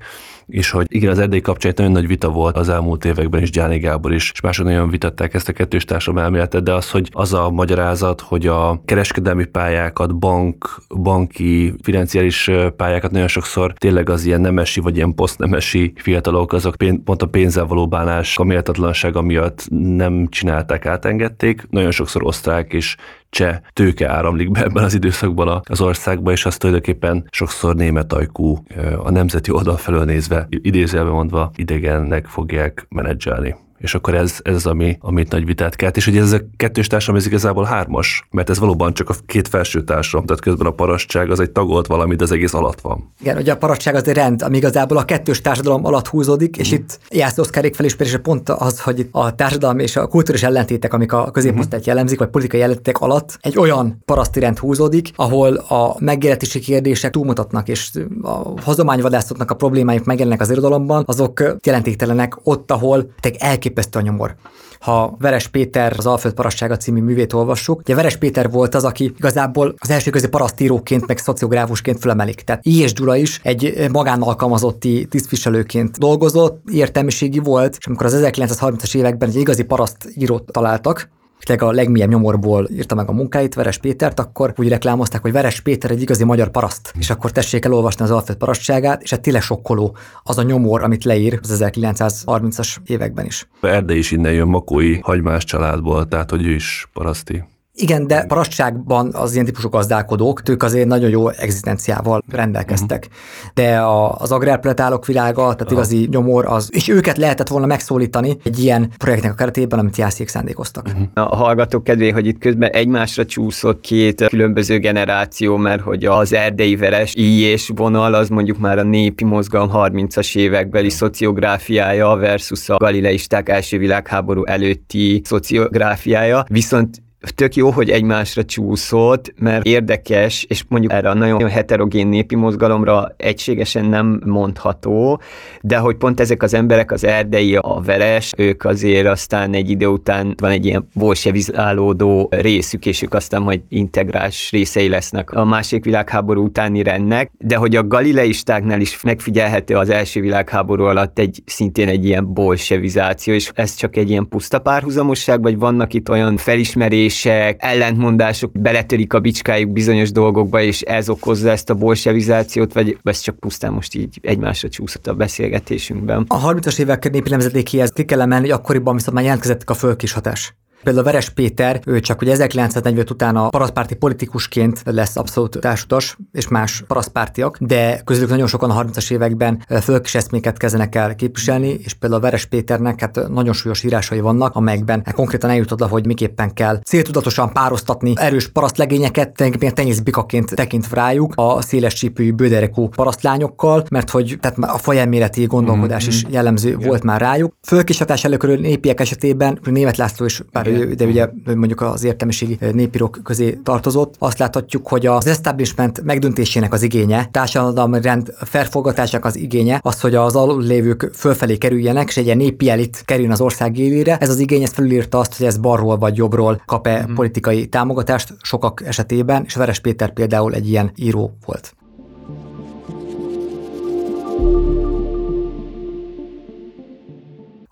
és 0.52 0.70
hogy 0.70 0.86
igen, 0.90 1.12
az 1.12 1.20
erdély 1.20 1.42
kapcsán 1.42 1.74
nagyon 1.76 1.92
nagy 1.92 2.08
vita 2.08 2.30
volt 2.30 2.58
az 2.58 2.70
elmúlt 2.70 3.06
években 3.06 3.42
is, 3.42 3.50
Gyáni 3.50 3.78
Gábor 3.78 4.14
is, 4.14 4.32
és 4.34 4.42
mások 4.42 4.66
nagyon 4.66 4.90
vitatták 4.90 5.34
ezt 5.34 5.50
a 5.50 5.54
kettős 5.54 5.86
társadalom 5.86 6.26
elméletet, 6.26 6.64
de 6.64 6.74
az, 6.74 6.92
hogy 6.92 7.10
az 7.12 7.34
a 7.34 7.50
magyarázat, 7.50 8.22
hogy 8.22 8.48
a 8.48 8.82
kereskedelmi 8.86 9.46
pályákat, 9.46 10.18
bank, 10.18 10.82
banki, 11.02 11.74
financiális 11.82 12.52
pályákat 12.76 13.12
nagyon 13.12 13.28
sokszor 13.28 13.74
tényleg 13.74 14.10
az 14.10 14.26
ilyen 14.26 14.42
nemesi 14.42 14.80
vagy 14.80 14.96
ilyen 14.96 15.16
posztnemesi 15.16 15.94
fiatalok, 15.96 16.54
azok 16.54 16.76
pont 17.04 17.22
a 17.22 17.28
pénzzel 17.28 17.66
való 17.66 17.88
bánás, 17.88 18.38
a 18.38 18.44
méltatlansága 18.44 19.22
miatt 19.22 19.68
nem 19.70 20.28
csinálták, 20.30 20.86
átengedték. 20.86 21.68
Nagyon 21.70 21.92
sokszor 21.92 22.24
osztrák 22.24 22.74
és 22.74 22.96
cseh 23.32 23.60
tőke 23.74 24.10
áramlik 24.10 24.52
be 24.52 24.63
ebben 24.63 24.84
az 24.84 24.94
időszakban 24.94 25.62
az 25.70 25.82
országba, 25.82 26.32
és 26.32 26.46
azt 26.46 26.60
tulajdonképpen 26.60 27.28
sokszor 27.30 27.76
német 27.76 28.13
ajkú 28.13 28.63
a 29.04 29.12
nemzeti 29.12 29.52
oldal 29.52 29.78
felől 29.78 30.04
nézve, 30.04 30.48
idézőjelben 30.50 31.13
mondva 31.13 31.52
idegennek 31.56 32.26
fogják 32.26 32.86
menedzselni 32.89 33.56
és 33.82 33.96
akkor 33.96 34.15
ez, 34.15 34.39
ez 34.41 34.56
az, 34.56 34.65
ami, 34.65 34.98
amit 35.00 35.32
nagy 35.32 35.46
vitát 35.46 35.76
kelt, 35.76 35.98
és 35.98 36.08
ugye 36.08 36.22
ez 36.22 36.32
a 36.32 36.41
kettős 36.58 36.88
társadalom, 36.88 37.22
ez 37.22 37.28
igazából 37.28 37.63
hármas, 37.63 38.28
mert 38.32 38.50
ez 38.50 38.60
valóban 38.60 38.94
csak 38.94 39.10
a 39.10 39.13
két 39.26 39.48
felső 39.48 39.84
társadalom, 39.84 40.26
tehát 40.26 40.41
közben 40.41 40.67
a 40.67 40.72
parasztság 40.72 41.32
az 41.32 41.39
egy 41.39 41.52
tagolt 41.52 41.88
valami, 41.88 42.15
de 42.15 42.24
az 42.24 42.32
egész 42.32 42.54
alatt 42.54 42.82
van. 42.82 43.13
Igen, 43.22 43.38
ugye 43.38 43.52
a 43.52 43.58
parasztság 43.58 43.96
az 43.96 44.08
egy 44.08 44.15
rend, 44.15 44.41
ami 44.41 44.58
igazából 44.58 44.98
a 44.98 45.06
kettős 45.06 45.41
társadalom 45.41 45.86
alatt 45.86 46.08
húzódik, 46.08 46.58
és 46.58 46.72
mm. 46.72 46.76
itt 46.76 47.00
Jászló 47.10 47.44
Oszkárék 47.44 47.76
felismerése 47.76 48.17
pont 48.17 48.50
az, 48.50 48.82
hogy 48.82 49.08
a 49.12 49.36
társadalom 49.36 49.80
és 49.80 49.96
a 49.96 50.08
kulturális 50.08 50.44
ellentétek, 50.44 50.94
amik 50.94 51.13
a 51.13 51.32
középosztályt 51.32 51.86
jellemzik, 51.86 52.20
vagy 52.20 52.28
politikai 52.28 52.62
ellentétek 52.62 53.00
alatt 53.00 53.38
egy 53.41 53.58
olyan 53.58 54.02
paraszti 54.06 54.39
rend 54.39 54.58
húzódik, 54.58 55.10
ahol 55.15 55.56
a 55.56 55.96
megéletési 56.00 56.60
kérdések 56.60 57.12
túlmutatnak, 57.12 57.67
és 57.67 57.91
a 58.22 58.62
hozományvadászatnak 58.62 59.51
a 59.51 59.56
problémáik 59.56 60.03
megjelennek 60.03 60.41
az 60.41 60.49
irodalomban, 60.51 61.03
azok 61.08 61.58
jelentéktelenek 61.64 62.38
ott, 62.43 62.72
ahol 62.72 63.12
elkép 63.38 63.70
elképesztő 63.72 63.99
a 63.99 64.01
nyomor 64.01 64.36
ha 64.82 65.15
Veres 65.19 65.47
Péter 65.47 65.93
az 65.97 66.05
Alföld 66.05 66.34
Parassága 66.34 66.78
című 66.78 67.01
művét 67.01 67.34
olvassuk. 67.34 67.80
Ugye 67.80 67.95
Veres 67.95 68.15
Péter 68.15 68.49
volt 68.49 68.76
az, 68.76 68.84
aki 68.84 69.13
igazából 69.17 69.76
az 69.78 69.89
első 69.89 70.09
közé 70.09 70.28
parasztíróként, 70.28 71.07
meg 71.07 71.17
szociográfusként 71.17 71.99
fölemelik. 71.99 72.41
Tehát 72.41 72.65
I. 72.65 72.82
és 72.82 72.93
Gyula 72.93 73.15
is 73.15 73.39
egy 73.43 73.88
magánalkalmazotti 73.91 75.07
tisztviselőként 75.09 75.97
dolgozott, 75.97 76.61
értelmiségi 76.72 77.39
volt, 77.39 77.76
és 77.80 77.86
amikor 77.86 78.05
az 78.05 78.22
1930-as 78.22 78.95
években 78.95 79.30
egy 79.30 79.36
igazi 79.36 79.63
parasztírót 79.63 80.51
találtak, 80.51 81.09
tényleg 81.44 81.66
a 81.66 81.72
legmélyebb 81.72 82.10
nyomorból 82.10 82.68
írta 82.72 82.96
meg 82.96 83.10
a 83.10 83.14
munkáit 83.14 83.54
Veres 83.54 83.78
Pétert, 83.78 84.20
akkor 84.20 84.54
úgy 84.58 84.68
reklámozták, 84.68 85.22
hogy 85.22 85.32
Veres 85.32 85.60
Péter 85.60 85.92
egy 85.92 86.02
igazi 86.02 86.24
magyar 86.24 86.50
paraszt, 86.50 86.94
és 87.00 87.10
akkor 87.10 87.32
tessék 87.32 87.66
elolvasni 87.66 88.04
az 88.04 88.12
Alföld 88.12 88.38
parasztságát, 88.38 89.02
és 89.02 89.10
hát 89.10 89.22
tényleg 89.22 89.42
sokkoló 89.42 89.96
az 90.24 90.38
a 90.38 90.44
nyomor, 90.44 90.84
amit 90.84 91.04
leír 91.04 91.39
az 91.42 91.64
1930-as 91.64 92.76
években 92.86 93.26
is. 93.26 93.48
Erdély 93.62 93.98
is 93.98 94.12
innen 94.12 94.34
jön 94.34 94.48
Makói 94.48 95.00
hagymás 95.02 95.44
családból, 95.44 96.08
tehát 96.08 96.30
hogy 96.30 96.46
ő 96.46 96.54
is 96.54 96.89
paraszti. 96.94 97.44
Igen, 97.74 98.07
de 98.07 98.26
parasztságban 98.26 99.13
az 99.13 99.34
ilyen 99.34 99.45
típusú 99.45 99.69
gazdálkodók, 99.69 100.49
ők 100.49 100.63
azért 100.63 100.88
nagyon 100.88 101.09
jó 101.09 101.30
egzisztenciával 101.30 102.24
rendelkeztek. 102.30 103.07
Uh-huh. 103.07 103.51
De 103.53 103.80
a, 103.80 104.15
az 104.15 104.32
agrárpletálok 104.32 105.05
világa, 105.05 105.41
tehát 105.41 105.61
uh-huh. 105.61 105.78
igazi 105.78 106.07
nyomor, 106.11 106.45
az, 106.45 106.69
és 106.72 106.88
őket 106.88 107.17
lehetett 107.17 107.47
volna 107.47 107.65
megszólítani 107.65 108.38
egy 108.43 108.59
ilyen 108.59 108.89
projektnek 108.97 109.32
a 109.32 109.36
keretében, 109.36 109.80
amit 109.80 109.97
jászék 109.97 110.28
szándékoztak. 110.28 110.88
Uh-huh. 110.88 111.07
A 111.13 111.36
hallgatók 111.36 111.84
kedvé, 111.84 112.09
hogy 112.09 112.26
itt 112.26 112.38
közben 112.38 112.69
egymásra 112.69 113.26
csúszott 113.26 113.82
két 113.82 114.28
különböző 114.28 114.78
generáció, 114.78 115.57
mert 115.57 115.82
hogy 115.82 116.05
az 116.05 116.34
erdei 116.34 116.76
veres 116.76 117.15
I 117.15 117.39
és 117.41 117.72
vonal, 117.76 118.13
az 118.13 118.30
mondjuk 118.30 118.57
már 118.57 118.78
a 118.78 118.84
népi 118.84 119.24
mozgalom 119.24 119.69
30-as 119.74 120.36
évekbeli 120.36 120.89
szociográfiája 120.89 122.15
versus 122.15 122.69
a 122.69 122.78
galileisták 122.78 123.49
első 123.49 123.78
világháború 123.78 124.43
előtti 124.45 125.22
szociográfiája, 125.24 126.43
viszont 126.47 127.01
tök 127.36 127.55
jó, 127.55 127.69
hogy 127.69 127.89
egymásra 127.89 128.43
csúszott, 128.43 129.34
mert 129.38 129.65
érdekes, 129.65 130.45
és 130.49 130.63
mondjuk 130.67 130.91
erre 130.91 131.09
a 131.09 131.13
nagyon 131.13 131.49
heterogén 131.49 132.07
népi 132.07 132.36
mozgalomra 132.36 133.13
egységesen 133.17 133.86
nem 133.86 134.22
mondható, 134.26 135.22
de 135.61 135.78
hogy 135.78 135.95
pont 135.95 136.19
ezek 136.19 136.43
az 136.43 136.53
emberek, 136.53 136.91
az 136.91 137.03
erdei, 137.03 137.55
a 137.55 137.82
veres, 137.86 138.32
ők 138.38 138.65
azért 138.65 139.07
aztán 139.07 139.53
egy 139.53 139.69
idő 139.69 139.86
után 139.86 140.36
van 140.38 140.51
egy 140.51 140.65
ilyen 140.65 140.88
bolsevizálódó 140.93 142.30
részük, 142.32 142.86
és 142.86 143.01
ők 143.01 143.13
aztán 143.13 143.41
majd 143.41 143.61
integrás 143.69 144.51
részei 144.51 144.89
lesznek 144.89 145.32
a 145.32 145.45
másik 145.45 145.84
világháború 145.84 146.43
utáni 146.43 146.84
rendnek, 146.84 147.32
de 147.38 147.55
hogy 147.55 147.76
a 147.76 147.88
galileistáknál 147.88 148.82
is 148.82 149.01
megfigyelhető 149.01 149.76
az 149.76 149.89
első 149.89 150.22
világháború 150.22 150.84
alatt 150.84 151.19
egy 151.19 151.41
szintén 151.45 151.88
egy 151.88 152.05
ilyen 152.05 152.34
bolsevizáció, 152.34 153.34
és 153.34 153.51
ez 153.53 153.76
csak 153.76 153.95
egy 153.95 154.09
ilyen 154.09 154.28
puszta 154.28 154.59
párhuzamosság, 154.59 155.41
vagy 155.41 155.57
vannak 155.57 155.93
itt 155.93 156.09
olyan 156.09 156.38
felismerés 156.38 157.11
eltérések, 157.12 157.55
ellentmondások 157.64 158.51
beletörik 158.51 159.14
a 159.14 159.20
bicskájuk 159.20 159.72
bizonyos 159.72 160.12
dolgokba, 160.12 160.62
és 160.62 160.82
ez 160.82 161.09
okozza 161.09 161.49
ezt 161.49 161.70
a 161.70 161.74
bolsevizációt, 161.74 162.74
vagy 162.74 162.97
ez 163.03 163.20
csak 163.20 163.39
pusztán 163.39 163.74
most 163.74 163.95
így 163.95 164.20
egymásra 164.22 164.70
csúszott 164.70 165.07
a 165.07 165.14
beszélgetésünkben. 165.14 166.26
A 166.28 166.51
30-as 166.53 166.80
évek 166.80 167.12
népi 167.12 167.30
nemzedékéhez 167.30 167.89
ki 167.89 168.05
kell 168.05 168.22
emelni, 168.22 168.49
hogy 168.49 168.59
akkoriban 168.59 168.95
viszont 168.95 169.16
már 169.16 169.24
jelentkezett 169.24 169.70
a 169.70 169.74
fölkis 169.74 170.12
hatás. 170.12 170.55
Például 170.84 171.06
Veres 171.06 171.30
Péter, 171.30 171.82
ő 171.86 172.00
csak 172.00 172.22
ugye 172.22 172.32
1945 172.32 173.10
után 173.10 173.36
a 173.36 173.50
parasztpárti 173.50 173.96
politikusként 173.96 174.82
lesz 174.86 175.18
abszolút 175.18 175.60
társutas, 175.60 176.18
és 176.32 176.48
más 176.48 176.84
parasztpártiak, 176.88 177.58
de 177.60 178.02
közülük 178.06 178.30
nagyon 178.30 178.48
sokan 178.48 178.70
a 178.70 178.84
30-as 178.84 179.12
években 179.12 179.66
fölkis 179.82 180.16
eszméket 180.16 180.58
kezdenek 180.58 180.96
el 180.96 181.16
képviselni, 181.16 181.68
és 181.68 181.94
például 181.94 182.22
a 182.22 182.24
Veres 182.24 182.46
Péternek 182.46 183.00
hát 183.00 183.28
nagyon 183.30 183.54
súlyos 183.54 183.84
írásai 183.84 184.20
vannak, 184.20 184.56
amelyekben 184.56 185.04
konkrétan 185.14 185.50
eljut 185.50 185.72
oda, 185.72 185.88
hogy 185.88 186.06
miképpen 186.06 186.54
kell 186.54 186.80
céltudatosan 186.84 187.54
párosztatni 187.54 188.14
erős 188.16 188.48
parasztlegényeket, 188.48 189.32
tulajdonképpen 189.34 189.76
tenyészbikaként 189.76 190.56
tekintve 190.56 190.96
rájuk 190.96 191.34
a 191.36 191.62
széles 191.62 191.94
csípőjű 191.94 192.32
bőderekú 192.32 192.88
parasztlányokkal, 192.88 193.84
mert 193.90 194.10
hogy 194.10 194.38
tehát 194.40 194.58
a 194.58 194.78
fajelméleti 194.78 195.46
gondolkodás 195.46 196.04
mm-hmm. 196.04 196.12
is 196.12 196.26
jellemző 196.30 196.70
yeah. 196.70 196.84
volt 196.84 197.04
már 197.04 197.22
rájuk. 197.22 197.54
Fölkisatás 197.68 198.24
előkörül 198.24 198.58
népiek 198.58 199.00
esetében 199.00 199.60
Német 199.64 199.98
László 199.98 200.26
is 200.26 200.42
bár 200.72 200.95
de 200.95 201.05
ugye 201.05 201.30
mondjuk 201.45 201.82
az 201.82 202.03
értelmiségi 202.03 202.57
népírók 202.72 203.19
közé 203.24 203.59
tartozott. 203.63 204.15
Azt 204.19 204.38
láthatjuk, 204.38 204.88
hogy 204.88 205.05
az 205.05 205.28
establishment 205.28 206.03
megdöntésének 206.03 206.74
az 206.74 206.82
igénye, 206.82 207.28
társadalmi 207.32 208.01
rend 208.01 208.34
felfogatásának 208.38 209.26
az 209.26 209.38
igénye, 209.38 209.80
az, 209.84 210.01
hogy 210.01 210.15
az 210.15 210.38
lévők 210.57 211.09
fölfelé 211.13 211.57
kerüljenek, 211.57 212.07
és 212.07 212.17
egy 212.17 212.26
ilyen 212.26 212.38
népi 212.38 212.69
elit 212.69 213.01
kerüljön 213.05 213.32
az 213.32 213.41
ország 213.41 213.78
élére. 213.78 214.17
Ez 214.17 214.30
az 214.30 214.39
igény 214.39 214.63
ezt 214.63 214.74
felülírta 214.74 215.19
azt, 215.19 215.38
hogy 215.38 215.45
ez 215.45 215.57
balról 215.57 215.97
vagy 215.97 216.17
jobbról 216.17 216.61
kap-e 216.65 217.07
mm. 217.09 217.13
politikai 217.13 217.67
támogatást 217.67 218.34
sokak 218.41 218.84
esetében, 218.86 219.43
és 219.45 219.55
Veres 219.55 219.80
Péter 219.80 220.13
például 220.13 220.53
egy 220.53 220.69
ilyen 220.69 220.91
író 220.95 221.38
volt. 221.45 221.76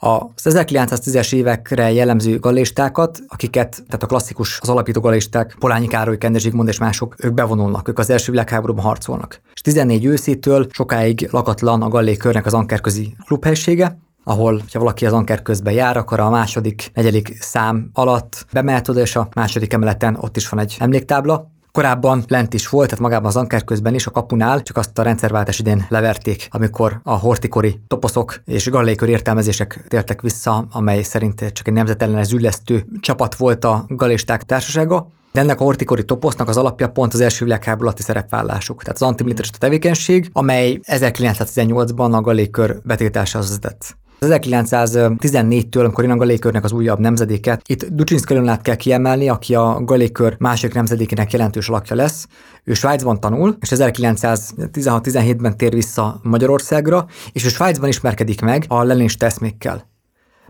Az 0.01 0.47
1910-es 0.49 1.33
évekre 1.33 1.91
jellemző 1.91 2.39
galistákat, 2.39 3.19
akiket, 3.27 3.83
tehát 3.87 4.03
a 4.03 4.07
klasszikus, 4.07 4.59
az 4.61 4.69
alapító 4.69 5.01
galisták, 5.01 5.55
Polányi 5.59 5.87
Károly, 5.87 6.17
Kende 6.17 6.39
Zsigmond 6.39 6.67
és 6.67 6.77
mások, 6.77 7.15
ők 7.17 7.33
bevonulnak, 7.33 7.87
ők 7.87 7.99
az 7.99 8.09
első 8.09 8.31
világháborúban 8.31 8.83
harcolnak. 8.83 9.41
És 9.53 9.61
14 9.61 10.05
őszétől 10.05 10.67
sokáig 10.71 11.27
lakatlan 11.31 11.81
a 11.81 11.87
Gallé 11.87 12.17
körnek 12.17 12.45
az 12.45 12.53
ankerközi 12.53 13.15
klubhelysége, 13.25 13.97
ahol, 14.23 14.61
ha 14.73 14.79
valaki 14.79 15.05
az 15.05 15.13
anker 15.13 15.41
közben 15.41 15.73
jár, 15.73 15.97
akkor 15.97 16.19
a 16.19 16.29
második, 16.29 16.91
negyedik 16.93 17.37
szám 17.39 17.89
alatt 17.93 18.45
bemehet 18.53 18.87
oda, 18.89 18.99
és 18.99 19.15
a 19.15 19.27
második 19.35 19.73
emeleten 19.73 20.17
ott 20.21 20.37
is 20.37 20.49
van 20.49 20.59
egy 20.59 20.75
emléktábla, 20.79 21.51
Korábban 21.79 22.23
lent 22.27 22.53
is 22.53 22.69
volt, 22.69 22.87
tehát 22.87 23.03
magában 23.03 23.27
az 23.27 23.35
anker 23.35 23.63
közben 23.63 23.93
is 23.93 24.07
a 24.07 24.11
kapunál, 24.11 24.61
csak 24.61 24.77
azt 24.77 24.99
a 24.99 25.01
rendszerváltás 25.01 25.59
idén 25.59 25.85
leverték, 25.89 26.47
amikor 26.51 26.99
a 27.03 27.13
hortikori 27.13 27.79
toposzok 27.87 28.41
és 28.45 28.69
gallékör 28.69 29.09
értelmezések 29.09 29.85
tértek 29.87 30.21
vissza, 30.21 30.67
amely 30.71 31.01
szerint 31.01 31.51
csak 31.51 31.67
egy 31.67 31.73
nemzetellenes 31.73 32.31
üllesztő 32.31 32.85
csapat 32.99 33.35
volt 33.35 33.65
a 33.65 33.85
galisták 33.87 34.43
társasága. 34.43 35.07
De 35.31 35.39
ennek 35.39 35.59
a 35.59 35.63
hortikori 35.63 36.05
toposznak 36.05 36.47
az 36.47 36.57
alapja 36.57 36.89
pont 36.89 37.13
az 37.13 37.21
első 37.21 37.45
világháború 37.45 37.85
alatti 37.85 38.01
szerepvállásuk, 38.01 38.83
tehát 38.83 39.01
az 39.01 39.07
antimilitarista 39.07 39.57
tevékenység, 39.57 40.29
amely 40.33 40.79
1918-ban 40.83 42.11
a 42.11 42.21
galékör 42.21 42.79
betiltásához 42.83 43.47
vezetett. 43.47 43.97
1914-től, 44.19 45.79
amikor 45.79 46.03
jön 46.03 46.13
a 46.13 46.17
galékörnek 46.17 46.63
az 46.63 46.71
újabb 46.71 46.99
nemzedéke, 46.99 47.59
itt 47.65 47.85
Ducsinszki 47.85 48.33
Leonát 48.33 48.61
kell 48.61 48.75
kiemelni, 48.75 49.29
aki 49.29 49.55
a 49.55 49.81
galékör 49.83 50.35
másik 50.39 50.73
nemzedékének 50.73 51.31
jelentős 51.31 51.69
alakja 51.69 51.95
lesz. 51.95 52.27
Ő 52.63 52.73
Svájcban 52.73 53.19
tanul, 53.19 53.57
és 53.59 53.69
1916-17-ben 53.75 55.57
tér 55.57 55.73
vissza 55.73 56.19
Magyarországra, 56.23 57.05
és 57.31 57.45
ő 57.45 57.47
Svájcban 57.47 57.89
ismerkedik 57.89 58.41
meg 58.41 58.65
a 58.67 58.83
leninista 58.83 59.25
eszmékkel 59.25 59.87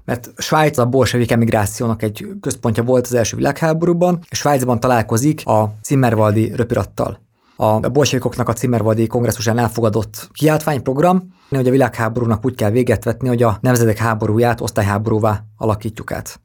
mert 0.09 0.31
Svájc 0.37 0.77
a 0.77 0.85
bolsevik 0.85 1.31
emigrációnak 1.31 2.01
egy 2.03 2.27
központja 2.41 2.83
volt 2.83 3.05
az 3.05 3.13
első 3.13 3.35
világháborúban, 3.35 4.19
és 4.29 4.37
Svájcban 4.37 4.79
találkozik 4.79 5.45
a 5.45 5.73
Zimmerwaldi 5.83 6.51
röpirattal. 6.55 7.19
A 7.55 7.79
bolsevikoknak 7.79 8.49
a 8.49 8.53
Zimmerwaldi 8.53 9.07
kongresszusán 9.07 9.57
elfogadott 9.57 10.29
kiáltványprogram, 10.33 11.33
hogy 11.57 11.67
a 11.67 11.71
világháborúnak 11.71 12.45
úgy 12.45 12.55
kell 12.55 12.71
véget 12.71 13.03
vetni, 13.03 13.27
hogy 13.27 13.43
a 13.43 13.57
nemzetek 13.61 13.97
háborúját 13.97 14.61
osztályháborúvá 14.61 15.43
alakítjuk 15.57 16.11
át 16.11 16.39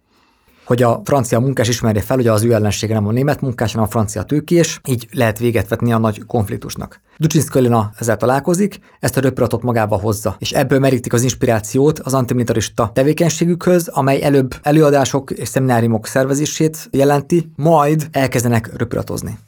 hogy 0.65 0.83
a 0.83 1.01
francia 1.05 1.41
munkás 1.41 1.69
ismerje 1.69 2.03
fel, 2.03 2.17
hogy 2.17 2.27
az 2.27 2.43
ő 2.43 2.53
ellensége 2.53 2.95
nem 2.95 3.07
a 3.07 3.13
német 3.13 3.41
munkás, 3.41 3.73
hanem 3.73 3.87
a 3.87 3.91
francia 3.91 4.23
tőkés, 4.23 4.81
így 4.89 5.09
lehet 5.11 5.39
véget 5.39 5.69
vetni 5.69 5.93
a 5.93 5.99
nagy 5.99 6.25
konfliktusnak. 6.27 7.01
Ducsinszki 7.19 7.71
ezzel 7.99 8.17
találkozik, 8.17 8.79
ezt 9.01 9.17
a 9.17 9.21
röpiratot 9.21 9.63
magába 9.63 9.97
hozza, 9.97 10.37
és 10.39 10.53
ebből 10.53 10.79
merítik 10.79 11.13
az 11.13 11.23
inspirációt 11.23 11.99
az 11.99 12.15
antimilitarista 12.15 12.91
tevékenységükhöz, 12.95 13.89
amely 13.89 14.23
előbb 14.23 14.55
előadások 14.63 15.31
és 15.31 15.49
szemináriumok 15.49 16.07
szervezését 16.07 16.89
jelenti, 16.91 17.53
majd 17.57 18.07
elkezdenek 18.11 18.77
röpiratozni 18.77 19.39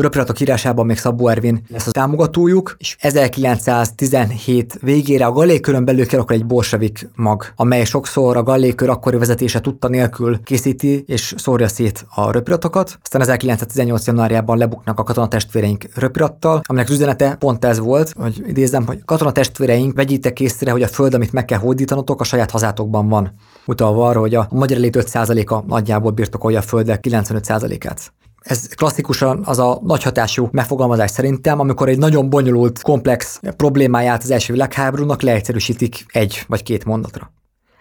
röpiratok 0.00 0.40
írásában 0.40 0.86
még 0.86 0.98
Szabó 0.98 1.28
Ervin 1.28 1.62
lesz 1.68 1.86
a 1.86 1.90
támogatójuk, 1.90 2.74
és 2.78 2.96
1917 2.98 4.78
végére 4.80 5.26
a 5.26 5.32
Gallékörön 5.32 5.84
belül 5.84 6.06
kialakul 6.06 6.34
egy 6.34 6.46
bolsevik 6.46 7.08
mag, 7.14 7.52
amely 7.56 7.84
sokszor 7.84 8.36
a 8.36 8.42
Gallékör 8.42 8.88
akkori 8.88 9.16
vezetése 9.16 9.60
tudta 9.60 9.88
nélkül 9.88 10.42
készíti 10.42 11.04
és 11.06 11.34
szórja 11.36 11.68
szét 11.68 12.06
a 12.14 12.30
röpiratokat. 12.30 12.98
Aztán 13.02 13.20
1918. 13.20 14.06
januárjában 14.06 14.58
lebuknak 14.58 14.98
a 14.98 15.02
katonatestvéreink 15.02 15.84
röpirattal, 15.94 16.60
aminek 16.64 16.88
az 16.88 16.94
üzenete 16.94 17.36
pont 17.38 17.64
ez 17.64 17.78
volt, 17.78 18.12
hogy 18.16 18.42
idézem, 18.46 18.86
hogy 18.86 19.04
katonatestvéreink 19.04 19.96
vegyétek 19.96 20.40
észre, 20.40 20.70
hogy 20.70 20.82
a 20.82 20.88
föld, 20.88 21.14
amit 21.14 21.32
meg 21.32 21.44
kell 21.44 21.58
hódítanotok, 21.58 22.20
a 22.20 22.24
saját 22.24 22.50
hazátokban 22.50 23.08
van. 23.08 23.32
Utalva 23.66 24.08
arra, 24.08 24.20
hogy 24.20 24.34
a 24.34 24.48
magyar 24.50 24.78
elit 24.78 24.96
5%-a 25.00 25.64
nagyjából 25.66 26.10
birtokolja 26.10 26.58
a 26.58 26.62
földek 26.62 27.04
95%-át 27.08 28.12
ez 28.40 28.66
klasszikusan 28.74 29.42
az 29.44 29.58
a 29.58 29.80
nagy 29.82 30.02
hatású 30.02 30.48
megfogalmazás 30.52 31.10
szerintem, 31.10 31.60
amikor 31.60 31.88
egy 31.88 31.98
nagyon 31.98 32.30
bonyolult, 32.30 32.82
komplex 32.82 33.40
problémáját 33.56 34.22
az 34.22 34.30
első 34.30 34.52
világháborúnak 34.52 35.22
leegyszerűsítik 35.22 36.04
egy 36.12 36.44
vagy 36.46 36.62
két 36.62 36.84
mondatra. 36.84 37.32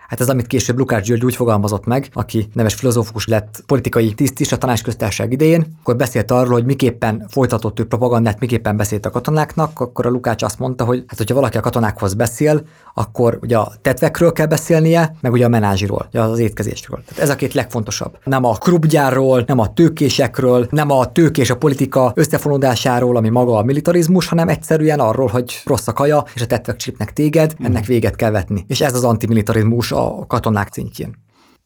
Hát 0.10 0.22
ez, 0.22 0.30
amit 0.30 0.48
később 0.48 0.78
Lukács 0.78 1.06
György 1.06 1.26
úgy 1.26 1.36
fogalmazott 1.36 1.86
meg, 1.86 2.10
aki 2.14 2.50
neves 2.54 2.74
filozófus 2.74 3.28
lett 3.28 3.64
politikai 3.66 4.14
tiszt 4.14 4.40
is 4.40 4.52
a 4.52 4.58
tanácsköztársaság 4.58 5.32
idején, 5.32 5.66
akkor 5.80 5.96
beszélt 5.96 6.32
arról, 6.32 6.54
hogy 6.54 6.66
miképpen 6.66 7.26
folytatott 7.30 7.80
ő 7.80 7.86
propagandát, 7.86 8.40
miképpen 8.40 8.78
beszélt 8.78 9.06
a 9.06 9.10
katonáknak, 9.10 9.80
akkor 9.80 10.06
a 10.06 10.10
Lukács 10.10 10.44
azt 10.44 10.60
mondta, 10.60 10.84
hogy 10.84 11.04
hát, 11.08 11.18
hogyha 11.18 11.36
valaki 11.36 11.58
a 11.58 11.62
katonákhoz 11.62 12.14
beszél, 12.14 12.62
akkor 12.94 13.40
ugye 13.42 13.58
a 13.58 13.72
tetvekről 13.82 14.32
kell 14.32 14.46
beszélnie, 14.46 15.16
meg 15.22 15.32
ugye 15.32 15.46
a 15.46 15.50
menázsiról, 15.50 16.08
ugye 16.08 16.22
az 16.22 16.40
étkezésről. 16.40 17.04
Tehát 17.08 17.24
ez 17.24 17.30
a 17.30 17.36
két 17.36 17.54
legfontosabb. 17.54 18.18
Nem 18.24 18.44
a 18.44 18.54
krubgyárról, 18.54 19.44
nem 19.48 19.60
a 19.60 19.74
tőkésekről, 19.74 20.68
nem 20.70 20.92
a 20.92 21.12
tőkés 21.12 21.50
a 21.50 21.58
politika 21.58 22.12
összefonódásáról, 22.16 23.18
ami 23.18 23.30
maga 23.30 23.58
a 23.58 23.64
militarizmus, 23.64 24.28
hanem 24.28 24.48
egyszerűen 24.48 25.00
arról, 25.00 25.28
hogy 25.28 25.62
rossz 25.66 25.88
a 25.88 25.94
kaja, 25.94 26.24
és 26.36 26.42
a 26.42 26.46
tetvek 26.48 26.76
csípnek 26.76 27.14
téged, 27.14 27.56
ennek 27.64 27.86
véget 27.86 28.16
kell 28.16 28.32
vetni. 28.32 28.66
És 28.68 28.82
ez 28.82 28.94
az 28.94 29.04
antimilitarizmus 29.04 29.92
a 30.06 30.26
katonák 30.26 30.74
szintjén. 30.74 31.16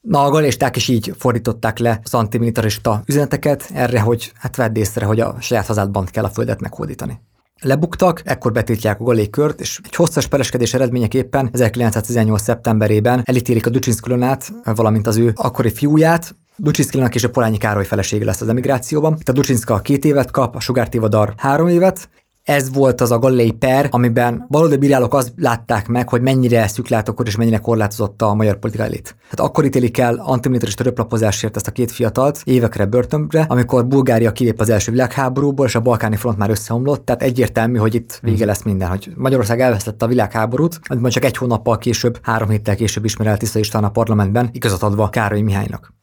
Na, 0.01 0.23
a 0.23 0.29
galisták 0.29 0.75
is 0.75 0.87
így 0.87 1.13
fordították 1.17 1.77
le 1.77 1.99
az 2.03 2.13
antimilitarista 2.13 3.01
üzeneteket 3.05 3.69
erre, 3.73 3.99
hogy 3.99 4.31
hát 4.35 4.55
vedd 4.55 4.77
észre, 4.77 5.05
hogy 5.05 5.19
a 5.19 5.35
saját 5.39 5.65
hazádban 5.65 6.05
kell 6.05 6.23
a 6.23 6.29
földet 6.29 6.61
meghódítani. 6.61 7.21
Lebuktak, 7.61 8.21
ekkor 8.25 8.51
betiltják 8.51 8.99
a 8.99 9.03
galékört, 9.03 9.61
és 9.61 9.79
egy 9.83 9.95
hosszas 9.95 10.27
pereskedés 10.27 10.73
eredményeképpen 10.73 11.49
1918. 11.51 12.41
szeptemberében 12.41 13.21
elítélik 13.25 13.65
a 13.65 13.69
Ducsinszkulonát, 13.69 14.51
valamint 14.63 15.07
az 15.07 15.17
ő 15.17 15.31
akkori 15.35 15.71
fiúját, 15.71 16.35
Ducsinszkilának 16.55 17.15
és 17.15 17.23
a 17.23 17.29
Polányi 17.29 17.57
Károly 17.57 17.85
felesége 17.85 18.25
lesz 18.25 18.41
az 18.41 18.47
emigrációban. 18.47 19.17
A 19.25 19.31
Ducsinszka 19.31 19.79
két 19.79 20.05
évet 20.05 20.31
kap, 20.31 20.55
a 20.55 20.59
Sugár 20.59 20.89
Tivadar 20.89 21.33
három 21.37 21.67
évet, 21.67 22.09
ez 22.43 22.73
volt 22.73 23.01
az 23.01 23.11
a 23.11 23.19
galilei 23.19 23.51
per, 23.51 23.87
amiben 23.91 24.45
valódi 24.49 24.77
bírálók 24.77 25.13
azt 25.13 25.33
látták 25.35 25.87
meg, 25.87 26.09
hogy 26.09 26.21
mennyire 26.21 26.67
szüklátok 26.67 27.21
és 27.25 27.35
mennyire 27.35 27.57
korlátozott 27.57 28.21
a 28.21 28.33
magyar 28.33 28.59
politikai 28.59 28.87
elit. 28.87 29.15
Hát 29.29 29.39
akkor 29.39 29.65
ítélik 29.65 29.97
el 29.97 30.15
antimilitarista 30.15 30.83
röplapozásért 30.83 31.55
ezt 31.55 31.67
a 31.67 31.71
két 31.71 31.91
fiatalt 31.91 32.41
évekre 32.43 32.85
börtönbre, 32.85 33.45
amikor 33.49 33.87
Bulgária 33.87 34.31
kilép 34.31 34.59
az 34.59 34.69
első 34.69 34.91
világháborúból, 34.91 35.65
és 35.65 35.75
a 35.75 35.79
balkáni 35.79 36.15
front 36.15 36.37
már 36.37 36.49
összeomlott, 36.49 37.05
tehát 37.05 37.21
egyértelmű, 37.21 37.77
hogy 37.77 37.95
itt 37.95 38.19
vége 38.21 38.45
lesz 38.45 38.63
minden, 38.63 38.89
hogy 38.89 39.11
Magyarország 39.15 39.59
elvesztette 39.59 40.05
a 40.05 40.07
világháborút, 40.07 40.79
majd 40.99 41.13
csak 41.13 41.25
egy 41.25 41.37
hónappal 41.37 41.77
később, 41.77 42.19
három 42.21 42.49
héttel 42.49 42.75
később 42.75 43.05
ismer 43.05 43.27
el 43.27 43.37
Tisza 43.37 43.59
István 43.59 43.83
a 43.83 43.89
parlamentben, 43.89 44.49
igazat 44.51 44.83
adva 44.83 45.09
Károly 45.09 45.41
Mihálynak. 45.41 45.93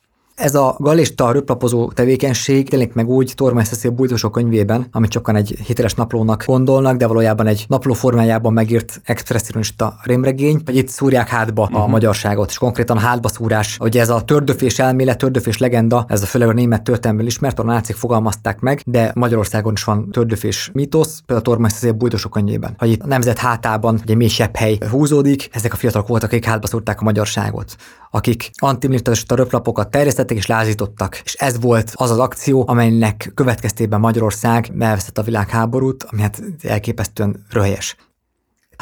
Ez 0.41 0.55
a 0.55 0.77
galista 0.79 1.33
röplapozó 1.33 1.91
tevékenység 1.91 2.69
tényleg 2.69 2.91
meg 2.95 3.09
úgy 3.09 3.33
Tormai 3.37 3.65
Cecil 3.65 3.91
Bújtósok 3.91 4.33
könyvében, 4.33 4.87
amit 4.93 5.13
sokan 5.13 5.37
egy 5.37 5.59
hiteles 5.67 5.95
naplónak 5.95 6.45
gondolnak, 6.47 6.97
de 6.97 7.07
valójában 7.07 7.47
egy 7.47 7.65
napló 7.69 7.93
formájában 7.93 8.53
megírt 8.53 9.01
expressionista 9.05 9.95
rémregény, 10.03 10.63
hogy 10.65 10.77
itt 10.77 10.89
szúrják 10.89 11.29
hátba 11.29 11.63
uh-huh. 11.63 11.79
a 11.79 11.83
mhm. 11.83 11.91
magyarságot, 11.91 12.51
és 12.51 12.59
konkrétan 12.59 12.99
hátba 12.99 13.29
szúrás. 13.29 13.79
Ugye 13.81 14.01
ez 14.01 14.09
a 14.09 14.21
tördöfés 14.21 14.79
elmélet, 14.79 15.19
tördöfés 15.19 15.59
legenda, 15.59 16.05
ez 16.09 16.23
a 16.23 16.27
főleg 16.27 16.49
a 16.49 16.53
német 16.53 16.83
történelmből 16.83 17.27
ismert, 17.27 17.59
a 17.59 17.63
nácik 17.63 17.97
fogalmazták 17.97 18.61
meg, 18.61 18.83
de 18.87 19.13
Magyarországon 19.15 19.73
is 19.73 19.85
van 19.85 20.11
tördöfés 20.11 20.71
mítosz, 20.73 21.19
például 21.27 21.39
a 21.39 21.51
Tormai 21.51 21.71
Cecil 21.71 21.93
Bújtósok 21.93 22.33
könyvében, 22.33 22.75
hogy 22.79 22.91
itt 22.91 23.03
a 23.03 23.07
nemzet 23.07 23.39
hátában 23.39 24.01
egy 24.07 24.17
mélysebb 24.17 24.57
hely 24.57 24.79
húzódik, 24.91 25.49
ezek 25.53 25.73
a 25.73 25.77
fiatalok 25.77 26.09
voltak, 26.09 26.31
akik 26.31 26.45
hátba 26.45 26.67
szúrták 26.67 27.01
a 27.01 27.05
magyarságot 27.05 27.77
akik 28.11 28.51
antimilitarista 28.59 29.35
röplapokat 29.35 29.91
terjesztettek 29.91 30.30
és 30.37 30.47
lázítottak. 30.47 31.21
És 31.25 31.35
ez 31.35 31.61
volt 31.61 31.93
az 31.95 32.11
az 32.11 32.19
akció, 32.19 32.65
amelynek 32.69 33.31
következtében 33.35 34.01
Magyarország 34.01 34.73
elveszett 34.79 35.19
a 35.19 35.23
világháborút, 35.23 36.03
ami 36.03 36.21
hát 36.21 36.43
elképesztően 36.63 37.47
röhelyes. 37.51 37.97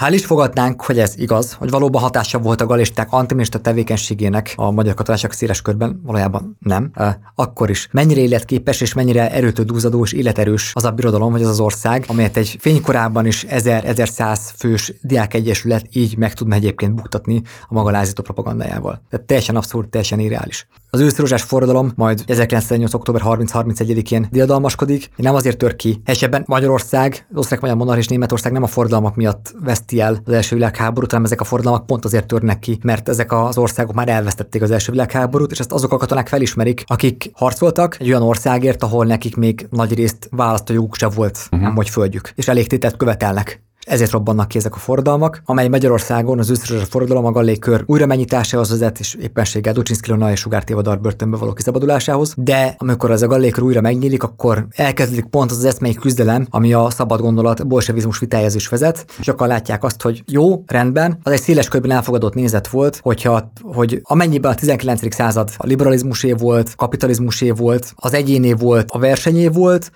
Hál' 0.00 0.12
is 0.12 0.26
fogadnánk, 0.26 0.82
hogy 0.82 0.98
ez 0.98 1.14
igaz, 1.16 1.52
hogy 1.52 1.70
valóban 1.70 2.02
hatása 2.02 2.38
volt 2.38 2.60
a 2.60 2.66
galisták 2.66 3.08
antiminista 3.10 3.58
tevékenységének 3.58 4.52
a 4.56 4.70
magyar 4.70 4.94
katonások 4.94 5.32
széles 5.32 5.62
körben, 5.62 6.00
valójában 6.02 6.56
nem. 6.60 6.90
Akkor 7.34 7.70
is 7.70 7.88
mennyire 7.92 8.20
életképes 8.20 8.80
és 8.80 8.94
mennyire 8.94 9.30
erőtő 9.30 9.62
dúzadó 9.62 10.02
és 10.04 10.12
életerős 10.12 10.72
az 10.74 10.84
a 10.84 10.90
birodalom, 10.90 11.32
vagy 11.32 11.42
az 11.42 11.48
az 11.48 11.60
ország, 11.60 12.04
amelyet 12.08 12.36
egy 12.36 12.56
fénykorában 12.60 13.26
is 13.26 13.46
1000-1100 13.48 14.38
fős 14.56 14.92
diákegyesület 15.02 15.86
így 15.92 16.16
meg 16.16 16.32
tudna 16.32 16.54
egyébként 16.54 16.94
buktatni 16.94 17.42
a 17.68 17.74
maga 17.74 17.90
lázító 17.90 18.22
propagandájával. 18.22 19.02
Tehát 19.10 19.26
teljesen 19.26 19.56
abszurd, 19.56 19.88
teljesen 19.88 20.18
irreális. 20.18 20.66
Az 20.90 21.00
őszrozsás 21.00 21.42
forradalom 21.42 21.92
majd 21.94 22.22
1908. 22.26 22.94
október 22.94 23.22
30-31-én 23.24 24.26
diadalmaskodik, 24.30 25.10
nem 25.16 25.34
azért 25.34 25.58
tör 25.58 25.76
ki. 25.76 26.00
Helyesebben 26.04 26.44
Magyarország, 26.46 27.26
az 27.30 27.38
osztrák-magyar 27.38 27.76
monarch 27.76 27.98
és 27.98 28.06
Németország 28.06 28.52
nem 28.52 28.62
a 28.62 28.66
forradalmak 28.66 29.16
miatt 29.16 29.54
veszti 29.88 30.00
el 30.00 30.22
az 30.24 30.32
első 30.32 30.54
világháborút, 30.54 31.10
hanem 31.10 31.24
ezek 31.24 31.40
a 31.40 31.44
forradalmak 31.44 31.86
pont 31.86 32.04
azért 32.04 32.26
törnek 32.26 32.58
ki, 32.58 32.78
mert 32.82 33.08
ezek 33.08 33.32
az 33.32 33.58
országok 33.58 33.94
már 33.94 34.08
elvesztették 34.08 34.62
az 34.62 34.70
első 34.70 34.92
világháborút, 34.92 35.50
és 35.50 35.58
ezt 35.58 35.72
azok 35.72 35.92
a 35.92 35.96
katonák 35.96 36.28
felismerik, 36.28 36.84
akik 36.86 37.30
harcoltak 37.34 37.96
egy 38.00 38.08
olyan 38.08 38.22
országért, 38.22 38.82
ahol 38.82 39.04
nekik 39.06 39.36
még 39.36 39.66
nagy 39.70 39.94
részt 39.94 40.28
választójoguk 40.30 40.94
se 40.94 41.08
volt, 41.08 41.38
uh-huh. 41.44 41.60
nem 41.60 41.74
hogy 41.74 41.88
földjük, 41.88 42.32
és 42.34 42.48
elég 42.48 42.66
tételt 42.66 42.96
követelnek 42.96 43.62
ezért 43.88 44.10
robbannak 44.10 44.48
ki 44.48 44.58
ezek 44.58 44.74
a 44.74 44.78
forradalmak, 44.78 45.42
amely 45.44 45.68
Magyarországon 45.68 46.38
az 46.38 46.50
őszörös 46.50 46.82
forradalom 46.82 47.24
a 47.24 47.30
gallékör 47.30 47.82
újra 47.86 48.06
megnyitásához 48.06 48.70
vezet, 48.70 48.98
és 48.98 49.14
éppenséggel 49.14 49.72
Ducsinszki 49.72 50.10
Lona 50.10 50.30
és 50.30 50.40
Sugár 50.40 50.64
Tévadar 50.64 51.00
börtönbe 51.00 51.36
való 51.36 51.52
kiszabadulásához. 51.52 52.34
De 52.36 52.74
amikor 52.78 53.10
ez 53.10 53.22
a 53.22 53.26
gallékör 53.26 53.64
újra 53.64 53.80
megnyílik, 53.80 54.22
akkor 54.22 54.66
elkezdődik 54.70 55.24
pont 55.24 55.50
az 55.50 55.56
az 55.56 55.64
eszmei 55.64 55.94
küzdelem, 55.94 56.46
ami 56.50 56.72
a 56.72 56.90
szabad 56.90 57.20
gondolat 57.20 57.66
bolsevizmus 57.66 58.18
vitájához 58.18 58.54
is 58.54 58.68
vezet. 58.68 59.04
Sokan 59.20 59.48
látják 59.48 59.84
azt, 59.84 60.02
hogy 60.02 60.22
jó, 60.26 60.62
rendben, 60.66 61.18
az 61.22 61.32
egy 61.32 61.40
széles 61.40 61.68
körben 61.68 61.90
elfogadott 61.90 62.34
nézet 62.34 62.68
volt, 62.68 63.00
hogyha, 63.02 63.52
hogy 63.62 64.00
amennyiben 64.02 64.52
a 64.52 64.54
19. 64.54 65.14
század 65.14 65.50
a 65.56 65.66
liberalizmusé 65.66 66.32
volt, 66.32 66.74
kapitalizmusé 66.76 67.50
volt, 67.50 67.92
az 67.96 68.14
egyéné 68.14 68.52
volt, 68.52 68.90
a 68.90 68.98
versenyé 68.98 69.46
volt, 69.46 69.90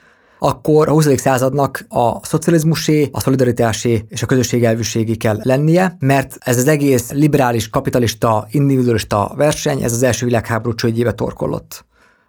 akkor 0.45 0.89
a 0.89 0.93
20. 0.93 1.21
századnak 1.21 1.85
a 1.89 2.27
szocializmusé, 2.27 3.09
a 3.13 3.21
szolidaritásé 3.21 4.05
és 4.09 4.23
a 4.23 4.27
közösségelvűségé 4.27 5.15
kell 5.15 5.39
lennie, 5.43 5.97
mert 5.99 6.37
ez 6.41 6.57
az 6.57 6.69
egész 6.69 7.11
liberális, 7.11 7.69
kapitalista, 7.69 8.47
individualista 8.51 9.33
verseny, 9.37 9.83
ez 9.83 9.93
az 9.93 10.03
első 10.03 10.27
világháború 10.27 10.75
csődjébe 10.75 11.13
torkollott. 11.13 11.85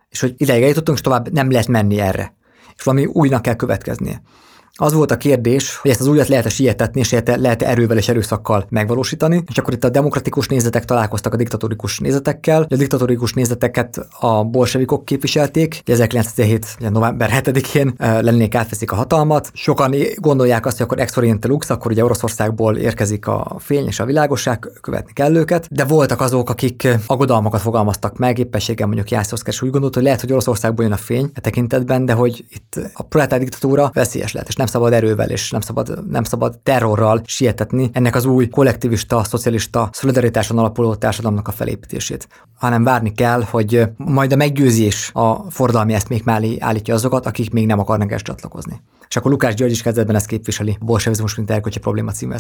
És 0.10 0.20
hogy 0.20 0.34
ideig 0.38 0.62
eljutottunk, 0.62 0.98
és 0.98 1.04
tovább 1.04 1.32
nem 1.32 1.52
lehet 1.52 1.68
menni 1.68 2.00
erre. 2.00 2.36
És 2.76 2.84
valami 2.84 3.06
újnak 3.06 3.42
kell 3.42 3.56
következnie. 3.56 4.22
Az 4.78 4.94
volt 4.94 5.12
a 5.12 5.18
kérdés, 5.18 5.78
hogy 5.78 5.92
ezt 5.92 6.00
az 6.00 6.08
újat 6.08 6.28
lehet-e 6.28 6.50
sietetni, 6.50 7.00
és 7.00 7.16
lehet 7.26 7.62
-e 7.62 7.70
erővel 7.70 7.98
és 7.98 8.08
erőszakkal 8.08 8.66
megvalósítani, 8.70 9.44
és 9.50 9.58
akkor 9.58 9.74
itt 9.74 9.84
a 9.84 9.90
demokratikus 9.90 10.48
nézetek 10.48 10.86
találkoztak 10.86 11.34
a 11.34 11.38
diktatórikus 11.38 12.00
nézetekkel. 12.00 12.66
A 12.70 12.76
diktatórikus 12.76 13.34
nézeteket 13.34 14.08
a 14.20 14.44
bolsevikok 14.44 15.06
képviselték, 15.06 15.82
1917. 15.86 16.66
november 16.90 17.30
7-én 17.44 17.94
lennék 17.98 18.56
átveszik 18.56 18.92
a 18.92 18.96
hatalmat. 18.96 19.52
Sokan 19.54 19.94
gondolják 20.16 20.66
azt, 20.66 20.78
hogy 20.78 20.86
akkor 20.86 21.00
ex 21.00 21.16
lux, 21.42 21.70
akkor 21.70 21.92
ugye 21.92 22.04
Oroszországból 22.04 22.78
érkezik 22.78 23.28
a 23.28 23.56
fény 23.60 23.88
és 23.88 24.00
a 24.00 24.06
világosság, 24.06 24.72
követni 24.82 25.14
kell 25.14 25.36
őket, 25.36 25.68
de 25.72 25.84
voltak 25.84 26.22
azok, 26.22 26.50
akik 26.50 26.88
aggodalmakat 27.08 27.62
fogalmaztak 27.62 28.18
meg, 28.18 28.40
éppességgel 28.40 28.88
mondjuk 28.88 29.12
Jászószkás 29.12 29.62
úgy 29.62 29.70
gondolt, 29.70 29.94
hogy 29.94 30.04
lehet, 30.04 30.22
hogy 30.22 30.32
Oroszországból 30.32 30.84
jön 30.84 30.94
a 30.94 30.98
fény 30.98 31.30
e 31.34 31.42
tekintetben, 31.42 32.06
de 32.06 32.14
hogy 32.14 32.46
itt 32.50 32.80
a 32.94 33.04
proletár 33.04 33.40
diktatúra 33.40 33.92
veszélyes 33.94 34.34
lehet, 34.34 34.48
és 34.48 34.62
nem 34.64 34.72
szabad 34.72 34.94
erővel 34.94 35.30
és 35.30 35.52
nem 35.52 35.62
szabad, 35.62 36.10
nem 36.10 36.24
szabad 36.24 36.60
terrorral 36.60 37.22
sietetni 37.26 37.90
ennek 37.94 38.16
az 38.16 38.26
új 38.26 38.48
kollektivista, 38.48 39.24
szocialista, 39.24 39.90
szolidaritáson 39.92 40.58
alapuló 40.58 40.96
társadalomnak 40.96 41.48
a 41.48 41.52
felépítését, 41.52 42.28
hanem 42.56 42.84
várni 42.84 43.12
kell, 43.12 43.44
hogy 43.44 43.84
majd 43.98 44.32
a 44.34 44.36
meggyőzés 44.36 45.10
a 45.14 45.52
forradalmi 45.52 45.94
ezt 45.94 46.10
még 46.10 46.22
mellé 46.26 46.58
állítja 46.60 46.94
azokat, 46.94 47.26
akik 47.26 47.52
még 47.52 47.66
nem 47.66 47.80
akarnak 47.80 48.12
ezt 48.12 48.24
csatlakozni. 48.24 48.82
És 49.08 49.16
akkor 49.16 49.32
Lukás 49.32 49.54
György 49.54 49.72
is 49.72 49.82
kezdetben 49.82 50.16
ezt 50.16 50.26
képviseli 50.26 50.78
a 50.80 50.86
bolsevizmus 50.86 51.36
mint 51.36 51.52
erkölcsi 51.52 51.80
probléma 51.80 52.12
című. 52.12 52.36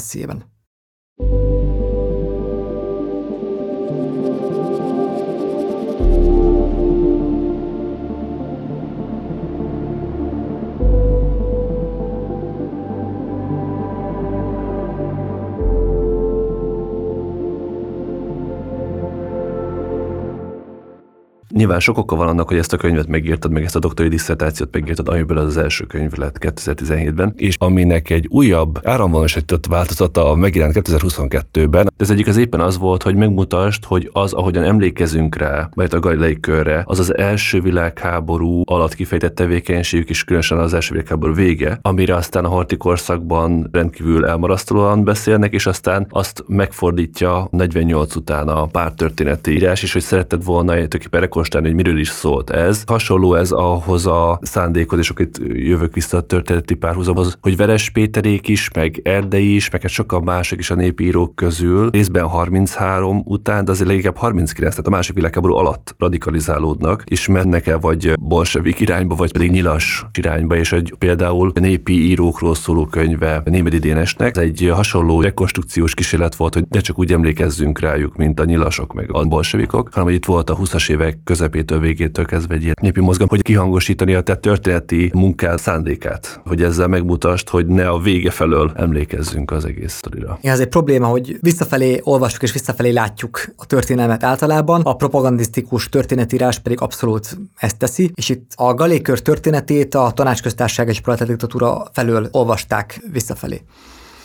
Nyilván 21.54 21.80
sok 21.80 21.97
oka 21.97 22.16
van 22.16 22.28
annak, 22.28 22.47
hogy 22.47 22.58
ezt 22.58 22.74
a 22.74 22.78
könyvet 22.78 23.08
megírtad, 23.08 23.51
meg 23.51 23.64
ezt 23.64 23.76
a 23.76 23.80
doktori 23.80 24.08
diszertációt 24.08 24.74
megírtad, 24.74 25.08
amiből 25.08 25.38
az, 25.38 25.45
az 25.45 25.58
első 25.58 25.86
könyv 25.86 26.12
lett 26.12 26.38
2017-ben, 26.39 27.34
és 27.36 27.56
aminek 27.60 28.10
egy 28.10 28.28
újabb 28.30 28.80
áramvonalasított 28.84 29.66
változata 29.66 30.36
megjelent 30.36 30.76
2022-ben. 30.80 31.93
Ez 31.97 32.10
egyik 32.10 32.28
az 32.28 32.38
éppen 32.38 32.60
az 32.60 32.78
volt, 32.78 33.04
hogy 33.04 33.16
megmutasd, 33.16 33.86
hogy 33.86 34.10
az, 34.14 34.34
ahogyan 34.34 34.64
emlékezünk 34.64 35.36
rá, 35.36 35.70
mert 35.76 35.93
a 35.93 35.99
Galilei 35.99 36.39
körre, 36.39 36.84
az 36.86 36.99
az 36.99 37.18
első 37.18 37.62
világháború 37.62 38.62
alatt 38.66 38.95
kifejtett 38.95 39.36
tevékenységük, 39.36 40.10
és 40.10 40.24
különösen 40.24 40.58
az 40.58 40.74
első 40.74 40.91
világháború 40.91 41.34
vége, 41.34 41.80
amire 41.82 42.16
aztán 42.16 42.45
a 42.45 42.49
harti 42.49 42.78
korszakban 42.78 43.70
rendkívül 43.72 44.26
elmarasztalóan 44.26 45.04
beszélnek, 45.04 45.54
és 45.54 45.66
aztán 45.66 46.08
azt 46.10 46.43
megfordítja 46.47 47.47
48 47.51 48.16
után 48.16 48.47
a 48.47 48.66
pártörténeti 48.66 49.51
írás, 49.51 49.84
és 49.84 49.93
hogy 49.93 50.01
szeretted 50.01 50.43
volna 50.43 50.72
tulajdonképpen 50.72 51.22
rekonstruálni, 51.44 51.68
hogy 51.68 51.84
miről 51.84 52.00
is 52.00 52.10
szólt 52.10 52.50
ez. 52.50 52.84
Hasonló 52.86 53.36
ez 53.36 53.52
ahhoz 53.52 54.06
a 54.06 54.39
szándékhoz, 54.41 55.00
és 55.00 55.10
akkor 55.10 55.26
itt 55.26 55.38
jövök 55.54 55.94
vissza 55.94 56.18
a 56.18 56.22
történeti 56.22 56.74
párhuzamhoz, 56.74 57.38
hogy 57.41 57.58
Veres 57.58 57.89
Péterék 57.89 58.48
is, 58.48 58.70
meg 58.74 59.00
Erdei 59.04 59.56
is, 59.56 59.70
meg 59.70 59.82
hát 59.82 59.91
sokan 59.91 60.24
mások 60.24 60.60
is 60.60 60.70
a 60.70 60.76
népírók 60.76 61.36
közül, 61.36 61.89
részben 61.89 62.28
33 62.28 63.22
után, 63.26 63.66
de 63.66 63.72
azért 63.72 63.89
legalább 63.89 64.18
39, 64.18 64.72
tehát 64.72 64.88
a 64.88 64.89
másik 64.89 65.16
világháború 65.16 65.54
alatt 65.54 65.96
radikalizálódnak, 65.98 67.04
és 67.06 67.28
mennek 67.28 67.68
el 67.68 67.80
vagy 67.80 68.14
bolsevik 68.20 68.80
irányba, 68.80 69.16
vagy 69.16 69.32
pedig 69.32 69.52
nyilas 69.52 70.06
irányba, 70.18 70.56
és 70.56 70.72
egy 70.72 70.94
például 70.98 71.52
a 71.56 71.60
népi 71.60 72.10
írókról 72.10 72.56
szóló 72.56 72.86
könyve 72.86 73.41
Némedi 73.46 73.78
Dénesnek, 73.78 74.38
ez 74.38 74.44
egy 74.44 74.72
hasonló 74.74 75.22
rekonstrukciós 75.22 75.94
kísérlet 75.94 76.36
volt, 76.36 76.54
hogy 76.54 76.66
ne 76.70 76.80
csak 76.80 77.00
úgy 77.00 77.12
emlékezzünk 77.12 77.80
rájuk, 77.80 78.16
mint 78.16 78.39
a 78.39 78.46
nyilasok 78.46 78.94
meg 78.94 79.12
a 79.12 79.26
bolsevikok, 79.26 79.89
hanem 79.91 80.08
hogy 80.08 80.18
itt 80.18 80.26
volt 80.26 80.50
a 80.50 80.58
20-as 80.58 80.89
évek 80.89 81.18
közepétől, 81.24 81.80
végétől 81.80 82.26
kezdve 82.26 82.56
egy 82.56 82.64
ilyen 82.64 82.76
népi 82.82 83.00
mozgalom, 83.00 83.30
hogy 83.30 83.42
kihangosítani 83.42 84.14
a 84.14 84.22
te 84.22 84.36
történeti 84.36 85.12
munkát, 85.14 85.60
szándékát, 85.60 86.42
hogy 86.46 86.64
ezzel 86.64 86.88
megmutasd, 86.88 87.50
hogy 87.50 87.66
ne 87.66 87.90
a 87.90 88.00
vége 88.00 88.32
felől 88.32 88.72
emlékezzünk 88.76 89.52
az 89.52 89.66
egész 89.66 89.94
sztorira. 89.94 90.38
Igen, 90.42 90.54
ez 90.54 90.60
egy 90.60 90.68
probléma, 90.68 91.08
hogy 91.08 91.38
visszafelé 91.42 92.00
olvasjuk 92.04 92.42
és 92.42 92.52
visszafelé 92.52 92.90
látjuk 92.90 93.46
a 93.56 93.66
történelmet 93.66 94.24
általában, 94.24 94.82
a 94.82 94.96
propagandisztikus 94.96 95.90
történetírás 95.90 96.60
pedig 96.60 96.82
abszolút 96.82 97.38
ezt 97.58 97.78
teszi, 97.78 98.12
és 98.16 98.30
itt 98.30 98.52
a 98.56 98.74
galékör 98.74 99.20
történetét 99.20 99.96
a 99.96 100.12
tanácsköztárság 100.12 100.88
és 100.88 101.02
diktatúra 101.02 101.84
felől 101.94 102.28
olvasták 102.32 103.02
visszafelé 103.12 103.62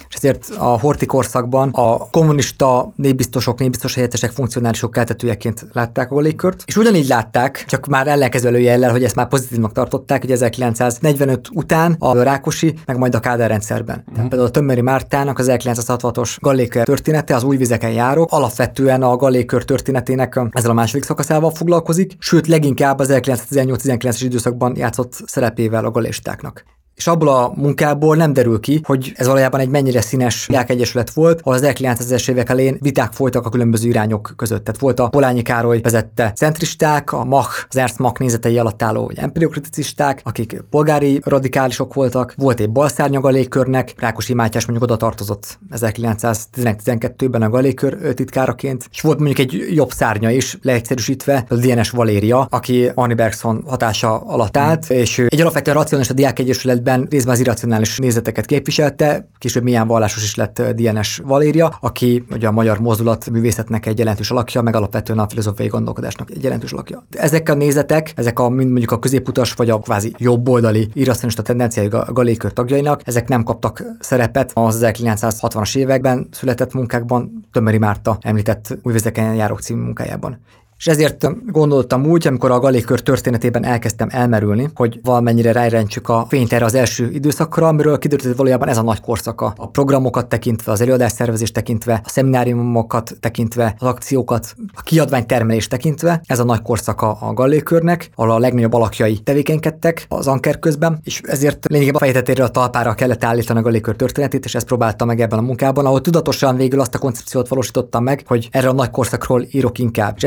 és 0.08 0.14
ezért 0.14 0.50
a 0.58 0.78
horti 0.80 1.06
korszakban 1.06 1.68
a 1.72 2.10
kommunista 2.10 2.92
népbiztosok, 2.96 3.58
népbiztos 3.58 3.94
helyettesek, 3.94 4.30
funkcionálisok 4.30 4.90
keltetőjeként 4.90 5.66
látták 5.72 6.10
a 6.10 6.20
légkört, 6.20 6.62
és 6.66 6.76
ugyanígy 6.76 7.08
látták, 7.08 7.64
csak 7.66 7.86
már 7.86 8.06
ellenkező 8.06 8.48
előjellel, 8.48 8.90
hogy 8.90 9.04
ezt 9.04 9.14
már 9.14 9.28
pozitívnak 9.28 9.72
tartották, 9.72 10.20
hogy 10.20 10.30
1945 10.30 11.48
után 11.52 11.96
a 11.98 12.22
Rákosi, 12.22 12.74
meg 12.86 12.98
majd 12.98 13.14
a 13.14 13.20
Kádár 13.20 13.48
rendszerben. 13.48 13.96
Uh-huh. 13.98 14.14
Tehát 14.14 14.28
például 14.28 14.50
a 14.50 14.52
Tömöri 14.52 14.80
Mártának 14.80 15.38
az 15.38 15.46
1966-os 15.50 16.36
Gallékör 16.40 16.84
története, 16.84 17.34
az 17.34 17.42
új 17.42 17.56
vizeken 17.56 17.90
járók, 17.90 18.32
alapvetően 18.32 19.02
a 19.02 19.16
Gallékör 19.16 19.64
történetének 19.64 20.40
ezzel 20.50 20.70
a 20.70 20.74
második 20.74 21.04
szakaszával 21.04 21.50
foglalkozik, 21.50 22.16
sőt 22.18 22.46
leginkább 22.46 22.98
az 22.98 23.08
1918-19-es 23.12 24.20
időszakban 24.20 24.76
játszott 24.76 25.12
szerepével 25.26 25.84
a 25.84 25.90
galélistáknak 25.90 26.64
és 26.98 27.06
abból 27.06 27.28
a 27.28 27.52
munkából 27.54 28.16
nem 28.16 28.32
derül 28.32 28.60
ki, 28.60 28.80
hogy 28.84 29.12
ez 29.16 29.26
valójában 29.26 29.60
egy 29.60 29.68
mennyire 29.68 30.00
színes 30.00 30.46
diákegyesület 30.48 31.10
volt, 31.10 31.40
ahol 31.40 31.54
az 31.54 31.62
1900-es 31.64 32.30
évek 32.30 32.48
elején 32.48 32.76
viták 32.80 33.12
folytak 33.12 33.46
a 33.46 33.50
különböző 33.50 33.88
irányok 33.88 34.32
között. 34.36 34.64
Tehát 34.64 34.80
volt 34.80 35.00
a 35.00 35.08
Polányi 35.08 35.42
Károly 35.42 35.80
vezette 35.80 36.32
centristák, 36.32 37.12
a 37.12 37.24
Mach, 37.24 37.66
az 37.68 37.76
Ernst 37.76 37.98
Mach 37.98 38.20
nézetei 38.20 38.58
alatt 38.58 38.82
álló 38.82 39.10
empiriokraticisták, 39.14 40.20
akik 40.24 40.62
polgári 40.70 41.20
radikálisok 41.24 41.94
voltak, 41.94 42.34
volt 42.36 42.60
egy 42.60 42.70
balszárnya 42.70 43.20
galékörnek, 43.20 43.94
Rákosi 43.96 44.34
Mátyás 44.34 44.66
mondjuk 44.66 44.90
oda 44.90 44.96
tartozott 44.96 45.58
1912-ben 45.70 47.42
a 47.42 47.48
galékör 47.48 48.14
titkáraként, 48.14 48.88
és 48.90 49.00
volt 49.00 49.18
mondjuk 49.18 49.38
egy 49.38 49.74
jobb 49.74 49.90
szárnya 49.90 50.30
is, 50.30 50.58
leegyszerűsítve, 50.62 51.44
a 51.48 51.54
DNS 51.54 51.90
Valéria, 51.90 52.46
aki 52.50 52.90
Arni 52.94 53.14
Bergson 53.14 53.64
hatása 53.66 54.18
alatt 54.18 54.56
állt, 54.56 54.90
és 54.90 55.18
egy 55.18 55.40
alapvetően 55.40 55.76
racionális 55.76 56.10
a 56.10 56.14
diákegyesület 56.14 56.86
részben 56.88 57.10
részben 57.10 57.34
az 57.34 57.40
irracionális 57.40 57.98
nézeteket 57.98 58.46
képviselte, 58.46 59.28
később 59.38 59.62
milyen 59.62 59.86
vallásos 59.86 60.22
is 60.22 60.34
lett 60.34 60.62
DNS 60.62 61.20
Valéria, 61.24 61.76
aki 61.80 62.24
ugye 62.30 62.46
a 62.46 62.50
magyar 62.50 62.78
mozdulat 62.78 63.30
művészetnek 63.30 63.86
egy 63.86 63.98
jelentős 63.98 64.30
alakja, 64.30 64.62
meg 64.62 64.76
alapvetően 64.76 65.18
a 65.18 65.28
filozófiai 65.28 65.68
gondolkodásnak 65.68 66.30
egy 66.30 66.42
jelentős 66.42 66.72
alakja. 66.72 67.06
Ezek 67.10 67.48
a 67.48 67.54
nézetek, 67.54 68.12
ezek 68.16 68.38
a 68.38 68.48
mondjuk 68.48 68.90
a 68.90 68.98
középutas 68.98 69.52
vagy 69.52 69.70
a 69.70 69.78
kvázi 69.78 70.14
jobboldali 70.18 70.88
irracionista 70.92 71.42
tendenciái 71.42 71.86
a 71.86 72.12
galékör 72.12 72.52
tagjainak, 72.52 73.00
ezek 73.04 73.28
nem 73.28 73.42
kaptak 73.42 73.82
szerepet 74.00 74.50
az 74.54 74.80
1960-as 74.82 75.76
években 75.76 76.28
született 76.30 76.72
munkákban, 76.72 77.46
Tömöri 77.52 77.78
Márta 77.78 78.18
említett 78.20 78.78
újvezeken 78.82 79.34
járók 79.34 79.60
című 79.60 79.82
munkájában. 79.82 80.38
És 80.78 80.86
ezért 80.86 81.26
gondoltam 81.52 82.06
úgy, 82.06 82.26
amikor 82.26 82.50
a 82.50 82.58
galékör 82.58 83.00
történetében 83.00 83.64
elkezdtem 83.64 84.08
elmerülni, 84.10 84.68
hogy 84.74 85.00
valamennyire 85.02 85.52
rájrendsük 85.52 86.08
a 86.08 86.26
fényt 86.28 86.52
erre 86.52 86.64
az 86.64 86.74
első 86.74 87.10
időszakra, 87.12 87.68
amiről 87.68 87.98
kiderült, 87.98 88.26
hogy 88.26 88.36
valójában 88.36 88.68
ez 88.68 88.78
a 88.78 88.82
nagy 88.82 89.00
korszaka. 89.00 89.52
A 89.56 89.68
programokat 89.68 90.28
tekintve, 90.28 90.72
az 90.72 90.80
előadás 90.80 91.12
szervezést 91.12 91.54
tekintve, 91.54 92.00
a 92.04 92.08
szemináriumokat 92.08 93.16
tekintve, 93.20 93.74
az 93.78 93.86
akciókat, 93.86 94.54
a 94.74 94.82
kiadvány 94.82 95.26
termelést 95.26 95.70
tekintve, 95.70 96.20
ez 96.26 96.38
a 96.38 96.44
nagy 96.44 96.62
korszaka 96.62 97.12
a 97.12 97.32
galékörnek, 97.32 98.10
ahol 98.14 98.30
a 98.30 98.38
legnagyobb 98.38 98.74
alakjai 98.74 99.18
tevékenykedtek 99.18 100.06
az 100.08 100.26
anker 100.26 100.58
közben, 100.58 101.00
és 101.02 101.20
ezért 101.24 101.66
lényegében 101.68 102.00
a 102.00 102.04
fejtetéről 102.04 102.46
a 102.46 102.50
talpára 102.50 102.94
kellett 102.94 103.24
állítani 103.24 103.58
a 103.58 103.62
galékör 103.62 103.96
történetét, 103.96 104.44
és 104.44 104.54
ezt 104.54 104.66
próbáltam 104.66 105.06
meg 105.06 105.20
ebben 105.20 105.38
a 105.38 105.42
munkában, 105.42 105.86
ahol 105.86 106.00
tudatosan 106.00 106.56
végül 106.56 106.80
azt 106.80 106.94
a 106.94 106.98
koncepciót 106.98 107.48
valósítottam 107.48 108.02
meg, 108.02 108.22
hogy 108.26 108.48
erre 108.52 108.68
a 108.68 108.72
nagy 108.72 108.90
korszakról 108.90 109.46
írok 109.50 109.78
inkább. 109.78 110.14
És 110.16 110.22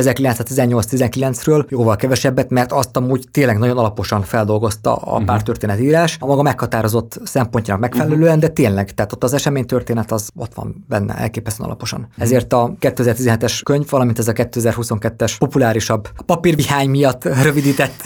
1918-19-ről 0.50 1.70
jóval 1.70 1.96
kevesebbet, 1.96 2.50
mert 2.50 2.72
azt 2.72 2.98
amúgy 2.98 3.28
tényleg 3.32 3.58
nagyon 3.58 3.78
alaposan 3.78 4.22
feldolgozta 4.22 4.96
a 4.96 5.12
uh-huh. 5.12 5.26
pártörténetírás, 5.26 6.18
a 6.20 6.26
maga 6.26 6.42
meghatározott 6.42 7.20
szempontjának 7.24 7.82
megfelelően, 7.82 8.22
uh-huh. 8.22 8.39
de 8.39 8.48
tényleg, 8.48 8.92
tehát 8.92 9.14
ott 9.14 9.24
az 9.24 9.34
eseménytörténet 9.34 10.12
az 10.12 10.30
ott 10.36 10.54
van 10.54 10.86
benne 10.88 11.14
elképesztően 11.14 11.70
alaposan. 11.70 12.00
Uh-huh. 12.00 12.24
Ezért 12.24 12.54
a 12.54 12.74
2017-es 12.80 13.60
könyv, 13.64 13.89
valamint 13.89 14.20
ez 14.20 14.28
a 14.28 14.34
2022-es 14.34 15.36
populárisabb 15.38 16.10
a 16.16 16.24
papírvihány 16.24 16.89
miatt 16.89 17.24
rövidített 17.24 18.04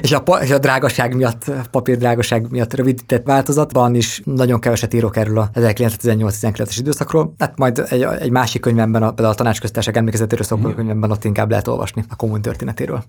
és 0.00 0.12
a, 0.12 0.22
és 0.42 0.50
a 0.50 0.58
drágaság 0.58 1.14
miatt, 1.14 1.50
papírdrágaság 1.70 2.50
miatt 2.50 2.74
rövidített 2.74 3.26
változatban 3.26 3.94
is 3.94 4.22
nagyon 4.24 4.60
keveset 4.60 4.94
írok 4.94 5.16
erről 5.16 5.38
a 5.38 5.50
1918-19-es 5.54 6.76
időszakról. 6.78 7.34
Hát 7.38 7.58
majd 7.58 7.86
egy, 7.88 8.02
egy 8.02 8.30
másik 8.30 8.60
könyvemben, 8.60 9.02
a, 9.02 9.06
például 9.06 9.28
a 9.28 9.34
tanácsköztárság 9.34 9.96
emlékezetéről 9.96 10.44
szóló 10.44 10.74
könyvemben 10.74 11.10
ott 11.10 11.24
inkább 11.24 11.50
lehet 11.50 11.68
olvasni 11.70 12.04
a 12.08 12.16
kommun 12.16 12.42
történetéről. 12.42 13.04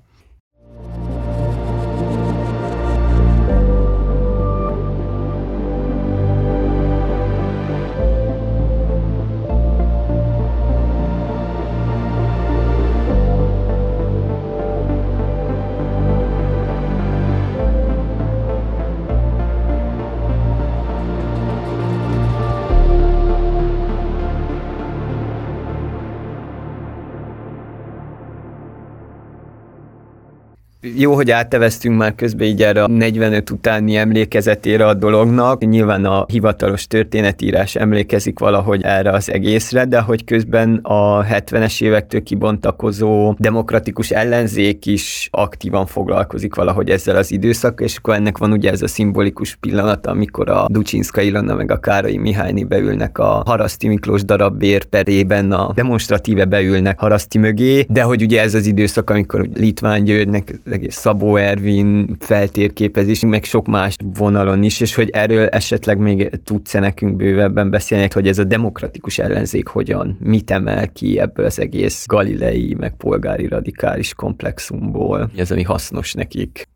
Jó, 31.01 31.13
hogy 31.13 31.31
átteveztünk 31.31 31.97
már 31.97 32.15
közben 32.15 32.47
így 32.47 32.63
erre 32.63 32.83
a 32.83 32.87
45 32.87 33.49
utáni 33.49 33.95
emlékezetére 33.95 34.85
a 34.87 34.93
dolognak. 34.93 35.65
Nyilván 35.65 36.05
a 36.05 36.25
hivatalos 36.27 36.87
történetírás 36.87 37.75
emlékezik 37.75 38.39
valahogy 38.39 38.81
erre 38.83 39.11
az 39.11 39.31
egészre, 39.31 39.85
de 39.85 39.99
hogy 39.99 40.23
közben 40.23 40.79
a 40.83 41.23
70-es 41.23 41.83
évektől 41.83 42.23
kibontakozó 42.23 43.35
demokratikus 43.37 44.11
ellenzék 44.11 44.85
is 44.85 45.27
aktívan 45.31 45.85
foglalkozik 45.85 46.55
valahogy 46.55 46.89
ezzel 46.89 47.15
az 47.15 47.31
időszak, 47.31 47.81
és 47.81 47.95
akkor 47.97 48.13
ennek 48.13 48.37
van 48.37 48.51
ugye 48.51 48.71
ez 48.71 48.81
a 48.81 48.87
szimbolikus 48.87 49.55
pillanat, 49.55 50.07
amikor 50.07 50.49
a 50.49 50.65
Ducsinszka 50.69 51.21
Ilona 51.21 51.55
meg 51.55 51.71
a 51.71 51.79
Károly 51.79 52.15
Mihályni 52.15 52.63
beülnek 52.63 53.17
a 53.17 53.43
Haraszti 53.45 53.87
Miklós 53.87 54.23
darab 54.23 54.57
bérperében, 54.57 55.51
a 55.51 55.71
demonstratíve 55.73 56.45
beülnek 56.45 56.99
Haraszti 56.99 57.37
mögé, 57.37 57.85
de 57.89 58.01
hogy 58.01 58.21
ugye 58.21 58.41
ez 58.41 58.53
az 58.53 58.65
időszak, 58.65 59.09
amikor 59.09 59.47
Litván 59.53 60.03
Györgynek 60.03 60.59
Szabó 60.91 61.35
Ervin 61.35 62.15
feltérképezés, 62.19 63.19
meg 63.19 63.43
sok 63.43 63.67
más 63.67 63.95
vonalon 64.13 64.63
is, 64.63 64.79
és 64.79 64.95
hogy 64.95 65.09
erről 65.09 65.47
esetleg 65.47 65.97
még 65.97 66.29
tudsz-e 66.43 66.79
nekünk 66.79 67.15
bővebben 67.15 67.69
beszélni, 67.69 68.07
hogy 68.13 68.27
ez 68.27 68.39
a 68.39 68.43
demokratikus 68.43 69.19
ellenzék 69.19 69.67
hogyan, 69.67 70.17
mit 70.19 70.51
emel 70.51 70.91
ki 70.91 71.19
ebből 71.19 71.45
az 71.45 71.59
egész 71.59 72.05
galilei, 72.07 72.75
meg 72.79 72.95
polgári 72.95 73.47
radikális 73.47 74.13
komplexumból, 74.13 75.31
ez 75.35 75.51
ami 75.51 75.63
hasznos 75.63 76.13
nekik. 76.13 76.67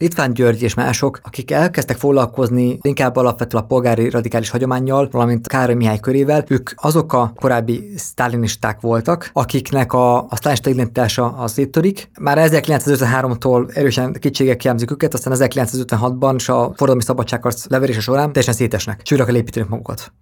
Litván 0.00 0.32
György 0.32 0.62
és 0.62 0.74
mások, 0.74 1.20
akik 1.22 1.50
elkezdtek 1.50 1.96
foglalkozni 1.96 2.78
inkább 2.82 3.16
alapvetően 3.16 3.62
a 3.62 3.66
polgári 3.66 4.10
radikális 4.10 4.50
hagyományjal, 4.50 5.08
valamint 5.10 5.46
Károly 5.46 5.74
Mihály 5.74 6.00
körével, 6.00 6.44
ők 6.48 6.70
azok 6.74 7.12
a 7.12 7.32
korábbi 7.36 7.92
sztálinisták 7.96 8.80
voltak, 8.80 9.30
akiknek 9.32 9.92
a, 9.92 10.18
a 10.18 10.36
sztálinista 10.36 10.70
identitása 10.70 11.32
az 11.32 11.52
széttörik. 11.52 12.10
Már 12.20 12.38
1953-tól 12.40 13.76
erősen 13.76 14.12
kétségek 14.12 14.64
jelzik 14.64 14.90
őket, 14.90 15.14
aztán 15.14 15.32
1956-ban 15.36 16.34
és 16.34 16.48
a 16.48 16.62
forradalmi 16.62 17.02
szabadságharc 17.02 17.66
leverése 17.68 18.00
során 18.00 18.32
teljesen 18.32 18.54
szétesnek, 18.54 19.00
sűrűre 19.04 19.32
építenek 19.32 19.68
magukat. 19.68 20.12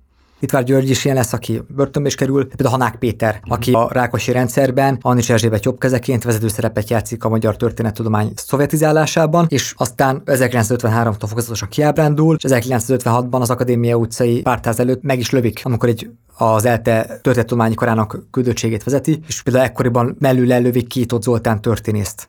Litvár 0.40 0.64
György 0.64 0.90
is 0.90 1.04
ilyen 1.04 1.16
lesz, 1.16 1.32
aki 1.32 1.62
börtönbe 1.68 2.08
is 2.08 2.14
kerül, 2.14 2.48
például 2.48 2.70
Hanák 2.70 2.96
Péter, 2.96 3.40
aki 3.44 3.72
a 3.72 3.88
Rákosi 3.92 4.32
rendszerben 4.32 4.98
Annis 5.00 5.30
Erzsébet 5.30 5.64
jobbkezeként 5.64 6.24
vezető 6.24 6.48
szerepet 6.48 6.90
játszik 6.90 7.24
a 7.24 7.28
magyar 7.28 7.56
történettudomány 7.56 8.32
szovjetizálásában, 8.34 9.46
és 9.48 9.74
aztán 9.76 10.22
1953-tól 10.26 11.26
fokozatosan 11.28 11.68
kiábrándul, 11.68 12.36
és 12.36 12.44
1956-ban 12.46 13.40
az 13.40 13.50
Akadémia 13.50 13.96
utcai 13.96 14.40
pártház 14.40 14.80
előtt 14.80 15.02
meg 15.02 15.18
is 15.18 15.30
lövik, 15.30 15.60
amikor 15.64 15.88
egy 15.88 16.10
az 16.36 16.64
ELTE 16.64 17.02
történettudományi 17.22 17.74
karának 17.74 18.26
küldöttségét 18.30 18.84
vezeti, 18.84 19.20
és 19.26 19.42
például 19.42 19.64
ekkoriban 19.64 20.16
mellül 20.18 20.46
lelövik 20.46 20.86
Kított 20.86 21.22
Zoltán 21.22 21.60
történészt 21.60 22.28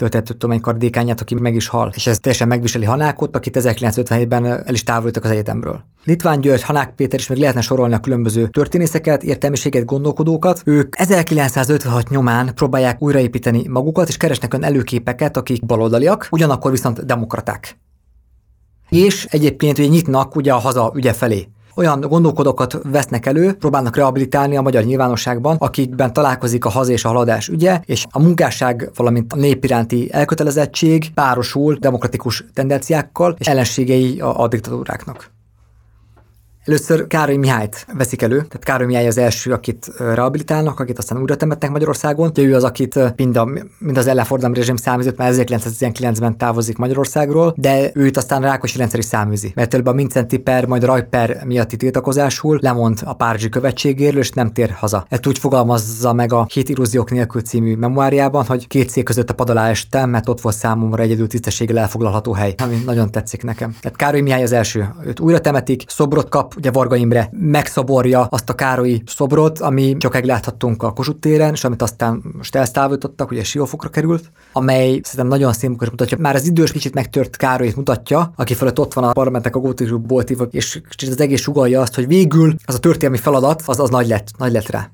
történettudomány 0.00 0.60
kardékányát, 0.60 1.20
aki 1.20 1.34
meg 1.34 1.54
is 1.54 1.68
hal. 1.68 1.92
És 1.94 2.06
ez 2.06 2.18
teljesen 2.18 2.48
megviseli 2.48 2.84
Hanákot, 2.84 3.36
akit 3.36 3.56
1957-ben 3.60 4.44
el 4.44 4.74
is 4.74 4.82
távolítottak 4.82 5.24
az 5.24 5.30
egyetemről. 5.30 5.84
Litván 6.04 6.40
György, 6.40 6.62
Hanák 6.62 6.94
Péter 6.94 7.18
is 7.18 7.28
meg 7.28 7.38
lehetne 7.38 7.60
sorolni 7.60 7.94
a 7.94 8.00
különböző 8.00 8.48
történészeket, 8.48 9.22
értelmiséget, 9.22 9.84
gondolkodókat. 9.84 10.62
Ők 10.64 10.98
1956 10.98 12.08
nyomán 12.08 12.54
próbálják 12.54 13.02
újraépíteni 13.02 13.68
magukat, 13.68 14.08
és 14.08 14.16
keresnek 14.16 14.54
olyan 14.54 14.64
előképeket, 14.64 15.36
akik 15.36 15.66
baloldaliak, 15.66 16.28
ugyanakkor 16.30 16.70
viszont 16.70 17.06
demokraták. 17.06 17.78
És 18.88 19.24
egyébként 19.30 19.78
ugye 19.78 19.88
nyitnak 19.88 20.36
ugye 20.36 20.52
a 20.52 20.58
haza 20.58 20.92
ügye 20.94 21.12
felé 21.12 21.48
olyan 21.80 22.00
gondolkodókat 22.00 22.78
vesznek 22.82 23.26
elő, 23.26 23.52
próbálnak 23.52 23.96
rehabilitálni 23.96 24.56
a 24.56 24.62
magyar 24.62 24.84
nyilvánosságban, 24.84 25.56
akikben 25.58 26.12
találkozik 26.12 26.64
a 26.64 26.68
haza 26.68 26.92
és 26.92 27.04
a 27.04 27.08
haladás 27.08 27.48
ügye, 27.48 27.80
és 27.84 28.04
a 28.10 28.22
munkásság, 28.22 28.90
valamint 28.96 29.32
a 29.32 29.36
nép 29.36 29.64
iránti 29.64 30.08
elkötelezettség 30.12 31.10
párosul 31.14 31.76
demokratikus 31.80 32.44
tendenciákkal 32.54 33.34
és 33.38 33.46
ellenségei 33.46 34.20
a, 34.20 34.42
a 34.42 34.48
diktatúráknak. 34.48 35.30
Először 36.64 37.06
Károly 37.06 37.36
Mihályt 37.36 37.86
veszik 37.96 38.22
elő, 38.22 38.36
tehát 38.36 38.64
Károly 38.64 38.86
Mihály 38.86 39.06
az 39.06 39.18
első, 39.18 39.52
akit 39.52 39.92
rehabilitálnak, 39.98 40.80
akit 40.80 40.98
aztán 40.98 41.20
újra 41.20 41.36
temetnek 41.36 41.70
Magyarországon. 41.70 42.28
Ugye 42.28 42.42
ő 42.42 42.54
az, 42.54 42.64
akit 42.64 43.16
mind, 43.16 43.36
a, 43.36 43.44
mind 43.78 43.96
az 43.96 44.06
ellenfordulmi 44.06 44.54
rezsim 44.54 44.76
számított, 44.76 45.16
már 45.16 45.32
1919-ben 45.34 46.36
távozik 46.36 46.76
Magyarországról, 46.76 47.54
de 47.56 47.90
őt 47.94 48.16
aztán 48.16 48.42
Rákosi 48.42 48.78
rendszer 48.78 48.98
is 48.98 49.04
száműzi. 49.04 49.52
Mert 49.54 49.74
előbb 49.74 49.86
a 49.86 49.92
Mincenti 49.92 50.38
per, 50.38 50.66
majd 50.66 50.84
Rajper 50.84 51.42
miatti 51.44 51.76
tiltakozásul 51.76 52.58
lemond 52.62 52.98
a 53.04 53.14
Párizsi 53.14 53.48
követségéről, 53.48 54.20
és 54.20 54.30
nem 54.30 54.52
tér 54.52 54.70
haza. 54.70 55.06
Ezt 55.08 55.26
úgy 55.26 55.38
fogalmazza 55.38 56.12
meg 56.12 56.32
a 56.32 56.46
Hét 56.52 56.68
illúziók 56.68 57.10
nélkül 57.10 57.42
című 57.42 57.76
memoáriában, 57.76 58.44
hogy 58.44 58.66
két 58.66 58.90
szék 58.90 59.04
között 59.04 59.30
a 59.30 59.34
pad 59.34 59.50
alá 59.50 59.68
estem, 59.68 60.10
mert 60.10 60.28
ott 60.28 60.40
volt 60.40 60.56
számomra 60.56 61.02
egyedül 61.02 61.26
tisztességgel 61.26 61.78
elfoglalható 61.78 62.32
hely, 62.32 62.54
ami 62.58 62.82
nagyon 62.84 63.10
tetszik 63.10 63.42
nekem. 63.42 63.76
Tehát 63.80 63.98
Károly 63.98 64.20
Mihály 64.20 64.42
az 64.42 64.52
első. 64.52 64.94
Őt 65.04 65.20
újra 65.20 65.40
temetik, 65.40 65.84
szobrot 65.86 66.28
kap, 66.28 66.49
ugye 66.56 66.70
Varga 66.70 66.96
Imre 66.96 67.30
megszoborja 67.32 68.20
azt 68.30 68.50
a 68.50 68.54
Károlyi 68.54 69.02
szobrot, 69.06 69.58
ami 69.58 69.96
csak 69.98 70.24
láthattunk 70.24 70.82
a 70.82 70.92
Kossuth 70.92 71.18
téren, 71.18 71.52
és 71.52 71.64
amit 71.64 71.82
aztán 71.82 72.22
most 72.36 72.54
elsztávítottak, 72.54 73.30
ugye 73.30 73.44
Siófokra 73.44 73.88
került, 73.88 74.30
amely 74.52 75.00
szerintem 75.02 75.26
nagyon 75.26 75.52
szimbolikus 75.52 75.90
mutatja. 75.90 76.18
Már 76.18 76.34
az 76.34 76.46
idős 76.46 76.72
kicsit 76.72 76.94
megtört 76.94 77.36
Károlyt 77.36 77.76
mutatja, 77.76 78.32
aki 78.36 78.54
fölött 78.54 78.78
ott 78.78 78.94
van 78.94 79.04
a 79.04 79.12
parlamentek 79.12 79.56
a 79.56 79.58
gótikus 79.58 80.00
boltívok, 80.00 80.52
és 80.52 80.80
kicsit 80.88 81.08
az 81.08 81.20
egész 81.20 81.40
sugalja 81.40 81.80
azt, 81.80 81.94
hogy 81.94 82.06
végül 82.06 82.54
az 82.64 82.74
a 82.74 82.78
történelmi 82.78 83.18
feladat, 83.18 83.62
az, 83.66 83.80
az 83.80 83.90
nagy 83.90 84.06
lett, 84.06 84.28
nagy 84.38 84.52
lett 84.52 84.68
rá. 84.68 84.90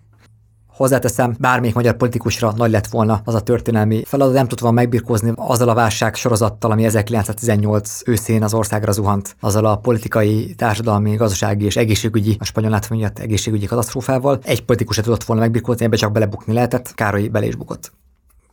Hozzáteszem, 0.77 1.37
bármelyik 1.39 1.75
magyar 1.75 1.97
politikusra 1.97 2.53
nagy 2.57 2.71
lett 2.71 2.87
volna 2.87 3.21
az 3.25 3.35
a 3.35 3.41
történelmi 3.41 4.03
feladat, 4.05 4.35
nem 4.35 4.49
tudva 4.49 4.71
megbirkózni 4.71 5.33
azzal 5.35 5.69
a 5.69 5.75
válság 5.75 6.15
sorozattal, 6.15 6.71
ami 6.71 6.85
1918 6.85 8.01
őszén 8.05 8.43
az 8.43 8.55
országra 8.55 8.93
zuhant, 8.93 9.37
azzal 9.41 9.65
a 9.65 9.77
politikai, 9.77 10.55
társadalmi, 10.55 11.15
gazdasági 11.15 11.65
és 11.65 11.77
egészségügyi, 11.77 12.37
a 12.39 12.45
spanyol 12.45 12.71
látvány 12.71 12.99
miatt 12.99 13.19
egészségügyi 13.19 13.67
katasztrófával. 13.67 14.39
Egy 14.43 14.65
politikus 14.65 14.97
tudott 14.97 15.25
volna 15.25 15.43
megbirkózni, 15.43 15.85
ebbe 15.85 15.97
csak 15.97 16.13
belebukni 16.13 16.53
lehetett, 16.53 16.95
Károly 16.95 17.29
bele 17.29 17.47
is 17.47 17.55
bukott. 17.55 17.93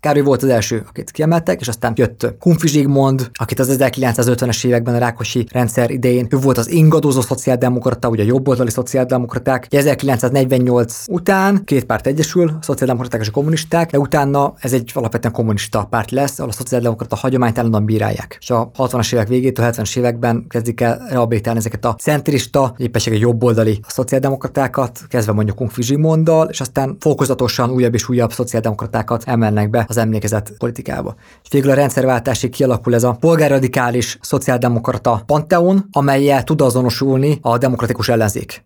Károly 0.03 0.21
volt 0.21 0.43
az 0.43 0.49
első, 0.49 0.83
akit 0.89 1.11
kiemeltek, 1.11 1.61
és 1.61 1.67
aztán 1.67 1.93
jött 1.95 2.35
Kunfi 2.39 2.67
Zsigmond, 2.67 3.29
akit 3.33 3.59
az 3.59 3.75
1950-es 3.79 4.65
években 4.65 4.95
a 4.95 4.97
Rákosi 4.97 5.47
rendszer 5.51 5.91
idején, 5.91 6.27
ő 6.29 6.37
volt 6.37 6.57
az 6.57 6.71
ingadozó 6.71 7.21
szociáldemokrata, 7.21 8.07
ugye 8.07 8.23
a 8.23 8.25
jobboldali 8.25 8.69
szociáldemokraták. 8.69 9.67
1948 9.69 11.03
után 11.07 11.63
két 11.65 11.83
párt 11.83 12.07
egyesül, 12.07 12.47
a 12.47 12.63
szociáldemokraták 12.63 13.21
és 13.21 13.27
a 13.27 13.31
kommunisták, 13.31 13.91
de 13.91 13.97
utána 13.97 14.53
ez 14.59 14.73
egy 14.73 14.91
alapvetően 14.93 15.33
kommunista 15.33 15.87
párt 15.89 16.11
lesz, 16.11 16.39
ahol 16.39 16.51
a 16.51 16.53
szociáldemokrata 16.53 17.15
hagyományt 17.15 17.57
állandóan 17.57 17.85
bírálják. 17.85 18.37
És 18.39 18.49
a 18.49 18.71
60-as 18.77 19.13
évek 19.13 19.27
végétől 19.27 19.69
70-es 19.71 19.97
években 19.97 20.45
kezdik 20.49 20.81
el 20.81 21.05
rehabilitálni 21.09 21.59
ezeket 21.59 21.85
a 21.85 21.95
centrista, 21.95 22.73
éppessége 22.77 23.17
jobboldali 23.17 23.79
szociáldemokratákat, 23.87 24.99
kezdve 25.07 25.33
mondjuk 25.33 25.55
Kunfi 25.55 25.83
Zsimonddal, 25.83 26.47
és 26.49 26.61
aztán 26.61 26.97
fokozatosan 26.99 27.69
újabb 27.69 27.93
és 27.93 28.09
újabb 28.09 28.31
szociáldemokratákat 28.31 29.23
emelnek 29.25 29.69
be 29.69 29.85
az 29.93 30.01
emlékezet 30.01 30.53
politikába. 30.57 31.15
És 31.43 31.49
végül 31.49 31.71
a 31.71 31.73
rendszerváltásig 31.73 32.49
kialakul 32.49 32.95
ez 32.95 33.03
a 33.03 33.17
polgárradikális 33.19 34.17
szociáldemokrata 34.21 35.23
panteon, 35.25 35.85
amelyel 35.91 36.43
tud 36.43 36.61
azonosulni 36.61 37.37
a 37.41 37.57
demokratikus 37.57 38.09
ellenzék 38.09 38.63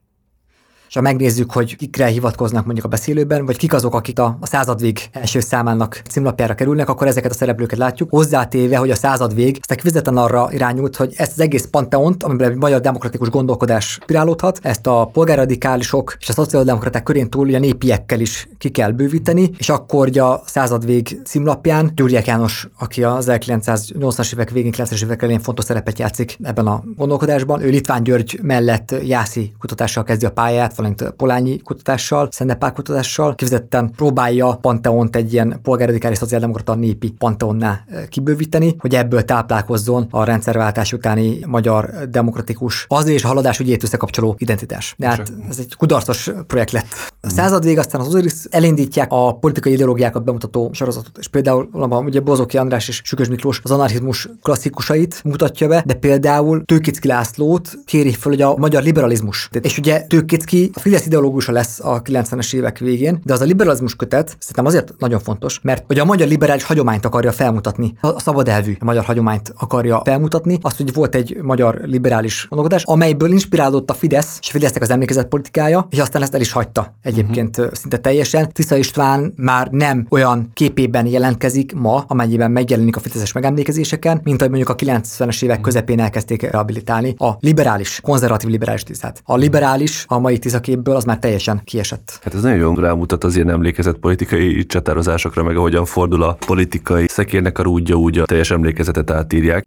és 0.88 0.94
ha 0.94 1.02
megnézzük, 1.02 1.52
hogy 1.52 1.76
kikre 1.76 2.06
hivatkoznak 2.06 2.66
mondjuk 2.66 2.86
a 2.86 2.90
beszélőben, 2.90 3.46
vagy 3.46 3.58
kik 3.58 3.74
azok, 3.74 3.96
akik 3.96 4.20
a, 4.20 4.38
a 4.40 4.46
századvég 4.46 5.00
első 5.12 5.40
számának 5.40 6.02
címlapjára 6.10 6.56
kerülnek, 6.56 6.90
akkor 6.90 7.08
ezeket 7.08 7.32
a 7.32 7.34
szereplőket 7.34 7.78
látjuk. 7.78 8.10
Hozzátéve, 8.10 8.78
hogy 8.78 8.92
a 8.92 8.96
századvég 8.96 9.60
ezt 9.62 9.76
kifejezetten 9.76 10.18
arra 10.18 10.50
irányult, 10.52 10.96
hogy 10.96 11.14
ezt 11.18 11.32
az 11.32 11.40
egész 11.40 11.68
panteont, 11.72 12.24
amiben 12.24 12.52
a 12.52 12.56
magyar 12.56 12.82
demokratikus 12.82 13.30
gondolkodás 13.30 14.00
pirálódhat, 14.06 14.60
ezt 14.62 14.88
a 14.88 15.10
polgárradikálisok 15.14 16.16
és 16.20 16.30
a 16.30 16.34
szociáldemokraták 16.34 17.04
körén 17.04 17.30
túl 17.30 17.56
a 17.56 17.60
népiekkel 17.60 18.20
is 18.20 18.50
ki 18.58 18.70
kell 18.70 18.92
bővíteni, 18.92 19.52
és 19.58 19.70
akkor 19.70 20.08
ugye 20.08 20.24
a 20.24 20.42
századvég 20.46 21.20
címlapján 21.26 21.92
Gyurgyák 21.96 22.26
János, 22.26 22.68
aki 22.80 23.04
az 23.04 23.26
1980-as 23.30 24.34
évek 24.34 24.50
végén, 24.50 24.74
90-es 24.76 25.04
évek 25.04 25.22
elején 25.22 25.42
fontos 25.42 25.66
szerepet 25.66 26.00
játszik 26.00 26.38
ebben 26.42 26.68
a 26.68 26.84
gondolkodásban, 26.96 27.62
ő 27.62 27.70
Litván 27.70 28.04
György 28.04 28.40
mellett 28.42 28.96
Jászi 29.04 29.54
kutatással 29.60 30.04
kezdi 30.04 30.26
a 30.26 30.32
pályát, 30.32 30.76
valamint 30.78 31.10
Polányi 31.18 31.58
kutatással, 31.58 32.28
Szennepál 32.32 32.74
kutatással, 32.74 33.36
kifejezetten 33.36 33.92
próbálja 33.92 34.58
Panteont 34.62 35.16
egy 35.16 35.34
ilyen 35.34 35.60
polgárradikális 35.64 36.18
szociáldemokrata 36.18 36.76
népi 36.76 37.12
Panteonná 37.12 37.84
eh, 37.88 38.06
kibővíteni, 38.10 38.76
hogy 38.80 38.96
ebből 38.96 39.24
táplálkozzon 39.24 40.08
a 40.10 40.24
rendszerváltás 40.24 40.94
utáni 40.94 41.40
magyar 41.46 41.90
demokratikus 42.10 42.86
az 42.88 43.08
és 43.08 43.24
a 43.24 43.28
haladás 43.28 43.60
ügyét 43.60 43.84
összekapcsoló 43.84 44.36
identitás. 44.38 44.96
De 44.98 45.08
hát 45.08 45.32
ez 45.50 45.60
egy 45.60 45.76
kudarcos 45.76 46.32
projekt 46.48 46.72
lett. 46.72 46.88
A 47.22 47.30
század 47.30 47.64
vég 47.64 47.78
aztán 47.78 48.02
az 48.02 48.08
Osiris 48.08 48.34
elindítják 48.50 49.08
a 49.12 49.38
politikai 49.38 49.74
ideológiákat 49.74 50.24
bemutató 50.24 50.70
sorozatot, 50.74 51.18
és 51.18 51.28
például 51.28 51.70
ugye 52.06 52.20
Bozoki 52.20 52.58
András 52.58 52.88
és 52.88 53.02
Sükös 53.04 53.28
Miklós 53.28 53.60
az 53.64 53.72
anarchizmus 53.72 54.30
klasszikusait 54.42 55.22
mutatja 55.24 55.68
be, 55.68 55.84
de 55.86 55.94
például 55.94 56.64
Tőkicki 56.66 57.08
Lászlót 57.08 57.78
kéri 57.86 58.14
föl, 58.14 58.32
hogy 58.32 58.42
a 58.42 58.56
magyar 58.58 58.84
liberalizmus. 58.84 59.50
És 59.62 59.78
ugye 59.78 60.02
Tőkicki 60.02 60.67
a 60.74 60.80
Fidesz 60.80 61.06
ideológusa 61.06 61.52
lesz 61.52 61.80
a 61.80 62.02
90-es 62.02 62.54
évek 62.54 62.78
végén, 62.78 63.22
de 63.24 63.34
az 63.34 63.42
a 63.42 63.46
liberalizmus 63.46 63.96
kötet 63.96 64.36
szerintem 64.40 64.66
azért 64.66 64.94
nagyon 64.98 65.20
fontos, 65.20 65.60
mert 65.64 65.84
hogy 65.88 66.00
a 66.00 66.06
magyar 66.06 66.28
liberális 66.28 66.64
hagyományt 66.64 67.06
akarja 67.06 67.32
felmutatni, 67.32 67.98
a 68.02 68.20
szabad 68.20 68.48
elvű 68.48 68.76
magyar 68.80 69.04
hagyományt 69.04 69.54
akarja 69.58 70.02
felmutatni, 70.04 70.58
azt, 70.62 70.78
hogy 70.78 70.94
volt 70.94 71.16
egy 71.16 71.38
magyar 71.42 71.80
liberális 71.84 72.46
gondolkodás, 72.50 72.84
amelyből 72.84 73.32
inspirálódott 73.32 73.90
a 73.90 73.94
Fidesz, 73.94 74.38
és 74.42 74.50
Fidesznek 74.50 74.82
az 74.82 74.90
emlékezet 74.90 75.28
politikája, 75.28 75.88
és 75.90 76.00
aztán 76.00 76.22
ezt 76.22 76.34
el 76.34 76.42
is 76.42 76.52
hagyta 76.52 76.96
egyébként 77.02 77.58
uh-huh. 77.58 77.74
szinte 77.74 77.98
teljesen. 77.98 78.52
Tisza 78.52 78.76
István 78.76 79.34
már 79.36 79.68
nem 79.68 80.06
olyan 80.10 80.52
képében 80.54 81.06
jelentkezik 81.06 81.74
ma, 81.76 82.04
amennyiben 82.08 82.52
megjelenik 82.52 82.96
a 82.96 83.00
Fideszes 83.00 83.32
megemlékezéseken, 83.32 84.22
mint 84.24 84.42
ahogy 84.42 84.54
mondjuk 84.54 84.70
a 84.70 84.76
90-es 84.76 85.44
évek 85.44 85.62
közepén 85.62 86.00
elkezdték 86.00 86.42
rehabilitálni 86.42 87.16
a 87.18 87.32
liberális, 87.40 88.00
konzervatív 88.04 88.50
liberális 88.50 88.84
tisztát. 88.84 89.22
A 89.24 89.36
liberális 89.36 90.06
a 90.08 90.20
mai 90.20 90.38
tiszaképből 90.60 90.96
az 90.96 91.04
már 91.04 91.20
teljesen 91.20 91.62
kiesett. 91.64 92.20
Hát 92.24 92.34
ez 92.34 92.42
nagyon 92.42 92.58
jól 92.58 92.76
rámutat 92.76 93.24
az 93.24 93.36
ilyen 93.36 93.50
emlékezett 93.50 93.98
politikai 93.98 94.66
csatározásokra, 94.66 95.44
meg 95.44 95.58
ahogyan 95.58 95.86
fordul 95.86 96.24
a 96.24 96.38
politikai 96.46 97.08
szekérnek 97.08 97.60
a 97.60 97.64
rúdja, 97.64 97.96
úgy 97.96 98.18
a 98.18 98.26
teljes 98.26 98.52
emlékezetet 98.52 99.12
átírják. 99.12 99.66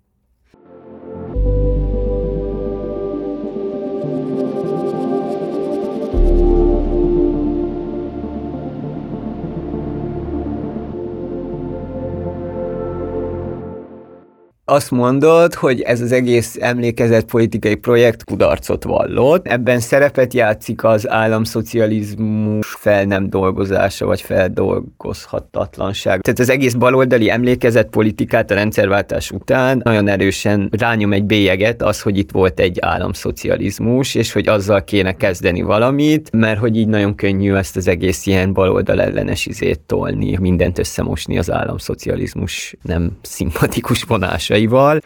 Azt 14.70 14.90
mondod, 14.90 15.54
hogy 15.54 15.80
ez 15.80 16.00
az 16.00 16.12
egész 16.12 16.56
emlékezett 16.60 17.24
politikai 17.24 17.74
projekt 17.74 18.24
kudarcot 18.24 18.84
vallott. 18.84 19.46
Ebben 19.46 19.80
szerepet 19.80 20.34
játszik 20.34 20.84
az 20.84 21.08
államszocializmus 21.08 22.76
fel 22.78 23.04
nem 23.04 23.30
dolgozása, 23.30 24.06
vagy 24.06 24.20
feldolgozhatatlanság. 24.20 26.20
Tehát 26.20 26.38
az 26.38 26.50
egész 26.50 26.74
baloldali 26.74 27.30
emlékezett 27.30 27.90
politikát 27.90 28.50
a 28.50 28.54
rendszerváltás 28.54 29.30
után 29.30 29.80
nagyon 29.84 30.08
erősen 30.08 30.68
rányom 30.78 31.12
egy 31.12 31.24
bélyeget 31.24 31.82
az, 31.82 32.00
hogy 32.00 32.18
itt 32.18 32.30
volt 32.30 32.60
egy 32.60 32.78
államszocializmus, 32.80 34.14
és 34.14 34.32
hogy 34.32 34.48
azzal 34.48 34.84
kéne 34.84 35.12
kezdeni 35.12 35.62
valamit, 35.62 36.30
mert 36.32 36.58
hogy 36.58 36.76
így 36.76 36.88
nagyon 36.88 37.14
könnyű 37.14 37.54
ezt 37.54 37.76
az 37.76 37.88
egész 37.88 38.26
ilyen 38.26 38.52
baloldal 38.52 39.00
ellenes 39.00 39.46
izét 39.46 39.80
tolni, 39.80 40.36
mindent 40.40 40.78
összemosni 40.78 41.38
az 41.38 41.50
államszocializmus 41.50 42.76
nem 42.82 43.18
szimpatikus 43.22 44.02
vonása 44.02 44.58
szavaival, 44.60 45.00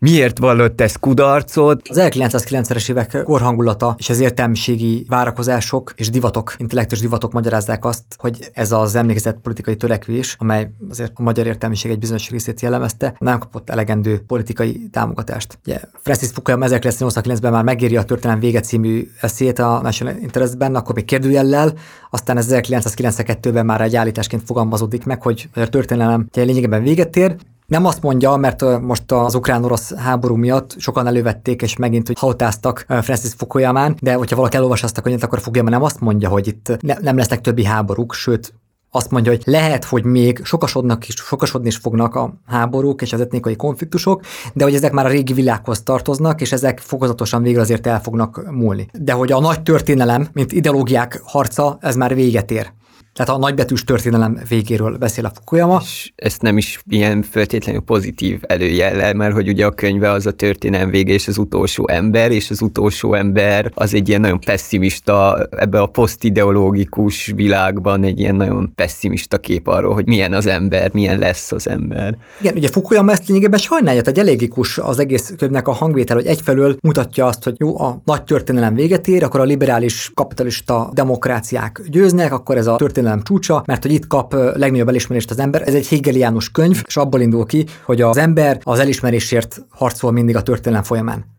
Miért 0.00 0.38
vallott 0.38 0.80
ez 0.80 0.96
kudarcot? 0.96 1.88
Az 1.88 1.98
1990-es 2.00 2.90
évek 2.90 3.22
korhangulata 3.24 3.94
és 3.98 4.08
az 4.10 4.20
értelmiségi 4.20 5.04
várakozások 5.08 5.92
és 5.96 6.10
divatok, 6.10 6.54
intellektus 6.58 7.00
divatok 7.00 7.32
magyarázzák 7.32 7.84
azt, 7.84 8.02
hogy 8.16 8.50
ez 8.52 8.72
az 8.72 8.94
emlékezett 8.94 9.38
politikai 9.40 9.76
törekvés, 9.76 10.36
amely 10.38 10.70
azért 10.90 11.12
a 11.14 11.22
magyar 11.22 11.46
értelmiség 11.46 11.90
egy 11.90 11.98
bizonyos 11.98 12.30
részét 12.30 12.60
jellemezte, 12.60 13.14
nem 13.18 13.38
kapott 13.38 13.70
elegendő 13.70 14.22
politikai 14.26 14.88
támogatást. 14.92 15.58
Ugye 15.64 15.80
Francis 16.02 16.28
Fukuyama 16.28 16.66
1989-ben 16.68 17.52
már 17.52 17.64
megéri 17.64 17.96
a 17.96 18.02
történelem 18.02 18.40
vége 18.40 18.60
című 18.60 19.08
eszét 19.20 19.58
a 19.58 19.80
National 19.82 20.16
Interestben, 20.20 20.74
akkor 20.74 20.94
még 20.94 21.04
kérdőjellel, 21.04 21.72
aztán 22.10 22.36
1992-ben 22.40 23.66
már 23.66 23.80
egy 23.80 23.96
állításként 23.96 24.42
fogalmazódik 24.46 25.04
meg, 25.04 25.22
hogy 25.22 25.48
a 25.54 25.68
történelem 25.68 26.28
lényegében 26.34 26.82
véget 26.82 27.16
ér, 27.16 27.36
nem 27.68 27.84
azt 27.84 28.02
mondja, 28.02 28.36
mert 28.36 28.80
most 28.80 29.12
az 29.12 29.34
ukrán-orosz 29.34 29.94
háború 29.94 30.34
miatt 30.34 30.74
sokan 30.78 31.06
elővették, 31.06 31.62
és 31.62 31.76
megint 31.76 32.06
hogy 32.06 32.18
hautáztak 32.18 32.84
Francis 32.88 33.32
Fukuyamán, 33.36 33.96
de 34.00 34.14
hogyha 34.14 34.36
valaki 34.36 34.56
elolvas 34.56 34.82
azt 34.82 34.98
a 34.98 35.00
könyvet, 35.00 35.22
akkor 35.22 35.40
Fukuyama 35.40 35.70
nem 35.70 35.82
azt 35.82 36.00
mondja, 36.00 36.28
hogy 36.28 36.46
itt 36.46 36.76
ne, 36.80 36.94
nem 37.00 37.16
lesznek 37.16 37.40
többi 37.40 37.64
háborúk, 37.64 38.12
sőt, 38.12 38.54
azt 38.90 39.10
mondja, 39.10 39.32
hogy 39.32 39.42
lehet, 39.44 39.84
hogy 39.84 40.04
még 40.04 40.40
sokasodnak 40.44 41.08
is, 41.08 41.14
sokasodni 41.14 41.68
is 41.68 41.76
fognak 41.76 42.14
a 42.14 42.34
háborúk 42.46 43.02
és 43.02 43.12
az 43.12 43.20
etnikai 43.20 43.56
konfliktusok, 43.56 44.22
de 44.54 44.64
hogy 44.64 44.74
ezek 44.74 44.92
már 44.92 45.06
a 45.06 45.08
régi 45.08 45.32
világhoz 45.32 45.82
tartoznak, 45.82 46.40
és 46.40 46.52
ezek 46.52 46.78
fokozatosan 46.78 47.42
végül 47.42 47.60
azért 47.60 47.86
el 47.86 48.00
fognak 48.00 48.50
múlni. 48.50 48.88
De 48.92 49.12
hogy 49.12 49.32
a 49.32 49.40
nagy 49.40 49.62
történelem, 49.62 50.28
mint 50.32 50.52
ideológiák 50.52 51.20
harca, 51.24 51.78
ez 51.80 51.96
már 51.96 52.14
véget 52.14 52.50
ér. 52.50 52.72
Tehát 53.18 53.34
a 53.34 53.38
nagybetűs 53.38 53.84
történelem 53.84 54.38
végéről 54.48 54.96
beszél 54.96 55.24
a 55.24 55.30
Fukuyama. 55.34 55.80
És 55.82 56.12
ezt 56.16 56.42
nem 56.42 56.56
is 56.56 56.80
ilyen 56.88 57.22
feltétlenül 57.22 57.80
pozitív 57.80 58.40
előjellel, 58.46 59.14
mert 59.14 59.34
hogy 59.34 59.48
ugye 59.48 59.66
a 59.66 59.70
könyve 59.70 60.10
az 60.10 60.26
a 60.26 60.30
történelem 60.32 60.90
vége 60.90 61.12
és 61.12 61.28
az 61.28 61.38
utolsó 61.38 61.88
ember, 61.88 62.30
és 62.30 62.50
az 62.50 62.62
utolsó 62.62 63.14
ember 63.14 63.70
az 63.74 63.94
egy 63.94 64.08
ilyen 64.08 64.20
nagyon 64.20 64.40
pessimista, 64.40 65.46
ebbe 65.50 65.80
a 65.80 65.86
posztideológikus 65.86 67.32
világban 67.34 68.04
egy 68.04 68.20
ilyen 68.20 68.34
nagyon 68.34 68.72
pessimista 68.74 69.38
kép 69.38 69.66
arról, 69.66 69.94
hogy 69.94 70.06
milyen 70.06 70.32
az 70.32 70.46
ember, 70.46 70.92
milyen 70.92 71.18
lesz 71.18 71.52
az 71.52 71.68
ember. 71.68 72.16
Igen, 72.40 72.54
ugye 72.56 72.68
Fukuyama 72.68 73.12
ezt 73.12 73.28
lényegében 73.28 73.58
sajnálja, 73.58 74.02
egy 74.04 74.18
elégikus 74.18 74.78
az 74.78 74.98
egész 74.98 75.34
könyvnek 75.38 75.68
a 75.68 75.72
hangvétel, 75.72 76.16
hogy 76.16 76.26
egyfelől 76.26 76.76
mutatja 76.82 77.26
azt, 77.26 77.44
hogy 77.44 77.54
jó, 77.58 77.80
a 77.80 78.00
nagy 78.04 78.22
történelem 78.22 78.74
véget 78.74 79.08
ér, 79.08 79.24
akkor 79.24 79.40
a 79.40 79.44
liberális 79.44 80.10
kapitalista 80.14 80.90
demokráciák 80.92 81.82
győznek, 81.88 82.32
akkor 82.32 82.56
ez 82.56 82.66
a 82.66 82.76
történelem 82.76 83.06
történelem 83.08 83.22
csúcsa, 83.22 83.62
mert 83.66 83.82
hogy 83.82 83.92
itt 83.92 84.06
kap 84.06 84.34
legnagyobb 84.54 84.88
elismerést 84.88 85.30
az 85.30 85.38
ember. 85.38 85.62
Ez 85.66 85.74
egy 85.74 85.88
hegeliánus 85.88 86.50
könyv, 86.50 86.82
és 86.86 86.96
abból 86.96 87.20
indul 87.20 87.46
ki, 87.46 87.64
hogy 87.84 88.02
az 88.02 88.16
ember 88.16 88.60
az 88.62 88.78
elismerésért 88.78 89.64
harcol 89.70 90.12
mindig 90.12 90.36
a 90.36 90.42
történelem 90.42 90.84
folyamán. 90.84 91.36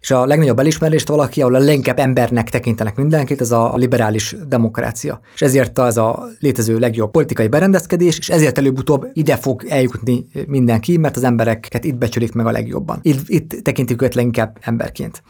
És 0.00 0.10
a 0.10 0.26
legnagyobb 0.26 0.58
elismerést 0.58 1.08
valaki, 1.08 1.40
ahol 1.40 1.54
a 1.54 1.58
leginkább 1.58 1.98
embernek 1.98 2.50
tekintenek 2.50 2.96
mindenkit, 2.96 3.40
ez 3.40 3.50
a 3.50 3.76
liberális 3.76 4.36
demokrácia. 4.48 5.20
És 5.34 5.42
ezért 5.42 5.78
az 5.78 5.96
a 5.96 6.28
létező 6.38 6.78
legjobb 6.78 7.10
politikai 7.10 7.48
berendezkedés, 7.48 8.18
és 8.18 8.28
ezért 8.28 8.58
előbb-utóbb 8.58 9.06
ide 9.12 9.36
fog 9.36 9.64
eljutni 9.68 10.26
mindenki, 10.46 10.96
mert 10.96 11.16
az 11.16 11.24
embereket 11.24 11.84
itt 11.84 11.94
becsülik 11.94 12.32
meg 12.32 12.46
a 12.46 12.50
legjobban. 12.50 12.98
Itt, 13.02 13.28
itt 13.28 13.50
tekintik 13.62 14.02
őt 14.02 14.14
leginkább 14.14 14.56
emberként. 14.60 15.22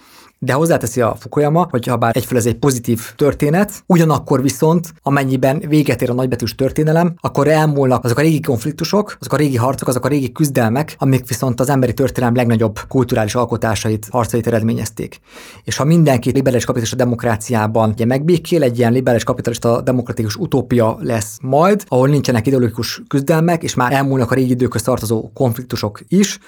De 0.42 0.52
hozzáteszi 0.52 1.00
a 1.00 1.16
Fukuyama, 1.18 1.66
hogy 1.70 1.86
ha 1.86 1.96
bár 1.96 2.16
egyfelől 2.16 2.38
ez 2.38 2.46
egy 2.46 2.58
pozitív 2.58 3.00
történet, 3.16 3.82
ugyanakkor 3.86 4.42
viszont, 4.42 4.92
amennyiben 5.02 5.62
véget 5.68 6.02
ér 6.02 6.10
a 6.10 6.14
nagybetűs 6.14 6.54
történelem, 6.54 7.14
akkor 7.20 7.48
elmúlnak 7.48 8.04
azok 8.04 8.18
a 8.18 8.20
régi 8.20 8.40
konfliktusok, 8.40 9.16
azok 9.20 9.32
a 9.32 9.36
régi 9.36 9.56
harcok, 9.56 9.88
azok 9.88 10.04
a 10.04 10.08
régi 10.08 10.32
küzdelmek, 10.32 10.96
amik 10.98 11.28
viszont 11.28 11.60
az 11.60 11.68
emberi 11.68 11.94
történelem 11.94 12.34
legnagyobb 12.34 12.78
kulturális 12.88 13.34
alkotásait, 13.34 14.08
harcait 14.10 14.46
eredményezték. 14.46 15.20
És 15.64 15.76
ha 15.76 15.84
mindenki 15.84 16.30
liberális 16.30 16.64
kapitalista 16.64 16.96
demokráciában 16.96 17.90
ugye 17.90 18.04
megbékél, 18.04 18.62
egy 18.62 18.78
ilyen 18.78 18.92
liberális 18.92 19.24
kapitalista 19.24 19.80
demokratikus 19.80 20.36
utópia 20.36 20.96
lesz 21.00 21.38
majd, 21.42 21.84
ahol 21.88 22.08
nincsenek 22.08 22.46
ideológikus 22.46 23.02
küzdelmek, 23.08 23.62
és 23.62 23.74
már 23.74 23.92
elmúlnak 23.92 24.30
a 24.30 24.34
régi 24.34 24.50
időköz 24.50 24.82
tartozó 24.82 25.30
konfliktusok 25.34 26.00
is, 26.08 26.38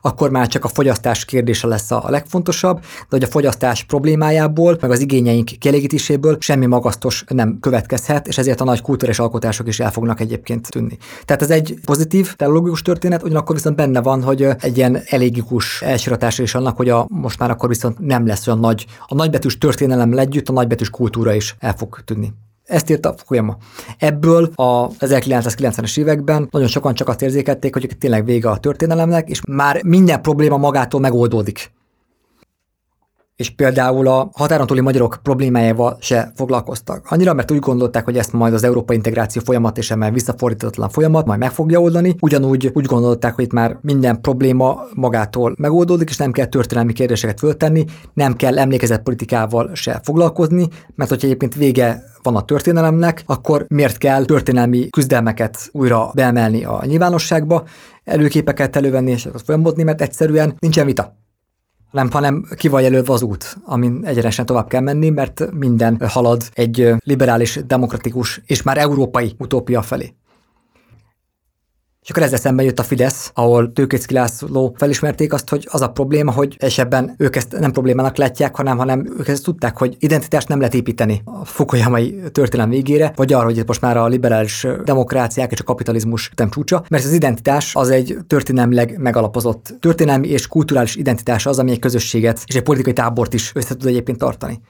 akkor 0.00 0.30
már 0.30 0.46
csak 0.46 0.64
a 0.64 0.68
fogyasztás 0.68 1.24
kérdése 1.24 1.66
lesz 1.66 1.90
a 1.90 2.04
legfontosabb, 2.08 2.80
de 2.80 3.06
hogy 3.10 3.22
a 3.22 3.26
fogyasztás 3.26 3.84
problémájából, 3.84 4.78
meg 4.80 4.90
az 4.90 5.00
igényeink 5.00 5.50
kielégítéséből 5.58 6.36
semmi 6.40 6.66
magasztos 6.66 7.24
nem 7.28 7.58
következhet, 7.60 8.26
és 8.26 8.38
ezért 8.38 8.60
a 8.60 8.64
nagy 8.64 8.80
kulturális 8.80 9.18
alkotások 9.18 9.68
is 9.68 9.80
el 9.80 9.90
fognak 9.90 10.20
egyébként 10.20 10.68
tűnni. 10.68 10.98
Tehát 11.24 11.42
ez 11.42 11.50
egy 11.50 11.78
pozitív, 11.84 12.34
teológikus 12.34 12.82
történet, 12.82 13.22
ugyanakkor 13.22 13.54
viszont 13.54 13.76
benne 13.76 14.02
van, 14.02 14.22
hogy 14.22 14.48
egy 14.58 14.76
ilyen 14.76 15.00
elégikus 15.06 15.82
elsiratása 15.82 16.42
is 16.42 16.54
annak, 16.54 16.76
hogy 16.76 16.88
a, 16.88 17.06
most 17.08 17.38
már 17.38 17.50
akkor 17.50 17.68
viszont 17.68 17.98
nem 17.98 18.26
lesz 18.26 18.46
olyan 18.46 18.58
nagy, 18.58 18.86
a 19.06 19.14
nagybetűs 19.14 19.58
történelem 19.58 20.12
együtt 20.18 20.48
a 20.48 20.52
nagybetűs 20.52 20.90
kultúra 20.90 21.34
is 21.34 21.56
el 21.58 21.74
fog 21.76 21.98
tűnni. 22.04 22.32
Ezt 22.68 22.90
írta 22.90 23.14
Fukuyama. 23.16 23.56
Ebből 23.98 24.50
a 24.54 24.88
1990-es 24.88 25.98
években 25.98 26.48
nagyon 26.50 26.68
sokan 26.68 26.94
csak 26.94 27.08
azt 27.08 27.22
érzékelték, 27.22 27.72
hogy 27.72 27.88
tényleg 27.98 28.24
vége 28.24 28.50
a 28.50 28.58
történelemnek, 28.58 29.28
és 29.28 29.40
már 29.48 29.82
minden 29.82 30.22
probléma 30.22 30.56
magától 30.56 31.00
megoldódik 31.00 31.70
és 33.38 33.50
például 33.50 34.08
a 34.08 34.30
határon 34.32 34.66
túli 34.66 34.80
magyarok 34.80 35.18
problémájával 35.22 35.96
se 36.00 36.32
foglalkoztak. 36.34 37.06
Annyira, 37.08 37.34
mert 37.34 37.50
úgy 37.50 37.58
gondolták, 37.58 38.04
hogy 38.04 38.16
ezt 38.16 38.32
majd 38.32 38.54
az 38.54 38.64
európai 38.64 38.96
integráció 38.96 39.42
folyamat 39.44 39.78
és 39.78 39.90
emel 39.90 40.10
visszafordítatlan 40.10 40.88
folyamat 40.88 41.26
majd 41.26 41.38
meg 41.38 41.50
fogja 41.50 41.80
oldani. 41.80 42.16
Ugyanúgy 42.20 42.70
úgy 42.74 42.84
gondolták, 42.84 43.34
hogy 43.34 43.44
itt 43.44 43.52
már 43.52 43.78
minden 43.80 44.20
probléma 44.20 44.80
magától 44.94 45.54
megoldódik, 45.58 46.08
és 46.08 46.16
nem 46.16 46.32
kell 46.32 46.46
történelmi 46.46 46.92
kérdéseket 46.92 47.38
föltenni, 47.38 47.84
nem 48.14 48.36
kell 48.36 48.58
emlékezett 48.58 49.02
politikával 49.02 49.70
se 49.74 50.00
foglalkozni, 50.04 50.68
mert 50.94 51.10
hogyha 51.10 51.26
egyébként 51.26 51.54
vége 51.54 52.02
van 52.22 52.36
a 52.36 52.44
történelemnek, 52.44 53.22
akkor 53.26 53.64
miért 53.68 53.98
kell 53.98 54.24
történelmi 54.24 54.88
küzdelmeket 54.88 55.68
újra 55.72 56.10
beemelni 56.14 56.64
a 56.64 56.82
nyilvánosságba, 56.86 57.64
előképeket 58.04 58.76
elővenni 58.76 59.10
és 59.10 59.28
folyamodni, 59.44 59.82
mert 59.82 60.00
egyszerűen 60.00 60.54
nincsen 60.58 60.86
vita 60.86 61.17
nem, 61.90 62.10
hanem 62.10 62.44
ki 62.56 62.68
van 62.68 62.82
jelölve 62.82 63.12
az 63.12 63.22
út, 63.22 63.56
amin 63.64 64.00
egyenesen 64.04 64.46
tovább 64.46 64.68
kell 64.68 64.80
menni, 64.80 65.08
mert 65.08 65.52
minden 65.52 66.00
halad 66.08 66.42
egy 66.52 66.94
liberális, 67.04 67.60
demokratikus 67.66 68.40
és 68.46 68.62
már 68.62 68.78
európai 68.78 69.34
utópia 69.38 69.82
felé. 69.82 70.12
És 72.08 72.14
akkor 72.14 72.26
ezzel 72.26 72.38
szemben 72.38 72.64
jött 72.64 72.78
a 72.78 72.82
Fidesz, 72.82 73.30
ahol 73.34 73.72
Tőkécki 73.72 74.14
László 74.14 74.74
felismerték 74.78 75.32
azt, 75.32 75.48
hogy 75.48 75.68
az 75.70 75.80
a 75.80 75.88
probléma, 75.88 76.32
hogy 76.32 76.56
esetben 76.58 77.14
ők 77.18 77.36
ezt 77.36 77.58
nem 77.58 77.72
problémának 77.72 78.16
látják, 78.16 78.56
hanem, 78.56 78.78
hanem 78.78 79.14
ők 79.18 79.28
ezt 79.28 79.44
tudták, 79.44 79.78
hogy 79.78 79.96
identitást 79.98 80.48
nem 80.48 80.58
lehet 80.58 80.74
építeni 80.74 81.22
a 81.24 81.44
Fukuyamai 81.44 82.20
történelem 82.32 82.70
végére, 82.70 83.12
vagy 83.16 83.32
arra, 83.32 83.44
hogy 83.44 83.62
most 83.66 83.80
már 83.80 83.96
a 83.96 84.06
liberális 84.06 84.66
demokráciák 84.84 85.52
és 85.52 85.60
a 85.60 85.64
kapitalizmus 85.64 86.30
nem 86.36 86.50
csúcsa, 86.50 86.84
mert 86.88 87.04
az 87.04 87.12
identitás 87.12 87.74
az 87.74 87.90
egy 87.90 88.18
történelmileg 88.26 88.98
megalapozott 88.98 89.74
történelmi 89.80 90.28
és 90.28 90.46
kulturális 90.46 90.96
identitás 90.96 91.46
az, 91.46 91.58
ami 91.58 91.70
egy 91.70 91.78
közösséget 91.78 92.42
és 92.46 92.54
egy 92.54 92.62
politikai 92.62 92.92
tábort 92.92 93.34
is 93.34 93.52
össze 93.54 93.76
tud 93.76 93.86
egyébként 93.86 94.18
tartani. 94.18 94.60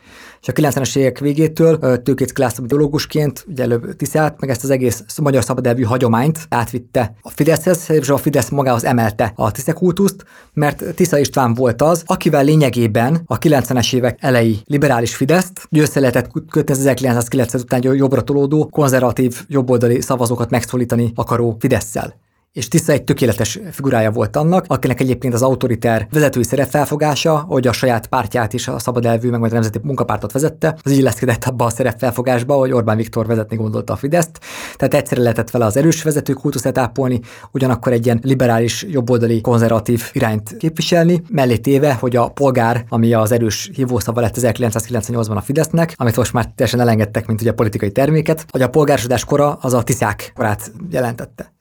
És 0.40 0.48
a 0.48 0.52
90-es 0.52 0.96
évek 0.96 1.18
végétől 1.18 2.02
Tőkécki 2.02 2.40
László 2.40 2.64
ideológusként, 2.64 3.44
ugye 3.48 3.62
előbb 3.62 3.96
Tiszát, 3.96 4.40
meg 4.40 4.50
ezt 4.50 4.64
az 4.64 4.70
egész 4.70 5.04
magyar 5.22 5.44
szabadelvű 5.44 5.82
hagyományt 5.82 6.46
átvitte 6.48 7.14
a 7.20 7.30
Fideszhez, 7.30 7.90
és 7.90 8.08
a 8.08 8.16
Fidesz 8.16 8.48
magához 8.48 8.84
emelte 8.84 9.32
a 9.34 9.50
Tisza 9.50 9.72
kultuszt, 9.72 10.24
mert 10.52 10.94
Tisza 10.94 11.18
István 11.18 11.54
volt 11.54 11.82
az, 11.82 12.02
akivel 12.06 12.44
lényegében 12.44 13.22
a 13.26 13.38
90-es 13.38 13.94
évek 13.94 14.18
elejé 14.20 14.56
liberális 14.64 15.14
Fideszt 15.14 15.68
össze 15.70 16.00
lehetett 16.00 16.30
kötni 16.50 16.72
az 16.72 16.78
1990 16.78 17.62
után 17.62 17.96
jobbra 17.96 18.22
tolódó, 18.22 18.66
konzervatív, 18.66 19.44
jobboldali 19.48 20.00
szavazókat 20.00 20.50
megszólítani 20.50 21.12
akaró 21.14 21.56
Fideszsel 21.58 22.26
és 22.58 22.68
Tisza 22.68 22.92
egy 22.92 23.04
tökéletes 23.04 23.58
figurája 23.70 24.10
volt 24.10 24.36
annak, 24.36 24.64
akinek 24.68 25.00
egyébként 25.00 25.34
az 25.34 25.42
autoriter 25.42 26.06
vezetői 26.10 26.42
szerepfelfogása, 26.42 27.44
hogy 27.48 27.66
a 27.66 27.72
saját 27.72 28.06
pártját 28.06 28.52
is 28.52 28.68
a 28.68 28.78
szabad 28.78 29.06
elvű, 29.06 29.30
meg 29.30 29.40
majd 29.40 29.52
a 29.52 29.54
nemzeti 29.54 29.80
munkapártot 29.82 30.32
vezette, 30.32 30.76
az 30.82 30.92
így 30.92 30.98
illeszkedett 30.98 31.44
abba 31.44 31.64
a 31.64 31.70
szerepfelfogásba, 31.70 32.54
hogy 32.54 32.72
Orbán 32.72 32.96
Viktor 32.96 33.26
vezetni 33.26 33.56
gondolta 33.56 33.92
a 33.92 33.96
Fideszt. 33.96 34.38
Tehát 34.76 34.94
egyszerre 34.94 35.22
lehetett 35.22 35.50
vele 35.50 35.64
az 35.64 35.76
erős 35.76 36.02
vezető 36.02 36.32
kultuszát 36.32 36.78
ápolni, 36.78 37.20
ugyanakkor 37.52 37.92
egy 37.92 38.04
ilyen 38.04 38.20
liberális, 38.22 38.86
jobboldali, 38.88 39.40
konzervatív 39.40 40.10
irányt 40.12 40.56
képviselni, 40.56 41.22
mellé 41.28 41.56
téve, 41.56 41.92
hogy 41.92 42.16
a 42.16 42.28
polgár, 42.28 42.84
ami 42.88 43.12
az 43.12 43.32
erős 43.32 43.70
hívószava 43.74 44.20
lett 44.20 44.36
1998-ban 44.40 45.36
a 45.36 45.40
Fidesznek, 45.40 45.94
amit 45.96 46.16
most 46.16 46.32
már 46.32 46.46
teljesen 46.54 46.80
elengedtek, 46.80 47.26
mint 47.26 47.40
ugye 47.40 47.50
a 47.50 47.54
politikai 47.54 47.92
terméket, 47.92 48.44
hogy 48.50 48.62
a 48.62 48.68
polgárosodás 48.68 49.24
kora 49.24 49.58
az 49.60 49.74
a 49.74 49.82
tiszák 49.82 50.32
korát 50.34 50.72
jelentette. 50.90 51.56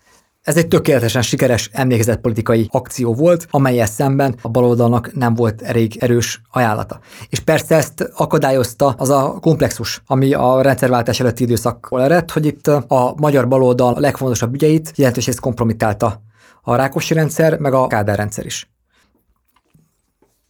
Ez 0.47 0.57
egy 0.57 0.67
tökéletesen 0.67 1.21
sikeres 1.21 1.69
emlékezetpolitikai 1.73 2.67
akció 2.71 3.13
volt, 3.13 3.47
amelyel 3.49 3.85
szemben 3.85 4.35
a 4.41 4.49
baloldalnak 4.49 5.13
nem 5.13 5.33
volt 5.33 5.61
elég 5.61 5.97
erős 5.99 6.41
ajánlata. 6.51 6.99
És 7.29 7.39
persze 7.39 7.75
ezt 7.75 8.09
akadályozta 8.15 8.95
az 8.97 9.09
a 9.09 9.37
komplexus, 9.41 10.01
ami 10.05 10.33
a 10.33 10.61
rendszerváltás 10.61 11.19
előtti 11.19 11.43
időszakkor 11.43 12.01
eredt, 12.01 12.31
hogy 12.31 12.45
itt 12.45 12.67
a 12.67 13.13
magyar 13.17 13.47
baloldal 13.47 13.93
a 13.93 13.99
legfontosabb 13.99 14.53
ügyeit 14.53 14.91
jelentős 14.95 15.25
részt 15.25 15.39
kompromittálta 15.39 16.21
a 16.61 16.75
Rákosi 16.75 17.13
rendszer, 17.13 17.59
meg 17.59 17.73
a 17.73 17.87
Kádár 17.87 18.17
rendszer 18.17 18.45
is. 18.45 18.69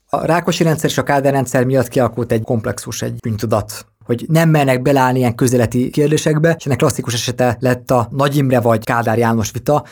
A 0.10 0.26
Rákosi 0.26 0.64
rendszer 0.64 0.90
és 0.90 0.98
a 0.98 1.04
Kádár 1.04 1.34
rendszer 1.34 1.66
miatt 1.66 1.88
kialakult 1.88 2.32
egy 2.32 2.44
komplexus, 2.44 3.02
egy 3.02 3.16
bűntudat 3.20 3.86
hogy 4.08 4.26
nem 4.28 4.50
mernek 4.50 4.82
belállni 4.82 5.20
ilyen 5.20 5.36
közeleti 5.36 5.90
kérdésekbe, 5.90 6.56
és 6.58 6.66
ennek 6.66 6.78
klasszikus 6.78 7.14
esete 7.14 7.58
lett 7.60 7.92
a 7.92 8.08
Nagy 8.12 8.36
Imre 8.36 8.60
vagy 8.60 8.84
Kádár 8.84 9.18
János 9.18 9.52
vita. 9.52 9.84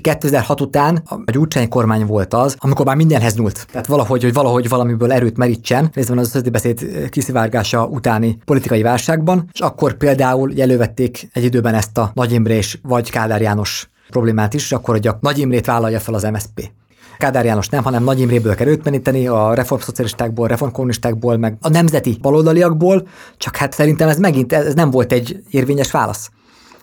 2006 0.00 0.60
után 0.60 1.02
a 1.04 1.30
Gyurcsány 1.30 1.68
kormány 1.68 2.06
volt 2.06 2.34
az, 2.34 2.56
amikor 2.58 2.86
már 2.86 2.96
mindenhez 2.96 3.36
nyúlt. 3.36 3.66
Tehát 3.70 3.86
valahogy, 3.86 4.22
hogy 4.22 4.32
valahogy 4.32 4.68
valamiből 4.68 5.12
erőt 5.12 5.36
merítsen, 5.36 5.90
részben 5.92 6.18
az 6.18 6.42
beszéd 6.52 7.08
kiszivárgása 7.10 7.86
utáni 7.86 8.38
politikai 8.44 8.82
válságban, 8.82 9.48
és 9.52 9.60
akkor 9.60 9.96
például 9.96 10.60
elővették 10.60 11.28
egy 11.32 11.44
időben 11.44 11.74
ezt 11.74 11.98
a 11.98 12.10
Nagy 12.14 12.32
Imre 12.32 12.54
és 12.54 12.78
vagy 12.82 13.10
Kádár 13.10 13.40
János 13.40 13.88
problémát 14.10 14.54
is, 14.54 14.62
és 14.62 14.72
akkor, 14.72 14.94
hogy 14.94 15.06
a 15.06 15.18
Nagy 15.20 15.38
Imrét 15.38 15.66
vállalja 15.66 16.00
fel 16.00 16.14
az 16.14 16.22
MSZP. 16.22 16.70
Kádár 17.18 17.44
János 17.44 17.68
nem, 17.68 17.82
hanem 17.82 18.04
Nagy 18.04 18.20
Imréből 18.20 18.54
kell 18.54 18.66
őt 18.66 18.84
meníteni, 18.84 19.26
a 19.26 19.54
reformszocialistákból, 19.54 20.48
reformkommunistákból, 20.48 21.36
meg 21.36 21.56
a 21.60 21.68
nemzeti 21.68 22.18
baloldaliakból, 22.20 23.06
csak 23.36 23.56
hát 23.56 23.72
szerintem 23.72 24.08
ez 24.08 24.18
megint 24.18 24.52
ez 24.52 24.74
nem 24.74 24.90
volt 24.90 25.12
egy 25.12 25.42
érvényes 25.50 25.90
válasz. 25.90 26.30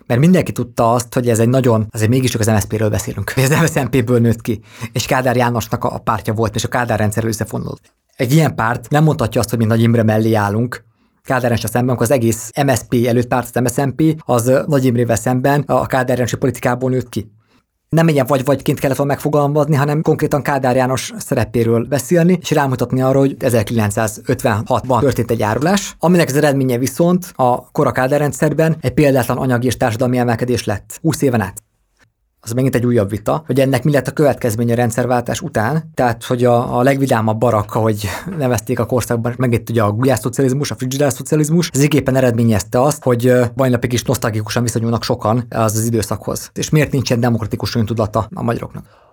Mert 0.07 0.19
mindenki 0.19 0.51
tudta 0.51 0.93
azt, 0.93 1.13
hogy 1.13 1.29
ez 1.29 1.39
egy 1.39 1.49
nagyon, 1.49 1.87
azért 1.91 2.09
mégiscsak 2.09 2.41
az 2.41 2.47
MSZP-ről 2.47 2.89
beszélünk, 2.89 3.33
ez 3.35 3.51
az 3.51 3.59
MSZP-ből 3.59 4.19
nőtt 4.19 4.41
ki, 4.41 4.61
és 4.91 5.05
Kádár 5.05 5.35
Jánosnak 5.35 5.83
a 5.83 5.97
pártja 5.97 6.33
volt, 6.33 6.55
és 6.55 6.63
a 6.63 6.67
Kádár 6.67 6.99
rendszer 6.99 7.25
összefonult. 7.25 7.81
Egy 8.15 8.33
ilyen 8.33 8.55
párt 8.55 8.89
nem 8.89 9.03
mondhatja 9.03 9.39
azt, 9.39 9.49
hogy 9.49 9.59
mi 9.59 9.65
Nagy 9.65 9.81
Imre 9.81 10.03
mellé 10.03 10.33
állunk, 10.33 10.83
Kádár 11.23 11.59
szemben, 11.59 11.89
amikor 11.89 12.05
az 12.05 12.11
egész 12.11 12.49
MSP 12.65 13.05
előtt 13.07 13.27
párt, 13.27 13.55
az 13.55 13.61
MSZNP, 13.61 14.21
az 14.25 14.51
Nagy 14.67 14.85
Imrével 14.85 15.15
szemben 15.15 15.61
a 15.61 15.85
Kádár 15.85 16.37
politikából 16.37 16.89
nőtt 16.89 17.09
ki 17.09 17.31
nem 17.95 18.07
ilyen 18.07 18.25
vagy-vagyként 18.25 18.79
kellett 18.79 18.97
volna 18.97 19.11
megfogalmazni, 19.11 19.75
hanem 19.75 20.01
konkrétan 20.01 20.41
Kádár 20.41 20.75
János 20.75 21.13
szerepéről 21.17 21.85
beszélni, 21.85 22.37
és 22.41 22.51
rámutatni 22.51 23.01
arra, 23.01 23.19
hogy 23.19 23.35
1956-ban 23.39 24.99
történt 24.99 25.31
egy 25.31 25.41
árulás, 25.41 25.95
aminek 25.99 26.27
az 26.27 26.35
eredménye 26.35 26.77
viszont 26.77 27.31
a 27.35 27.71
kora 27.71 27.91
Kádár 27.91 28.19
rendszerben 28.19 28.75
egy 28.81 28.93
példátlan 28.93 29.37
anyagi 29.37 29.65
és 29.65 29.77
társadalmi 29.77 30.17
emelkedés 30.17 30.65
lett 30.65 30.99
20 31.01 31.21
éven 31.21 31.41
át 31.41 31.63
az 32.43 32.51
megint 32.51 32.75
egy 32.75 32.85
újabb 32.85 33.09
vita, 33.09 33.43
hogy 33.45 33.59
ennek 33.59 33.83
mi 33.83 33.91
lett 33.91 34.07
a 34.07 34.11
következménye 34.11 34.73
a 34.73 34.75
rendszerváltás 34.75 35.41
után, 35.41 35.91
tehát 35.93 36.23
hogy 36.23 36.43
a, 36.43 36.77
a 36.77 36.81
legvidámabb 36.81 37.37
barak, 37.37 37.75
ahogy 37.75 38.07
nevezték 38.37 38.79
a 38.79 38.85
korszakban, 38.85 39.33
megint 39.37 39.69
ugye 39.69 39.83
a 39.83 39.91
gulyás 39.91 40.19
szocializmus, 40.19 40.71
a 40.71 40.75
frigider 40.75 41.11
szocializmus, 41.11 41.69
ez 41.73 41.93
éppen 41.93 42.15
eredményezte 42.15 42.81
azt, 42.81 43.03
hogy 43.03 43.33
bajnapig 43.55 43.93
is 43.93 44.03
nosztalgikusan 44.03 44.63
viszonyulnak 44.63 45.03
sokan 45.03 45.45
az 45.49 45.75
az 45.75 45.85
időszakhoz. 45.85 46.49
És 46.53 46.69
miért 46.69 46.91
nincsen 46.91 47.19
demokratikus 47.19 47.75
öntudata 47.75 48.27
a 48.33 48.43
magyaroknak? 48.43 49.10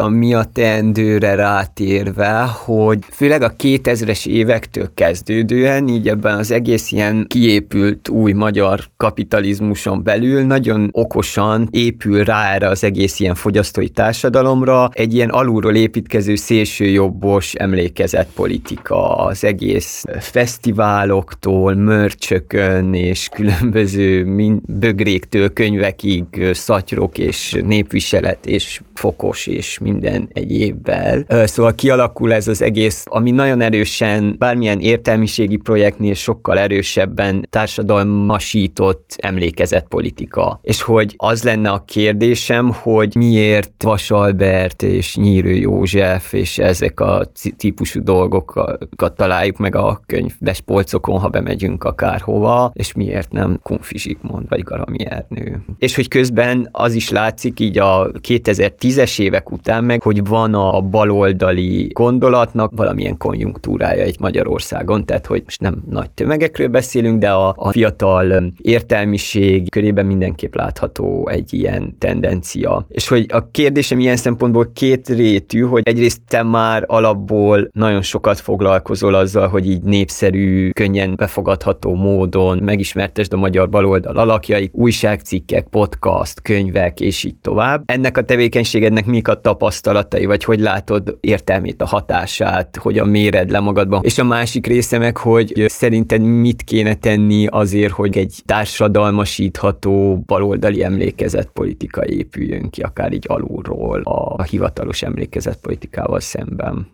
Mi 0.00 0.34
a 0.34 0.44
teendőre 0.52 1.34
rátérve, 1.34 2.40
hogy 2.42 2.98
főleg 3.10 3.42
a 3.42 3.52
2000-es 3.56 4.26
évektől 4.26 4.90
kezdődően, 4.94 5.88
így 5.88 6.08
ebben 6.08 6.38
az 6.38 6.50
egész 6.50 6.92
ilyen 6.92 7.24
kiépült 7.28 8.08
új 8.08 8.32
magyar 8.32 8.80
kapitalizmuson 8.96 10.02
belül 10.02 10.42
nagyon 10.42 10.88
okosan 10.92 11.68
épül 11.70 12.24
rá 12.24 12.54
erre 12.54 12.68
az 12.68 12.84
egész 12.84 13.20
ilyen 13.20 13.34
fogyasztói 13.34 13.88
társadalomra 13.88 14.90
egy 14.92 15.14
ilyen 15.14 15.28
alulról 15.28 15.74
építkező 15.74 16.34
szélsőjobbos 16.34 17.54
emlékezetpolitika 17.54 19.16
az 19.16 19.44
egész 19.44 20.04
fesztiváloktól, 20.20 21.74
mörcsökön 21.74 22.94
és 22.94 23.28
különböző 23.28 24.26
bögréktől 24.66 25.52
könyvekig 25.52 26.24
szatyrok 26.52 27.18
és 27.18 27.60
népviselet 27.64 28.46
és 28.46 28.80
fokos 28.94 29.46
és 29.46 29.78
minden 29.82 30.28
egyébben. 30.32 31.26
Szóval 31.44 31.74
kialakul 31.74 32.32
ez 32.32 32.48
az 32.48 32.62
egész, 32.62 33.04
ami 33.08 33.30
nagyon 33.30 33.60
erősen 33.60 34.34
bármilyen 34.38 34.80
értelmiségi 34.80 35.56
projektnél 35.56 36.14
sokkal 36.14 36.58
erősebben 36.58 37.46
társadalmasított 37.50 39.16
emlékezetpolitika. 39.18 40.60
És 40.62 40.82
hogy 40.82 41.14
az 41.16 41.42
lenne 41.42 41.70
a 41.70 41.84
kérdésem, 41.86 42.72
hogy 42.72 43.14
miért 43.14 43.82
Vasalbert 43.82 44.82
és 44.82 45.16
Nyírő 45.16 45.54
József 45.54 46.32
és 46.32 46.58
ezek 46.58 47.00
a 47.00 47.30
típusú 47.56 48.02
dolgokat 48.02 49.12
találjuk 49.16 49.56
meg 49.56 49.74
a 49.76 50.00
könyvdes 50.06 50.60
polcokon, 50.60 51.18
ha 51.18 51.28
bemegyünk 51.28 51.84
akárhova, 51.84 52.70
és 52.74 52.92
miért 52.92 53.32
nem 53.32 53.58
Kunfi 53.62 53.98
Zsigmond 53.98 54.48
vagy 54.48 54.60
Garami 54.60 55.06
Ernő. 55.06 55.64
És 55.78 55.94
hogy 55.94 56.08
közben 56.08 56.68
az 56.72 56.94
is 56.94 57.10
látszik 57.10 57.60
így 57.60 57.78
a 57.78 58.10
2010-es 58.28 59.20
évek 59.20 59.50
után, 59.50 59.71
aztán 59.72 59.86
meg, 59.86 60.02
hogy 60.02 60.26
van 60.26 60.54
a 60.54 60.80
baloldali 60.80 61.90
gondolatnak 61.92 62.72
valamilyen 62.76 63.16
konjunktúrája 63.16 64.02
egy 64.02 64.16
Magyarországon, 64.20 65.04
tehát 65.04 65.26
hogy 65.26 65.42
most 65.44 65.60
nem 65.60 65.82
nagy 65.90 66.10
tömegekről 66.10 66.68
beszélünk, 66.68 67.18
de 67.18 67.30
a, 67.30 67.54
a 67.56 67.70
fiatal 67.70 68.52
értelmiség 68.62 69.70
körében 69.70 70.06
mindenképp 70.06 70.54
látható 70.54 71.28
egy 71.28 71.52
ilyen 71.52 71.96
tendencia. 71.98 72.86
És 72.88 73.08
hogy 73.08 73.26
a 73.28 73.50
kérdésem 73.50 74.00
ilyen 74.00 74.16
szempontból 74.16 74.70
két 74.74 75.08
rétű, 75.08 75.60
hogy 75.60 75.82
egyrészt 75.84 76.20
te 76.28 76.42
már 76.42 76.84
alapból 76.86 77.68
nagyon 77.72 78.02
sokat 78.02 78.40
foglalkozol 78.40 79.14
azzal, 79.14 79.48
hogy 79.48 79.70
így 79.70 79.82
népszerű, 79.82 80.70
könnyen 80.70 81.14
befogadható 81.16 81.94
módon 81.94 82.58
megismertesd 82.58 83.32
a 83.32 83.36
magyar 83.36 83.68
baloldal 83.68 84.16
alakjait, 84.16 84.72
újságcikkek, 84.74 85.66
podcast, 85.68 86.42
könyvek, 86.42 87.00
és 87.00 87.24
így 87.24 87.36
tovább. 87.36 87.82
Ennek 87.86 88.18
a 88.18 88.22
tevékenységednek 88.22 89.06
mik 89.06 89.28
a 89.28 89.40
tapasztalatai, 89.62 90.24
vagy 90.24 90.44
hogy 90.44 90.60
látod 90.60 91.16
értelmét, 91.20 91.82
a 91.82 91.86
hatását, 91.86 92.76
hogyan 92.76 93.08
méred 93.08 93.50
le 93.50 93.60
magadban. 93.60 94.02
És 94.04 94.18
a 94.18 94.24
másik 94.24 94.66
része 94.66 94.98
meg, 94.98 95.16
hogy 95.16 95.64
szerinted 95.66 96.20
mit 96.20 96.62
kéne 96.62 96.94
tenni 96.94 97.46
azért, 97.46 97.92
hogy 97.92 98.18
egy 98.18 98.42
társadalmasítható 98.46 100.22
baloldali 100.26 100.84
emlékezetpolitika 100.84 102.04
épüljön 102.06 102.70
ki, 102.70 102.82
akár 102.82 103.12
így 103.12 103.24
alulról 103.28 104.00
a, 104.00 104.42
hivatalos 104.42 105.02
emlékezetpolitikával 105.02 106.20
szemben. 106.20 106.86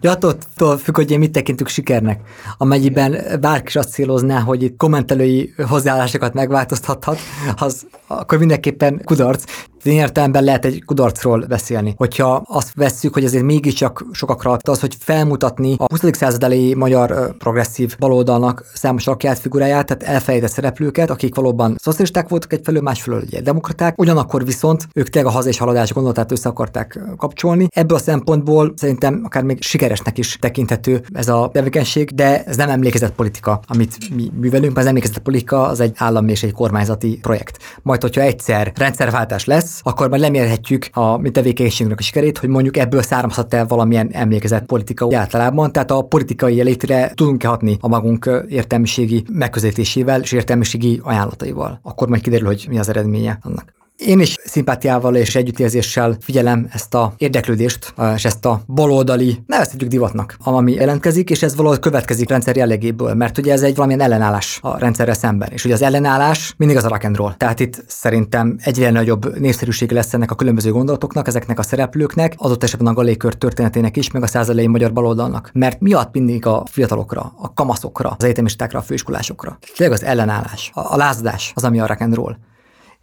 De 0.00 0.10
attól 0.10 0.76
függ, 0.78 0.96
hogy 0.96 1.18
mit 1.18 1.32
tekintünk 1.32 1.68
sikernek. 1.68 2.20
Amennyiben 2.58 3.16
bárki 3.40 3.66
is 3.66 3.76
azt 3.76 3.90
célozná, 3.90 4.40
hogy 4.40 4.62
itt 4.62 4.76
kommentelői 4.76 5.54
hozzáállásokat 5.68 6.34
megváltoztathat, 6.34 7.18
az 7.56 7.86
akkor 8.06 8.38
mindenképpen 8.38 9.00
kudarc. 9.04 9.44
Én 9.84 9.92
értelemben 9.92 10.44
lehet 10.44 10.64
egy 10.64 10.84
kudarcról 10.84 11.44
beszélni. 11.48 11.94
Hogyha 11.96 12.42
azt 12.46 12.74
vesszük, 12.74 13.14
hogy 13.14 13.24
azért 13.24 13.44
mégiscsak 13.44 14.04
sokakra 14.12 14.58
az, 14.62 14.80
hogy 14.80 14.96
felmutatni 14.98 15.74
a 15.78 15.84
20. 15.84 16.16
század 16.16 16.42
elejé 16.42 16.74
magyar 16.74 17.36
progresszív 17.36 17.96
baloldalnak 17.98 18.64
számos 18.74 19.06
alakját, 19.06 19.38
figuráját, 19.38 19.86
tehát 19.86 20.14
elfelejtett 20.14 20.50
szereplőket, 20.50 21.10
akik 21.10 21.34
valóban 21.34 21.76
szocialisták 21.80 22.28
voltak 22.28 22.52
egyfelől, 22.52 22.82
másfelől 22.82 23.22
ugye 23.22 23.40
demokraták, 23.40 24.00
ugyanakkor 24.00 24.44
viszont 24.44 24.88
ők 24.94 25.08
tényleg 25.08 25.32
a 25.32 25.34
haza 25.34 25.48
és 25.48 25.58
haladás 25.58 25.92
gondolatát 25.92 26.32
össze 26.32 26.48
akarták 26.48 27.00
kapcsolni. 27.16 27.68
Ebből 27.70 27.96
a 27.96 28.00
szempontból 28.00 28.72
szerintem 28.76 29.20
akár 29.24 29.42
még 29.42 29.62
sikeresnek 29.62 30.18
is 30.18 30.36
tekinthető 30.40 31.02
ez 31.12 31.28
a 31.28 31.50
tevékenység, 31.52 32.10
de 32.14 32.44
ez 32.44 32.56
nem 32.56 32.70
emlékezett 32.70 33.14
politika, 33.14 33.60
amit 33.66 34.14
mi 34.16 34.30
művelünk, 34.40 34.74
mert 34.74 34.76
az 34.78 34.86
emlékezett 34.86 35.18
politika 35.18 35.66
az 35.66 35.80
egy 35.80 35.92
állami 35.96 36.30
és 36.30 36.42
egy 36.42 36.52
kormányzati 36.52 37.18
projekt. 37.22 37.58
Majd, 37.82 38.02
hogyha 38.02 38.20
egyszer 38.20 38.72
rendszerváltás 38.74 39.44
lesz, 39.44 39.73
lesz, 39.74 39.94
akkor 39.94 40.08
már 40.08 40.20
lemérhetjük 40.20 40.88
a 40.92 41.16
mi 41.16 41.30
tevékenységünknek 41.30 41.98
a 41.98 42.02
sikerét, 42.02 42.38
hogy 42.38 42.48
mondjuk 42.48 42.76
ebből 42.76 43.02
származhat 43.02 43.54
el 43.54 43.66
valamilyen 43.66 44.08
emlékezett 44.12 44.66
politika 44.66 45.16
általában. 45.16 45.72
Tehát 45.72 45.90
a 45.90 46.02
politikai 46.02 46.62
létre 46.62 47.12
tudunk-e 47.14 47.48
hatni 47.48 47.76
a 47.80 47.88
magunk 47.88 48.44
értelmiségi 48.48 49.24
megközelítésével 49.32 50.20
és 50.20 50.32
értelmiségi 50.32 51.00
ajánlataival. 51.02 51.78
Akkor 51.82 52.08
majd 52.08 52.22
kiderül, 52.22 52.46
hogy 52.46 52.66
mi 52.68 52.78
az 52.78 52.88
eredménye 52.88 53.38
annak. 53.42 53.72
Én 53.96 54.20
is 54.20 54.36
szimpátiával 54.44 55.16
és 55.16 55.36
együttérzéssel 55.36 56.16
figyelem 56.20 56.68
ezt 56.72 56.94
a 56.94 57.14
érdeklődést, 57.16 57.94
és 58.14 58.24
ezt 58.24 58.44
a 58.44 58.60
baloldali, 58.66 59.42
nevezhetjük 59.46 59.90
divatnak, 59.90 60.36
ami 60.38 60.72
jelentkezik, 60.72 61.30
és 61.30 61.42
ez 61.42 61.56
valahogy 61.56 61.78
következik 61.78 62.28
rendszer 62.28 62.56
jellegéből, 62.56 63.14
mert 63.14 63.38
ugye 63.38 63.52
ez 63.52 63.62
egy 63.62 63.74
valamilyen 63.74 64.00
ellenállás 64.00 64.58
a 64.62 64.78
rendszerre 64.78 65.12
szemben. 65.12 65.48
És 65.52 65.64
ugye 65.64 65.74
az 65.74 65.82
ellenállás 65.82 66.54
mindig 66.56 66.76
az 66.76 66.84
a 66.84 66.88
rock 66.88 67.04
and 67.04 67.16
roll. 67.16 67.34
Tehát 67.36 67.60
itt 67.60 67.84
szerintem 67.86 68.56
egyre 68.62 68.90
nagyobb 68.90 69.38
népszerűség 69.38 69.90
lesz 69.90 70.14
ennek 70.14 70.30
a 70.30 70.34
különböző 70.34 70.72
gondolatoknak, 70.72 71.26
ezeknek 71.26 71.58
a 71.58 71.62
szereplőknek, 71.62 72.34
adott 72.36 72.62
esetben 72.62 72.92
a 72.92 72.94
galékör 72.96 73.34
történetének 73.34 73.96
is, 73.96 74.10
meg 74.10 74.22
a 74.22 74.26
százalai 74.26 74.66
magyar 74.66 74.92
baloldalnak. 74.92 75.50
Mert 75.52 75.80
miatt 75.80 76.12
mindig 76.12 76.46
a 76.46 76.62
fiatalokra, 76.70 77.32
a 77.36 77.52
kamaszokra, 77.52 78.14
az 78.18 78.24
egyetemistákra, 78.24 78.78
a 78.78 78.82
főiskolásokra. 78.82 79.58
Tényleg 79.76 79.96
az 79.96 80.04
ellenállás, 80.04 80.70
a, 80.74 80.92
a 80.92 80.96
lázadás 80.96 81.52
az, 81.54 81.64
ami 81.64 81.80
a 81.80 81.86
rock 81.86 82.00
and 82.00 82.14
roll 82.14 82.36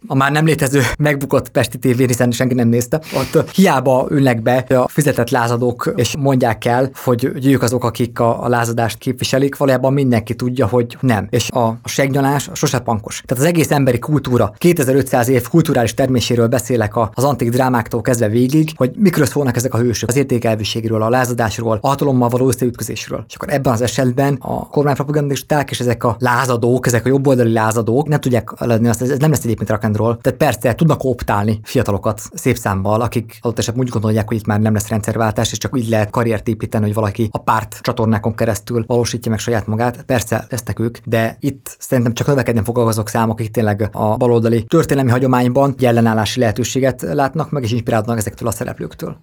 a 0.06 0.14
már 0.14 0.32
nem 0.32 0.44
létező 0.44 0.82
megbukott 0.98 1.48
Pesti 1.48 1.78
tévén, 1.78 2.06
hiszen 2.06 2.30
senki 2.30 2.54
nem 2.54 2.68
nézte, 2.68 3.00
ott 3.14 3.50
hiába 3.50 4.06
ülnek 4.10 4.42
be 4.42 4.64
a 4.68 4.88
fizetett 4.88 5.30
lázadók, 5.30 5.92
és 5.96 6.16
mondják 6.18 6.64
el, 6.64 6.90
hogy 7.04 7.32
ők 7.44 7.62
azok, 7.62 7.84
akik 7.84 8.20
a, 8.20 8.44
a 8.44 8.48
lázadást 8.48 8.98
képviselik, 8.98 9.56
valójában 9.56 9.92
mindenki 9.92 10.34
tudja, 10.34 10.66
hogy 10.66 10.96
nem. 11.00 11.26
És 11.30 11.50
a, 11.50 11.78
segnyalás 11.84 12.50
sose 12.52 12.78
pankos. 12.78 13.22
Tehát 13.26 13.42
az 13.42 13.48
egész 13.48 13.70
emberi 13.70 13.98
kultúra, 13.98 14.54
2500 14.58 15.28
év 15.28 15.48
kulturális 15.48 15.94
terméséről 15.94 16.46
beszélek 16.46 16.96
az 17.14 17.24
antik 17.24 17.50
drámáktól 17.50 18.00
kezdve 18.00 18.28
végig, 18.28 18.70
hogy 18.76 18.92
mikről 18.96 19.26
szólnak 19.26 19.56
ezek 19.56 19.74
a 19.74 19.78
hősök, 19.78 20.08
az 20.08 20.16
értékelviségről, 20.16 21.02
a 21.02 21.08
lázadásról, 21.08 21.78
a 21.80 21.88
hatalommal 21.88 22.28
való 22.28 22.48
összeütközésről. 22.48 23.24
És 23.28 23.34
akkor 23.34 23.52
ebben 23.52 23.72
az 23.72 23.80
esetben 23.80 24.38
a 24.40 24.68
kormánypropagandisták 24.68 25.70
és 25.70 25.80
ezek 25.80 26.04
a 26.04 26.16
lázadók, 26.18 26.86
ezek 26.86 27.04
a 27.04 27.08
jobboldali 27.08 27.52
lázadók 27.52 28.08
nem 28.08 28.20
tudják 28.20 28.50
lenni 28.58 28.88
azt, 28.88 29.02
ez 29.02 29.18
nem 29.18 29.30
lesz 29.30 29.44
egyébként 29.44 29.70
rock'n'roll. 29.92 30.20
Tehát 30.20 30.38
persze 30.38 30.74
tudnak 30.74 31.04
optálni 31.04 31.60
fiatalokat 31.62 32.22
szép 32.34 32.56
számmal, 32.56 33.00
akik 33.00 33.38
adott 33.40 33.58
esetben 33.58 33.84
úgy 33.84 33.90
gondolják, 33.90 34.28
hogy 34.28 34.36
itt 34.36 34.46
már 34.46 34.60
nem 34.60 34.72
lesz 34.72 34.88
rendszerváltás, 34.88 35.52
és 35.52 35.58
csak 35.58 35.78
így 35.78 35.88
lehet 35.88 36.10
karriert 36.10 36.48
építeni, 36.48 36.84
hogy 36.84 36.94
valaki 36.94 37.28
a 37.32 37.38
párt 37.38 37.78
csatornákon 37.80 38.34
keresztül 38.34 38.84
valósítja 38.86 39.30
meg 39.30 39.40
saját 39.40 39.66
magát. 39.66 40.02
Persze 40.02 40.46
lesznek 40.48 40.78
ők, 40.78 40.98
de 41.04 41.36
itt 41.40 41.76
szerintem 41.78 42.14
csak 42.14 42.26
növekedni 42.26 42.62
fog 42.64 42.78
azok 42.78 43.08
számok, 43.08 43.38
akik 43.38 43.50
tényleg 43.50 43.88
a 43.92 44.16
baloldali 44.16 44.64
történelmi 44.64 45.10
hagyományban 45.10 45.74
ellenállási 45.78 46.40
lehetőséget 46.40 47.02
látnak 47.02 47.50
meg, 47.50 47.62
és 47.62 47.72
inspirálnak 47.72 48.18
ezektől 48.18 48.48
a 48.48 48.52
szereplőktől. 48.52 49.16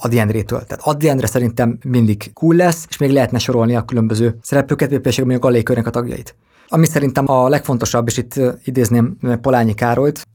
Adi 0.00 0.18
Endrétől. 0.18 0.64
Tehát 0.64 0.84
Adi 0.86 1.08
Endre 1.08 1.26
szerintem 1.26 1.78
mindig 1.84 2.32
cool 2.32 2.54
lesz, 2.54 2.86
és 2.88 2.96
még 2.96 3.10
lehetne 3.10 3.38
sorolni 3.38 3.76
a 3.76 3.82
különböző 3.82 4.38
szereplőket, 4.42 4.88
például 4.88 5.32
a 5.32 5.38
Gallékörnek 5.38 5.86
a 5.86 5.90
tagjait. 5.90 6.34
Ami 6.68 6.86
szerintem 6.86 7.30
a 7.30 7.48
legfontosabb, 7.48 8.08
és 8.08 8.16
itt 8.16 8.40
idézném 8.64 9.16
Polányi 9.40 9.74
Károlyt, 9.74 10.26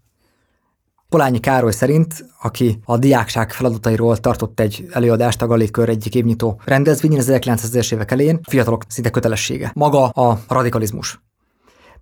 Polányi 1.09 1.39
Károly 1.39 1.71
szerint, 1.71 2.25
aki 2.41 2.79
a 2.85 2.97
diákság 2.97 3.51
feladatairól 3.51 4.17
tartott 4.17 4.59
egy 4.59 4.87
előadást 4.91 5.41
a 5.41 5.47
Galékör 5.47 5.89
egyik 5.89 6.15
évnyitó 6.15 6.61
rendezvényén 6.65 7.19
az 7.19 7.29
1900-es 7.31 7.93
évek 7.93 8.11
elején, 8.11 8.39
fiatalok 8.49 8.83
szinte 8.87 9.09
kötelessége. 9.09 9.71
Maga 9.75 10.07
a 10.07 10.39
radikalizmus 10.47 11.21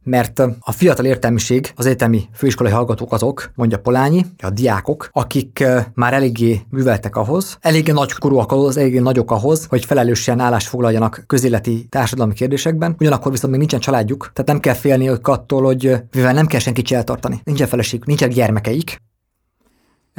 mert 0.03 0.39
a 0.59 0.71
fiatal 0.71 1.05
értelmiség, 1.05 1.71
az 1.75 1.85
egyetemi 1.85 2.29
főiskolai 2.33 2.71
hallgatók 2.71 3.13
azok, 3.13 3.51
mondja 3.55 3.79
Polányi, 3.79 4.25
a 4.43 4.49
diákok, 4.49 5.09
akik 5.11 5.63
már 5.93 6.13
eléggé 6.13 6.61
műveltek 6.69 7.15
ahhoz, 7.15 7.57
eléggé 7.59 7.91
nagykorúak 7.91 8.51
ahhoz, 8.51 8.77
eléggé 8.77 8.99
nagyok 8.99 9.31
ahhoz, 9.31 9.65
hogy 9.69 9.85
felelősen 9.85 10.39
állást 10.39 10.67
foglaljanak 10.67 11.23
közéleti 11.27 11.85
társadalmi 11.89 12.33
kérdésekben, 12.33 12.95
ugyanakkor 12.99 13.31
viszont 13.31 13.51
még 13.51 13.59
nincsen 13.59 13.79
családjuk, 13.79 14.31
tehát 14.33 14.51
nem 14.51 14.59
kell 14.59 14.73
félni 14.73 15.09
ők 15.09 15.27
attól, 15.27 15.63
hogy 15.63 15.95
mivel 16.11 16.33
nem 16.33 16.47
kell 16.47 16.59
senkit 16.59 16.91
eltartani, 16.91 17.41
nincsen 17.43 17.67
feleség, 17.67 18.01
nincsen 18.05 18.29
gyermekeik, 18.29 18.99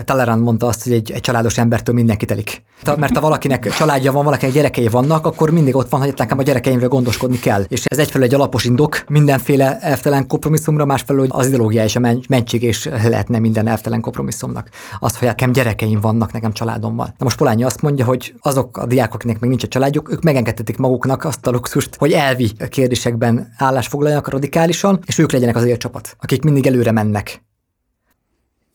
Talleyrand 0.04 0.42
mondta 0.42 0.66
azt, 0.66 0.82
hogy 0.82 0.92
egy, 0.92 1.10
egy 1.10 1.20
családos 1.20 1.58
embertől 1.58 1.94
mindenki 1.94 2.24
telik. 2.24 2.62
Mert 2.96 3.14
ha 3.14 3.20
valakinek 3.20 3.74
családja 3.74 4.12
van, 4.12 4.24
valakinek 4.24 4.54
gyerekei 4.54 4.88
vannak, 4.88 5.26
akkor 5.26 5.50
mindig 5.50 5.76
ott 5.76 5.88
van, 5.88 6.00
hogy 6.00 6.14
nekem 6.16 6.38
a 6.38 6.42
gyerekeimről 6.42 6.88
gondoskodni 6.88 7.38
kell. 7.38 7.64
És 7.68 7.84
ez 7.84 7.98
egyfelől 7.98 8.26
egy 8.26 8.34
alapos 8.34 8.64
indok 8.64 9.04
mindenféle 9.08 9.78
elvtelen 9.78 10.26
kompromisszumra, 10.26 10.84
másfelől 10.84 11.26
az 11.28 11.46
ideológia 11.46 11.84
és 11.84 11.96
a 11.96 12.00
mentség 12.28 12.62
és 12.62 12.84
lehetne 12.84 13.38
minden 13.38 13.66
elvtelen 13.66 14.00
kompromisszumnak. 14.00 14.68
Az, 14.98 15.16
hogy 15.16 15.28
nekem 15.28 15.52
gyerekeim 15.52 16.00
vannak, 16.00 16.32
nekem 16.32 16.52
családom 16.52 16.96
van. 16.96 17.06
Na 17.06 17.24
most 17.24 17.36
Polányi 17.36 17.64
azt 17.64 17.82
mondja, 17.82 18.04
hogy 18.04 18.34
azok 18.40 18.76
a 18.76 18.86
diákok, 18.86 19.14
akiknek 19.14 19.40
még 19.40 19.50
nincs 19.50 19.64
a 19.64 19.68
családjuk, 19.68 20.12
ők 20.12 20.22
megengedhetik 20.22 20.76
maguknak 20.76 21.24
azt 21.24 21.46
a 21.46 21.50
luxust, 21.50 21.96
hogy 21.96 22.12
elvi 22.12 22.52
kérdésekben 22.68 23.52
állásfoglaljanak 23.56 24.28
radikálisan, 24.28 25.00
és 25.06 25.18
ők 25.18 25.32
legyenek 25.32 25.56
az 25.56 25.64
élcsapat, 25.64 26.16
akik 26.20 26.42
mindig 26.42 26.66
előre 26.66 26.92
mennek. 26.92 27.42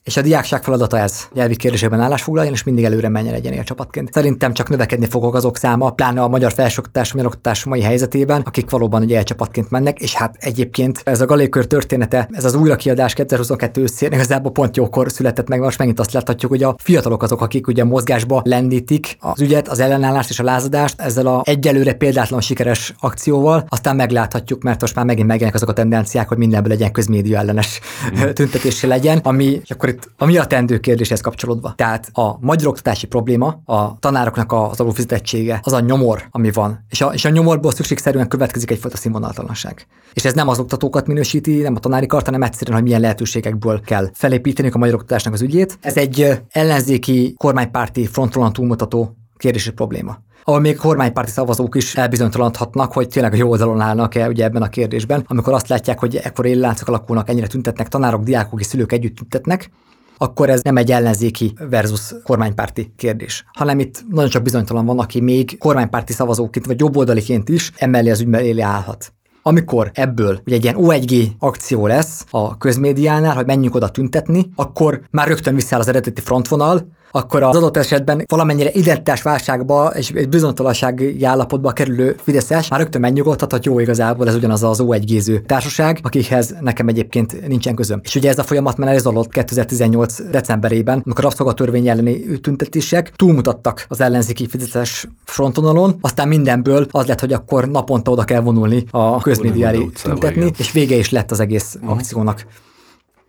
És 0.08 0.18
a 0.18 0.22
diákság 0.22 0.64
feladata 0.64 0.98
ez, 1.00 1.28
nyelvi 1.34 1.56
kérdésekben 1.56 2.00
állásfoglaljon, 2.00 2.54
és 2.54 2.64
mindig 2.64 2.84
előre 2.84 3.10
menjen 3.10 3.34
legyen 3.34 3.52
ilyen 3.52 3.66
csapatként. 3.66 4.14
Szerintem 4.14 4.54
csak 4.54 4.70
növekedni 4.70 5.06
fogok 5.06 5.36
azok 5.36 5.58
száma, 5.58 5.90
pláne 5.90 6.22
a 6.22 6.28
magyar 6.28 6.54
felsőoktatás, 6.54 7.14
magyar 7.14 7.28
oktatás 7.28 7.64
mai 7.64 7.82
helyzetében, 7.82 8.42
akik 8.42 8.70
valóban 8.70 9.02
ugye 9.02 9.24
csapatként 9.24 9.70
mennek, 9.70 10.00
és 10.00 10.14
hát 10.14 10.36
egyébként 10.40 11.02
ez 11.04 11.22
a 11.22 11.26
galékör 11.26 11.68
története, 11.68 12.30
ez 12.32 12.46
az 12.46 12.56
újrakiadás 12.56 13.14
2022 13.14 13.82
őszén 13.82 14.12
igazából 14.12 14.52
pont 14.52 14.76
jókor 14.78 15.12
született 15.12 15.48
meg, 15.48 15.60
most 15.60 15.78
megint 15.78 16.00
azt 16.00 16.12
láthatjuk, 16.12 16.52
hogy 16.52 16.64
a 16.64 16.76
fiatalok 16.84 17.24
azok, 17.24 17.42
akik 17.42 17.68
ugye 17.68 17.84
mozgásba 17.84 18.42
lendítik 18.46 19.18
az 19.20 19.42
ügyet, 19.42 19.68
az 19.68 19.80
ellenállást 19.80 20.30
és 20.30 20.40
a 20.40 20.44
lázadást 20.44 21.02
ezzel 21.02 21.28
a 21.28 21.42
egyelőre 21.46 21.94
példátlan 21.94 22.42
sikeres 22.42 22.94
akcióval, 23.00 23.66
aztán 23.70 23.96
megláthatjuk, 23.96 24.62
mert 24.62 24.82
most 24.82 24.96
már 24.96 25.06
megint 25.06 25.28
megjelennek 25.28 25.62
azok 25.62 25.70
a 25.70 25.74
tendenciák, 25.74 26.28
hogy 26.28 26.38
mindenből 26.38 26.72
legyen 26.72 26.92
közmédia 26.92 27.38
ellenes 27.38 27.80
mm. 28.20 28.30
tüntetése 28.34 28.88
legyen, 28.88 29.18
ami 29.18 29.62
akkor 29.68 29.90
itt 29.90 29.97
a 30.18 30.26
mi 30.26 30.38
a 30.38 30.46
tendő 30.46 30.78
kérdéshez 30.80 31.22
kapcsolódva. 31.22 31.74
Tehát 31.76 32.10
a 32.14 32.38
magyar 32.40 32.68
oktatási 32.68 33.08
probléma, 33.08 33.62
a 33.66 34.00
tanároknak 34.00 34.52
az 34.52 34.80
alulfizetettsége, 34.80 35.60
az 35.64 35.74
a 35.74 35.80
nyomor, 35.80 36.28
ami 36.32 36.52
van. 36.52 36.86
És 36.90 37.02
a, 37.02 37.14
és 37.14 37.26
a 37.26 37.30
nyomorból 37.30 37.72
szükségszerűen 37.72 38.28
következik 38.28 38.72
egyfajta 38.72 38.98
színvonaltalanság. 38.98 39.88
És 40.14 40.26
ez 40.26 40.34
nem 40.34 40.48
az 40.48 40.60
oktatókat 40.60 41.08
minősíti, 41.08 41.62
nem 41.62 41.76
a 41.76 41.80
tanári 41.80 42.06
kart, 42.06 42.26
hanem 42.26 42.44
egyszerűen, 42.44 42.78
hogy 42.78 42.86
milyen 42.86 43.02
lehetőségekből 43.02 43.82
kell 43.82 44.10
felépíteni 44.14 44.70
a 44.74 44.78
magyar 44.78 44.96
oktatásnak 44.96 45.34
az 45.34 45.42
ügyét. 45.42 45.78
Ez 45.82 45.98
egy 45.98 46.42
ellenzéki 46.50 47.34
kormánypárti 47.38 48.08
frontvonalon 48.08 48.54
túlmutató 48.54 49.16
kérdési 49.38 49.72
probléma 49.72 50.26
ahol 50.48 50.60
még 50.60 50.76
kormánypárti 50.76 51.32
szavazók 51.32 51.76
is 51.76 51.96
elbizonytalanodhatnak, 51.96 52.94
hogy 52.94 53.08
tényleg 53.08 53.34
a 53.34 53.36
jó 53.36 53.50
oldalon 53.50 53.82
állnak-e 53.82 54.28
ugye 54.28 54.44
ebben 54.44 54.62
a 54.62 54.70
kérdésben, 54.70 55.24
amikor 55.28 55.54
azt 55.54 55.68
látják, 55.68 56.00
hogy 56.00 56.16
ekkor 56.16 56.46
élláncok 56.46 56.88
alakulnak, 56.88 57.30
ennyire 57.30 57.48
tüntetnek, 57.48 57.88
tanárok, 57.88 58.24
diákok 58.24 58.60
és 58.60 58.66
szülők 58.66 58.92
együtt 58.92 59.16
tüntetnek, 59.16 59.70
akkor 60.18 60.50
ez 60.50 60.62
nem 60.62 60.78
egy 60.78 60.92
ellenzéki 60.92 61.54
versus 61.70 62.14
kormánypárti 62.24 62.94
kérdés, 62.96 63.46
hanem 63.54 63.80
itt 63.80 64.04
nagyon 64.10 64.30
csak 64.30 64.44
bizonytalan 64.44 64.86
van, 64.86 65.00
aki 65.00 65.22
még 65.22 65.58
kormánypárti 65.58 66.14
szavazóként 66.14 66.66
vagy 66.66 66.80
jobboldaliként 66.80 67.50
is 67.50 67.72
emellé 67.76 68.10
az 68.10 68.22
ügyben 68.22 68.44
élé 68.44 68.62
állhat. 68.62 69.14
Amikor 69.42 69.92
ebből 69.94 70.42
ugye 70.46 70.56
egy 70.56 70.64
ilyen 70.64 70.76
O1G 70.80 71.28
akció 71.40 71.88
lesz 71.88 72.26
a 72.30 72.58
közmédiánál, 72.58 73.36
hogy 73.36 73.46
menjünk 73.46 73.76
oda 73.76 73.90
tüntetni, 73.90 74.50
akkor 74.56 75.02
már 75.12 75.28
rögtön 75.28 75.56
visszáll 75.56 75.80
az 75.80 75.88
eredeti 75.88 76.22
frontvonal, 76.22 76.96
akkor 77.18 77.44
az 77.44 77.56
adott 77.56 77.78
esetben 77.78 78.24
valamennyire 78.28 78.70
identitás 78.72 79.22
válságba 79.22 79.88
és 79.96 80.10
egy 80.10 80.30
bizonytalansági 80.30 81.24
állapotba 81.24 81.72
kerülő 81.72 82.16
Fideszes 82.24 82.70
már 82.70 82.80
rögtön 82.80 83.02
megnyugodhat, 83.02 83.52
hogy 83.52 83.66
jó 83.66 83.80
igazából 83.80 84.28
ez 84.28 84.36
ugyanaz 84.36 84.64
az 84.64 84.82
O1 84.84 85.02
géző 85.06 85.44
társaság, 85.46 86.00
akikhez 86.04 86.56
nekem 86.62 86.88
egyébként 86.88 87.48
nincsen 87.48 87.76
közöm. 87.76 88.00
És 88.04 88.16
ugye 88.16 88.30
ez 88.30 88.40
a 88.40 88.44
folyamat 88.44 88.78
már 88.78 88.90
elzalott 88.90 89.30
2018 89.30 90.30
decemberében, 90.30 91.02
amikor 91.06 91.24
a 91.24 91.28
rabszolgatörvény 91.28 91.88
elleni 91.88 92.40
tüntetések 92.42 93.12
túlmutattak 93.16 93.86
az 93.88 94.02
ellenzéki 94.02 94.48
Fideszes 94.48 95.08
frontonalon, 95.26 95.98
aztán 96.02 96.28
mindenből 96.28 96.88
az 96.92 97.06
lett, 97.06 97.20
hogy 97.20 97.34
akkor 97.34 97.70
naponta 97.70 98.12
oda 98.12 98.24
kell 98.24 98.42
vonulni 98.42 98.86
a 98.92 99.22
közmédiári 99.22 99.90
tüntetni, 100.04 100.52
és 100.58 100.72
vége 100.72 100.96
is 100.96 101.10
lett 101.10 101.32
az 101.32 101.40
egész 101.40 101.76
uh-huh. 101.76 101.92
akciónak. 101.92 102.46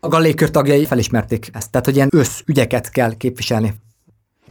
A 0.01 0.09
gallékör 0.09 0.51
tagjai 0.51 0.85
felismerték 0.85 1.51
ezt, 1.53 1.71
tehát 1.71 1.87
hogy 1.87 1.97
ilyen 1.97 2.09
összügyeket 2.13 2.91
kell 2.91 3.17
képviselni. 3.17 3.75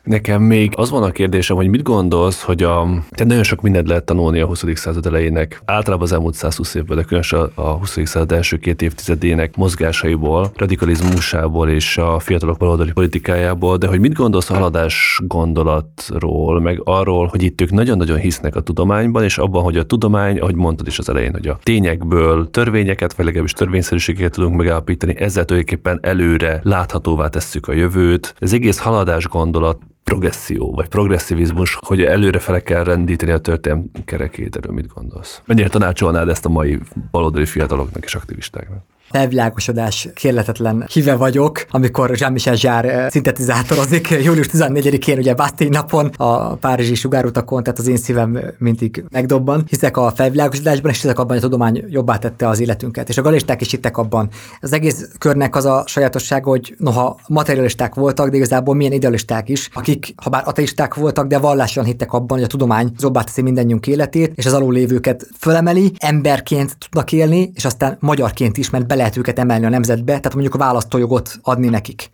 Nekem 0.07 0.41
még 0.41 0.71
az 0.75 0.89
van 0.89 1.03
a 1.03 1.11
kérdésem, 1.11 1.55
hogy 1.55 1.67
mit 1.67 1.83
gondolsz, 1.83 2.41
hogy 2.41 2.63
a, 2.63 2.87
te 3.09 3.23
nagyon 3.23 3.43
sok 3.43 3.61
mindent 3.61 3.87
lehet 3.87 4.03
tanulni 4.03 4.39
a 4.39 4.45
20. 4.45 4.63
század 4.73 5.05
elejének, 5.05 5.61
általában 5.65 6.05
az 6.05 6.11
elmúlt 6.11 6.33
120 6.33 6.75
évből, 6.75 6.97
de 6.97 7.03
különösen 7.03 7.49
a 7.55 7.69
20. 7.69 7.97
század 8.03 8.31
első 8.31 8.57
két 8.57 8.81
évtizedének 8.81 9.55
mozgásaiból, 9.55 10.51
radikalizmusából 10.55 11.69
és 11.69 11.97
a 11.97 12.19
fiatalok 12.19 12.57
baloldali 12.57 12.91
politikájából, 12.91 13.77
de 13.77 13.87
hogy 13.87 13.99
mit 13.99 14.13
gondolsz 14.13 14.49
a 14.49 14.53
haladás 14.53 15.19
gondolatról, 15.23 16.59
meg 16.59 16.81
arról, 16.83 17.27
hogy 17.27 17.43
itt 17.43 17.61
ők 17.61 17.71
nagyon-nagyon 17.71 18.17
hisznek 18.17 18.55
a 18.55 18.61
tudományban, 18.61 19.23
és 19.23 19.37
abban, 19.37 19.63
hogy 19.63 19.77
a 19.77 19.83
tudomány, 19.83 20.39
ahogy 20.39 20.55
mondtad 20.55 20.87
is 20.87 20.99
az 20.99 21.09
elején, 21.09 21.31
hogy 21.31 21.47
a 21.47 21.59
tényekből 21.63 22.49
törvényeket, 22.49 23.13
vagy 23.13 23.25
legalábbis 23.25 23.53
törvényszerűségeket 23.53 24.31
tudunk 24.31 24.55
megállapítani, 24.55 25.19
ezzel 25.19 25.45
tulajdonképpen 25.45 25.99
előre 26.01 26.59
láthatóvá 26.63 27.27
tesszük 27.27 27.67
a 27.67 27.73
jövőt. 27.73 28.35
Ez 28.39 28.53
egész 28.53 28.79
haladás 28.79 29.27
gondolat 29.27 29.77
progresszió, 30.07 30.73
vagy 30.75 30.87
progresszivizmus, 30.87 31.77
hogy 31.81 32.01
előre 32.01 32.39
fele 32.39 32.63
kell 32.63 32.83
rendíteni 32.83 33.31
a 33.31 33.37
történelm 33.37 33.91
kerekét, 34.05 34.55
erről 34.55 34.73
mit 34.73 34.87
gondolsz? 34.87 35.41
Mennyire 35.45 35.69
tanácsolnád 35.69 36.29
ezt 36.29 36.45
a 36.45 36.49
mai 36.49 36.79
baloldali 37.11 37.45
fiataloknak 37.45 38.03
és 38.03 38.15
aktivistáknak? 38.15 38.83
Felvilágosodás 39.09 40.07
kérletetlen 40.13 40.85
híve 40.91 41.15
vagyok, 41.15 41.65
amikor 41.69 42.11
Jean-Michel 42.17 42.55
Jarre 42.57 42.91
eh, 42.91 43.09
szintetizátorozik 43.09 44.09
július 44.25 44.49
14-én, 44.51 45.17
ugye 45.17 45.33
Bastille 45.33 45.69
napon 45.69 46.05
a 46.17 46.55
párizsi 46.55 46.95
sugárutakon, 46.95 47.63
tehát 47.63 47.79
az 47.79 47.87
én 47.87 47.97
szívem 47.97 48.39
mindig 48.57 49.03
megdobban. 49.09 49.63
Hiszek 49.67 49.97
a 49.97 50.11
felvilágosodásban, 50.15 50.91
és 50.91 51.01
hiszek 51.01 51.19
abban, 51.19 51.29
hogy 51.29 51.37
a 51.37 51.41
tudomány 51.41 51.85
jobbá 51.89 52.17
tette 52.17 52.47
az 52.47 52.59
életünket. 52.59 53.09
És 53.09 53.17
a 53.17 53.21
galisták 53.21 53.61
is 53.61 53.71
hittek 53.71 53.97
abban. 53.97 54.29
Az 54.61 54.73
egész 54.73 55.07
körnek 55.17 55.55
az 55.55 55.65
a 55.65 55.83
sajátossága, 55.87 56.49
hogy 56.49 56.75
noha 56.77 57.19
materialisták 57.27 57.95
voltak, 57.95 58.29
de 58.29 58.35
igazából 58.35 58.75
milyen 58.75 58.91
idealisták 58.91 59.49
is, 59.49 59.69
akik, 59.73 60.13
ha 60.23 60.29
bár 60.29 60.43
ateisták 60.45 60.93
voltak, 60.93 61.27
de 61.27 61.37
vallásan 61.37 61.83
hittek 61.83 62.13
abban, 62.13 62.37
hogy 62.37 62.43
a 62.43 62.47
tudomány 62.47 62.91
jobbá 62.99 63.21
teszi 63.21 63.41
mindannyiunk 63.41 63.87
életét, 63.87 64.31
és 64.35 64.45
az 64.45 64.53
alulévőket 64.53 65.27
fölemeli, 65.39 65.91
emberként 65.97 66.77
tudnak 66.79 67.11
élni, 67.11 67.51
és 67.53 67.65
aztán 67.65 67.97
magyarként 67.99 68.57
is, 68.57 68.69
mert 68.69 68.87
be 68.87 68.95
lehet 69.07 69.27
őket 69.27 69.39
emelni 69.39 69.65
a 69.65 69.69
nemzetbe, 69.69 70.05
tehát 70.05 70.33
mondjuk 70.33 70.55
a 70.55 70.57
választójogot 70.57 71.39
adni 71.41 71.69
nekik. 71.69 72.09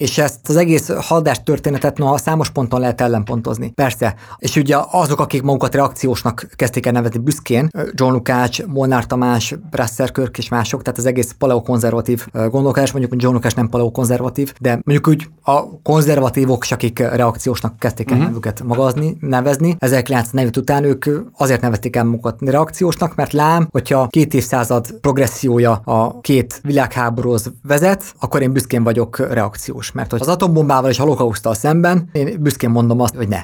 És 0.00 0.18
ezt 0.18 0.48
az 0.48 0.56
egész 0.56 0.90
haladás 1.00 1.42
történetet 1.42 1.98
noha 1.98 2.18
számos 2.18 2.50
ponton 2.50 2.80
lehet 2.80 3.00
ellenpontozni. 3.00 3.70
Persze. 3.70 4.14
És 4.38 4.56
ugye 4.56 4.76
azok, 4.90 5.20
akik 5.20 5.42
magukat 5.42 5.74
reakciósnak 5.74 6.46
kezdték 6.56 6.86
el 6.86 6.92
nevezni 6.92 7.18
büszkén, 7.18 7.68
John 7.92 8.12
Lukács, 8.12 8.66
Molnár 8.66 9.06
Tamás, 9.06 9.54
Brasser 9.70 10.12
Körk 10.12 10.38
és 10.38 10.48
mások, 10.48 10.82
tehát 10.82 10.98
az 10.98 11.06
egész 11.06 11.34
paleokonzervatív 11.38 12.26
gondolkodás, 12.32 12.92
mondjuk 12.92 13.22
John 13.22 13.34
Lukács 13.34 13.54
nem 13.54 13.68
paleokonzervatív, 13.68 14.52
de 14.60 14.80
mondjuk 14.84 15.08
úgy 15.08 15.28
a 15.42 15.80
konzervatívok, 15.82 16.64
akik 16.70 16.98
reakciósnak 16.98 17.78
kezdték 17.78 18.10
el 18.10 18.16
uh-huh. 18.16 18.30
nevüket 18.30 18.62
magazni, 18.62 19.16
nevezni. 19.20 19.76
1940 19.78 20.52
után 20.56 20.84
ők 20.84 21.04
azért 21.36 21.60
nevezték 21.60 21.96
el 21.96 22.04
magukat 22.04 22.40
reakciósnak, 22.40 23.14
mert 23.14 23.32
lám, 23.32 23.68
hogyha 23.70 24.06
két 24.06 24.34
évszázad 24.34 24.90
progressziója 25.00 25.72
a 25.72 26.20
két 26.20 26.60
világháborúhoz 26.62 27.52
vezet, 27.62 28.14
akkor 28.20 28.42
én 28.42 28.52
büszkén 28.52 28.82
vagyok 28.82 29.18
reakciós 29.18 29.88
mert 29.92 30.10
hogy 30.10 30.20
az 30.20 30.28
atombombával 30.28 30.90
és 30.90 30.98
holokausztal 30.98 31.54
szemben 31.54 32.08
én 32.12 32.36
büszkén 32.40 32.70
mondom 32.70 33.00
azt, 33.00 33.14
hogy 33.14 33.28
ne. 33.28 33.42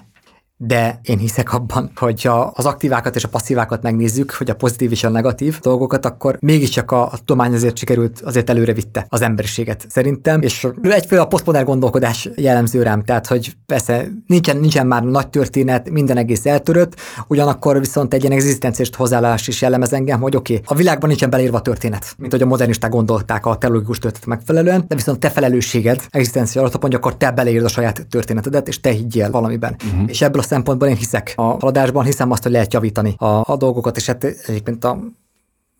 De 0.59 1.01
én 1.03 1.19
hiszek 1.19 1.53
abban, 1.53 1.91
hogy 1.97 2.23
ha 2.23 2.53
az 2.55 2.66
aktívákat 2.66 3.16
és 3.16 3.24
a 3.24 3.28
passzívákat 3.28 3.83
megnézzük, 3.83 4.31
hogy 4.31 4.51
a 4.51 4.55
pozitív 4.55 4.91
és 4.91 5.05
a 5.05 5.09
negatív 5.09 5.61
dolgokat, 5.61 6.07
akkor 6.07 6.37
mégiscsak 6.41 6.91
a, 6.91 7.03
a 7.03 7.19
tudomány 7.24 7.55
azért 7.55 7.77
sikerült, 7.77 8.20
azért 8.20 8.51
előre 8.51 8.73
vitte 8.73 9.07
az 9.09 9.23
emberiséget 9.23 9.87
szerintem. 9.89 10.43
És 10.43 10.66
egyféle 10.83 11.20
a 11.20 11.27
posztmodern 11.27 11.65
gondolkodás 11.65 12.28
jellemző 12.37 12.83
rám, 12.83 13.05
tehát 13.05 13.27
hogy 13.27 13.57
persze 13.66 14.09
nincsen, 14.27 14.57
nincsen 14.57 14.87
már 14.87 15.03
nagy 15.03 15.28
történet, 15.28 15.91
minden 15.91 16.16
egész 16.16 16.47
eltörött, 16.47 16.95
ugyanakkor 17.28 17.78
viszont 17.78 18.15
egy 18.15 18.24
ilyen 18.24 18.37
egzisztenciális 18.37 18.97
hozzáállás 18.97 19.49
is 19.49 19.62
jellemez 19.62 19.93
engem, 19.93 20.20
hogy 20.20 20.37
oké, 20.37 20.53
okay, 20.53 20.65
a 20.66 20.74
világban 20.74 21.09
nincsen 21.09 21.31
beleírva 21.31 21.61
történet, 21.61 22.15
mint 22.19 22.33
hogy 22.33 22.43
a 22.43 22.47
modernisták 22.47 22.91
gondolták 22.91 23.47
a 23.47 23.57
teológikus 23.57 23.99
történet 23.99 24.27
megfelelően, 24.27 24.85
de 24.89 24.95
viszont 24.95 25.20
te 25.20 25.31
felelősséged 25.31 26.03
egzisztencia 26.11 26.61
alapon, 26.61 26.93
akkor 26.93 27.16
te 27.16 27.31
beleírd 27.31 27.65
a 27.65 27.69
saját 27.69 28.07
történetedet, 28.11 28.69
és 28.69 28.81
te 28.81 28.91
higgyél 28.91 29.31
valamiben. 29.31 29.77
Uh-huh. 29.85 30.03
És 30.07 30.23
ebből 30.23 30.41
a 30.41 30.45
szempontból 30.47 30.89
én 30.89 30.97
hiszek 30.97 31.32
a 31.36 31.43
haladásban, 31.43 32.05
hiszem 32.05 32.31
azt, 32.31 32.43
hogy 32.43 32.52
lehet 32.52 32.73
javítani 32.73 33.14
a, 33.18 33.27
a 33.27 33.56
dolgokat, 33.56 33.97
és 33.97 34.06
hát 34.06 34.24
egyébként 34.24 34.85
a 34.85 34.98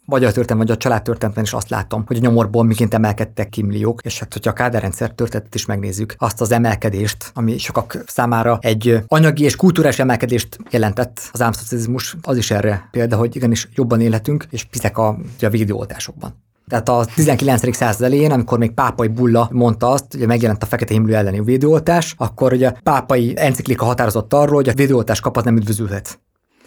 magyar 0.06 0.32
történet, 0.32 0.62
vagy 0.62 0.76
a 0.76 0.78
családtörténetben 0.78 1.44
is 1.44 1.52
azt 1.52 1.68
látom, 1.68 2.05
hogy 2.06 2.16
a 2.16 2.20
nyomorból 2.20 2.64
miként 2.64 2.94
emelkedtek 2.94 3.48
ki 3.48 3.62
milliók, 3.62 4.01
és 4.05 4.18
hát, 4.18 4.32
hogyha 4.32 4.51
a 4.51 4.55
kádárrendszer 4.55 5.10
történetet 5.10 5.55
is 5.55 5.66
megnézzük, 5.66 6.14
azt 6.18 6.40
az 6.40 6.52
emelkedést, 6.52 7.30
ami 7.34 7.59
sokak 7.59 8.02
számára 8.06 8.59
egy 8.60 9.02
anyagi 9.06 9.44
és 9.44 9.56
kulturális 9.56 9.98
emelkedést 9.98 10.59
jelentett 10.70 11.28
az 11.32 11.43
ámszocializmus, 11.43 12.16
az 12.22 12.36
is 12.36 12.51
erre 12.51 12.88
példa, 12.90 13.16
hogy 13.16 13.36
igenis 13.36 13.68
jobban 13.74 14.01
élhetünk, 14.01 14.47
és 14.51 14.64
piszek 14.64 14.98
a, 14.98 15.18
a 15.40 15.48
videóoltásokban. 15.48 16.45
Tehát 16.70 16.88
a 16.88 17.05
19. 17.14 17.76
század 17.76 18.02
elején, 18.02 18.30
amikor 18.30 18.59
még 18.59 18.70
pápai 18.70 19.09
bulla 19.09 19.48
mondta 19.52 19.90
azt, 19.90 20.05
hogy 20.10 20.26
megjelent 20.26 20.62
a 20.62 20.66
fekete 20.66 20.93
himlő 20.93 21.14
elleni 21.14 21.40
védőoltás, 21.40 22.14
akkor 22.18 22.52
ugye 22.52 22.68
a 22.68 22.76
pápai 22.82 23.32
enciklika 23.36 23.84
határozott 23.84 24.32
arról, 24.32 24.55
hogy 24.55 24.68
a 24.68 24.74
védőoltás 24.74 25.20
kapat 25.20 25.44
nem 25.44 25.56
üdvözülhet. 25.56 26.20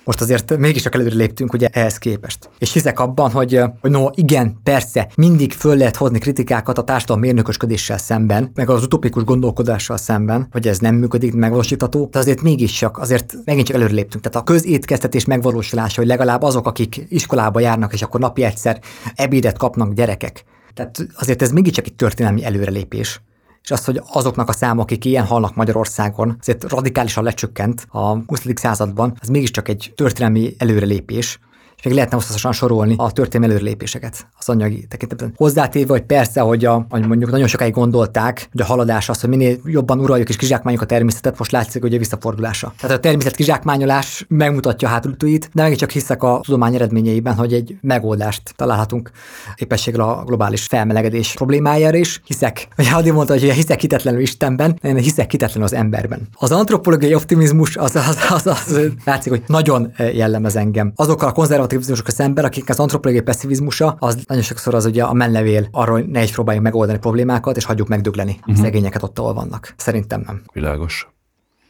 Most 0.03 0.21
azért 0.21 0.57
mégis 0.57 0.81
csak 0.81 0.95
előre 0.95 1.15
léptünk 1.15 1.53
ugye 1.53 1.67
ehhez 1.67 1.97
képest. 1.97 2.49
És 2.57 2.73
hiszek 2.73 2.99
abban, 2.99 3.31
hogy, 3.31 3.61
hogy 3.81 3.91
no, 3.91 4.07
igen, 4.13 4.59
persze, 4.63 5.07
mindig 5.15 5.51
föl 5.53 5.75
lehet 5.75 5.95
hozni 5.95 6.19
kritikákat 6.19 6.77
a 6.77 6.83
társadalom 6.83 7.21
mérnökösködéssel 7.21 7.97
szemben, 7.97 8.51
meg 8.55 8.69
az 8.69 8.83
utopikus 8.83 9.23
gondolkodással 9.23 9.97
szemben, 9.97 10.47
hogy 10.51 10.67
ez 10.67 10.79
nem 10.79 10.95
működik, 10.95 11.33
megvalósítható, 11.33 12.07
de 12.11 12.19
azért 12.19 12.41
mégis 12.41 12.71
csak, 12.71 12.97
azért 12.97 13.35
megint 13.45 13.67
csak 13.67 13.75
előre 13.75 13.93
léptünk. 13.93 14.23
Tehát 14.23 14.47
a 14.47 14.51
közétkeztetés 14.51 15.25
megvalósulása, 15.25 15.99
hogy 15.99 16.09
legalább 16.09 16.41
azok, 16.41 16.67
akik 16.67 17.05
iskolába 17.09 17.59
járnak, 17.59 17.93
és 17.93 18.01
akkor 18.01 18.19
napi 18.19 18.43
egyszer 18.43 18.79
ebédet 19.15 19.57
kapnak 19.57 19.93
gyerekek. 19.93 20.43
Tehát 20.73 21.07
azért 21.15 21.41
ez 21.41 21.51
mégiscsak 21.51 21.85
egy 21.85 21.95
történelmi 21.95 22.43
előrelépés 22.43 23.21
és 23.69 23.75
az, 23.75 23.85
hogy 23.85 24.01
azoknak 24.11 24.49
a 24.49 24.51
számok, 24.51 24.83
akik 24.83 25.05
ilyen 25.05 25.25
halnak 25.25 25.55
Magyarországon, 25.55 26.35
azért 26.39 26.63
radikálisan 26.69 27.23
lecsökkent 27.23 27.85
a 27.89 28.17
20. 28.25 28.43
században, 28.55 29.17
az 29.21 29.27
mégiscsak 29.27 29.67
egy 29.67 29.93
történelmi 29.95 30.53
előrelépés, 30.57 31.39
és 31.79 31.85
még 31.85 31.93
lehetne 31.93 32.15
hosszasan 32.15 32.51
sorolni 32.51 32.93
a 32.97 33.11
történelmi 33.11 33.53
előrelépéseket 33.53 34.27
az 34.39 34.49
anyagi 34.49 34.85
tekintetben. 34.87 35.33
Hozzátéve, 35.35 35.91
hogy 35.91 36.01
persze, 36.01 36.41
hogy, 36.41 36.65
a, 36.65 36.85
hogy 36.89 37.07
mondjuk 37.07 37.31
nagyon 37.31 37.47
sokáig 37.47 37.73
gondolták, 37.73 38.47
hogy 38.51 38.61
a 38.61 38.65
haladás 38.65 39.09
az, 39.09 39.21
hogy 39.21 39.29
minél 39.29 39.57
jobban 39.65 39.99
uraljuk 39.99 40.29
és 40.29 40.35
kizsákmányok 40.35 40.81
a 40.81 40.85
természetet, 40.85 41.37
most 41.37 41.51
látszik, 41.51 41.81
hogy 41.81 41.93
a 41.93 41.97
visszafordulása. 41.97 42.73
Tehát 42.79 42.97
a 42.97 42.99
természet 42.99 43.35
kizsákmányolás 43.35 44.25
megmutatja 44.27 44.87
a 44.87 44.91
hátulütőit, 44.91 45.49
de 45.53 45.61
meg 45.61 45.75
csak 45.75 45.89
hiszek 45.89 46.23
a 46.23 46.39
tudomány 46.43 46.75
eredményeiben, 46.75 47.35
hogy 47.35 47.53
egy 47.53 47.77
megoldást 47.81 48.53
találhatunk 48.55 49.11
épességgel 49.55 50.01
a 50.01 50.23
globális 50.25 50.65
felmelegedés 50.65 51.33
problémájára 51.33 51.97
is. 51.97 52.21
Hiszek, 52.25 52.67
vagy 52.75 52.87
Adi 52.93 53.11
mondta, 53.11 53.33
hogy 53.33 53.41
hiszek 53.41 53.79
hitetlenül 53.79 54.21
Istenben, 54.21 54.79
én 54.81 54.97
hiszek 54.97 55.31
hitetlenül 55.31 55.63
az 55.63 55.73
emberben. 55.73 56.27
Az 56.33 56.51
antropológiai 56.51 57.13
optimizmus 57.13 57.77
az, 57.77 57.95
az, 57.95 58.05
az, 58.29 58.47
az, 58.47 58.47
az 58.47 58.79
látszik, 59.05 59.31
hogy 59.31 59.43
nagyon 59.47 59.91
jellemez 60.13 60.55
engem. 60.55 60.91
Azokkal 60.95 61.27
a 61.27 61.31
konzervatív 61.31 61.68
a 62.05 62.11
szemben, 62.11 62.45
akik 62.45 62.69
az 62.69 62.79
antropológiai 62.79 63.23
pessimizmusa, 63.23 63.95
az 63.99 64.17
nagyon 64.27 64.43
sokszor 64.43 64.75
az 64.75 64.85
ugye 64.85 65.03
a 65.03 65.13
menlevél 65.13 65.67
arról, 65.71 65.99
hogy 65.99 66.07
ne 66.07 66.23
is 66.23 66.31
próbáljunk 66.31 66.65
megoldani 66.65 66.99
problémákat, 66.99 67.57
és 67.57 67.65
hagyjuk 67.65 67.87
megdögleni 67.87 68.37
uh-huh. 68.39 68.63
szegényeket 68.63 69.03
ott, 69.03 69.19
ahol 69.19 69.33
vannak. 69.33 69.73
Szerintem 69.77 70.23
nem. 70.25 70.41
Világos. 70.53 71.07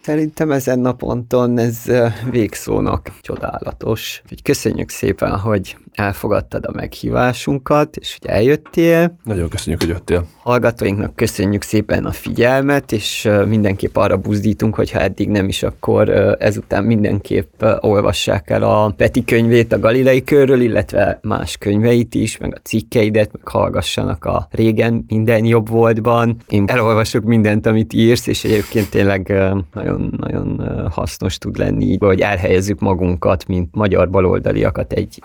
Szerintem 0.01 0.51
ezen 0.51 0.85
a 0.85 0.93
ponton 0.93 1.57
ez 1.57 1.84
végszónak 2.30 3.11
csodálatos. 3.21 4.19
Úgyhogy 4.23 4.41
köszönjük 4.41 4.89
szépen, 4.89 5.38
hogy 5.38 5.77
elfogadtad 5.94 6.66
a 6.66 6.72
meghívásunkat, 6.72 7.95
és 7.95 8.18
hogy 8.20 8.30
eljöttél. 8.30 9.16
Nagyon 9.24 9.49
köszönjük, 9.49 9.82
hogy 9.82 9.90
jöttél. 9.90 10.26
Hallgatóinknak 10.38 11.16
köszönjük 11.16 11.61
szépen 11.61 12.06
a 12.06 12.11
figyelmet, 12.11 12.91
és 12.91 13.30
mindenképp 13.48 13.95
arra 13.95 14.18
buzdítunk, 14.18 14.76
hogy 14.76 14.91
ha 14.91 14.99
eddig 14.99 15.30
nem 15.30 15.48
is, 15.48 15.64
akkor 15.64 16.10
ezután 16.40 16.84
mindenképp 16.84 17.64
olvassák 17.80 18.49
el 18.49 18.64
a 18.64 18.94
Peti 18.98 19.24
könyvét 19.24 19.74
a 19.74 19.80
Galilei 19.80 20.24
körről, 20.24 20.61
illetve 20.61 21.20
más 21.22 21.57
könyveit 21.57 22.16
is, 22.16 22.38
meg 22.38 22.53
a 22.56 22.60
cikkeidet, 22.64 23.32
meg 23.34 23.48
hallgassanak 23.48 24.26
a 24.26 24.48
régen 24.52 25.06
minden 25.07 25.45
jobb 25.45 25.70
voltban. 25.70 26.38
Én 26.48 26.64
elolvasok 26.68 27.24
mindent, 27.24 27.66
amit 27.66 27.94
írsz, 27.94 28.28
és 28.28 28.44
egyébként 28.44 28.90
tényleg 28.90 29.34
nagyon-nagyon 29.74 30.61
hasznos 30.91 31.38
tud 31.38 31.57
lenni, 31.57 31.98
hogy 31.98 32.22
elhelyezzük 32.22 32.80
magunkat, 32.80 33.48
mint 33.48 33.76
magyar 33.76 34.10
baloldaliakat 34.10 34.94
egy 34.94 35.18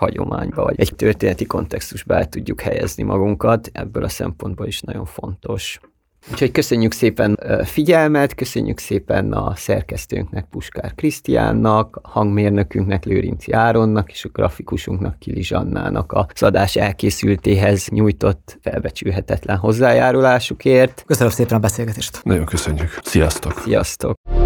hagyományba, 0.55 0.63
vagy 0.63 0.79
egy 0.79 0.95
történeti 0.95 1.45
kontextusba 1.45 2.15
el 2.15 2.29
tudjuk 2.29 2.61
helyezni 2.61 3.03
magunkat. 3.03 3.69
Ebből 3.73 4.03
a 4.03 4.09
szempontból 4.09 4.67
is 4.67 4.81
nagyon 4.81 5.05
fontos. 5.05 5.79
Úgyhogy 6.31 6.51
köszönjük 6.51 6.93
szépen 6.93 7.39
figyelmet, 7.63 8.35
köszönjük 8.35 8.79
szépen 8.79 9.33
a 9.33 9.55
szerkesztőnknek, 9.55 10.45
Puskár 10.49 10.95
Krisztiánnak, 10.95 11.99
a 12.01 12.09
hangmérnökünknek, 12.09 13.05
Lőrinci 13.05 13.51
Áronnak 13.51 14.11
és 14.11 14.25
a 14.25 14.29
grafikusunknak, 14.33 15.19
Kili 15.19 15.43
Zsannának 15.43 16.11
a 16.11 16.27
adás 16.39 16.75
elkészültéhez 16.75 17.87
nyújtott 17.87 18.57
felbecsülhetetlen 18.61 19.57
hozzájárulásukért. 19.57 21.03
Köszönöm 21.05 21.31
szépen 21.31 21.57
a 21.57 21.59
beszélgetést. 21.59 22.19
Nagyon 22.23 22.45
köszönjük. 22.45 22.99
Sziasztok! 23.03 23.59
Sziasztok! 23.59 24.44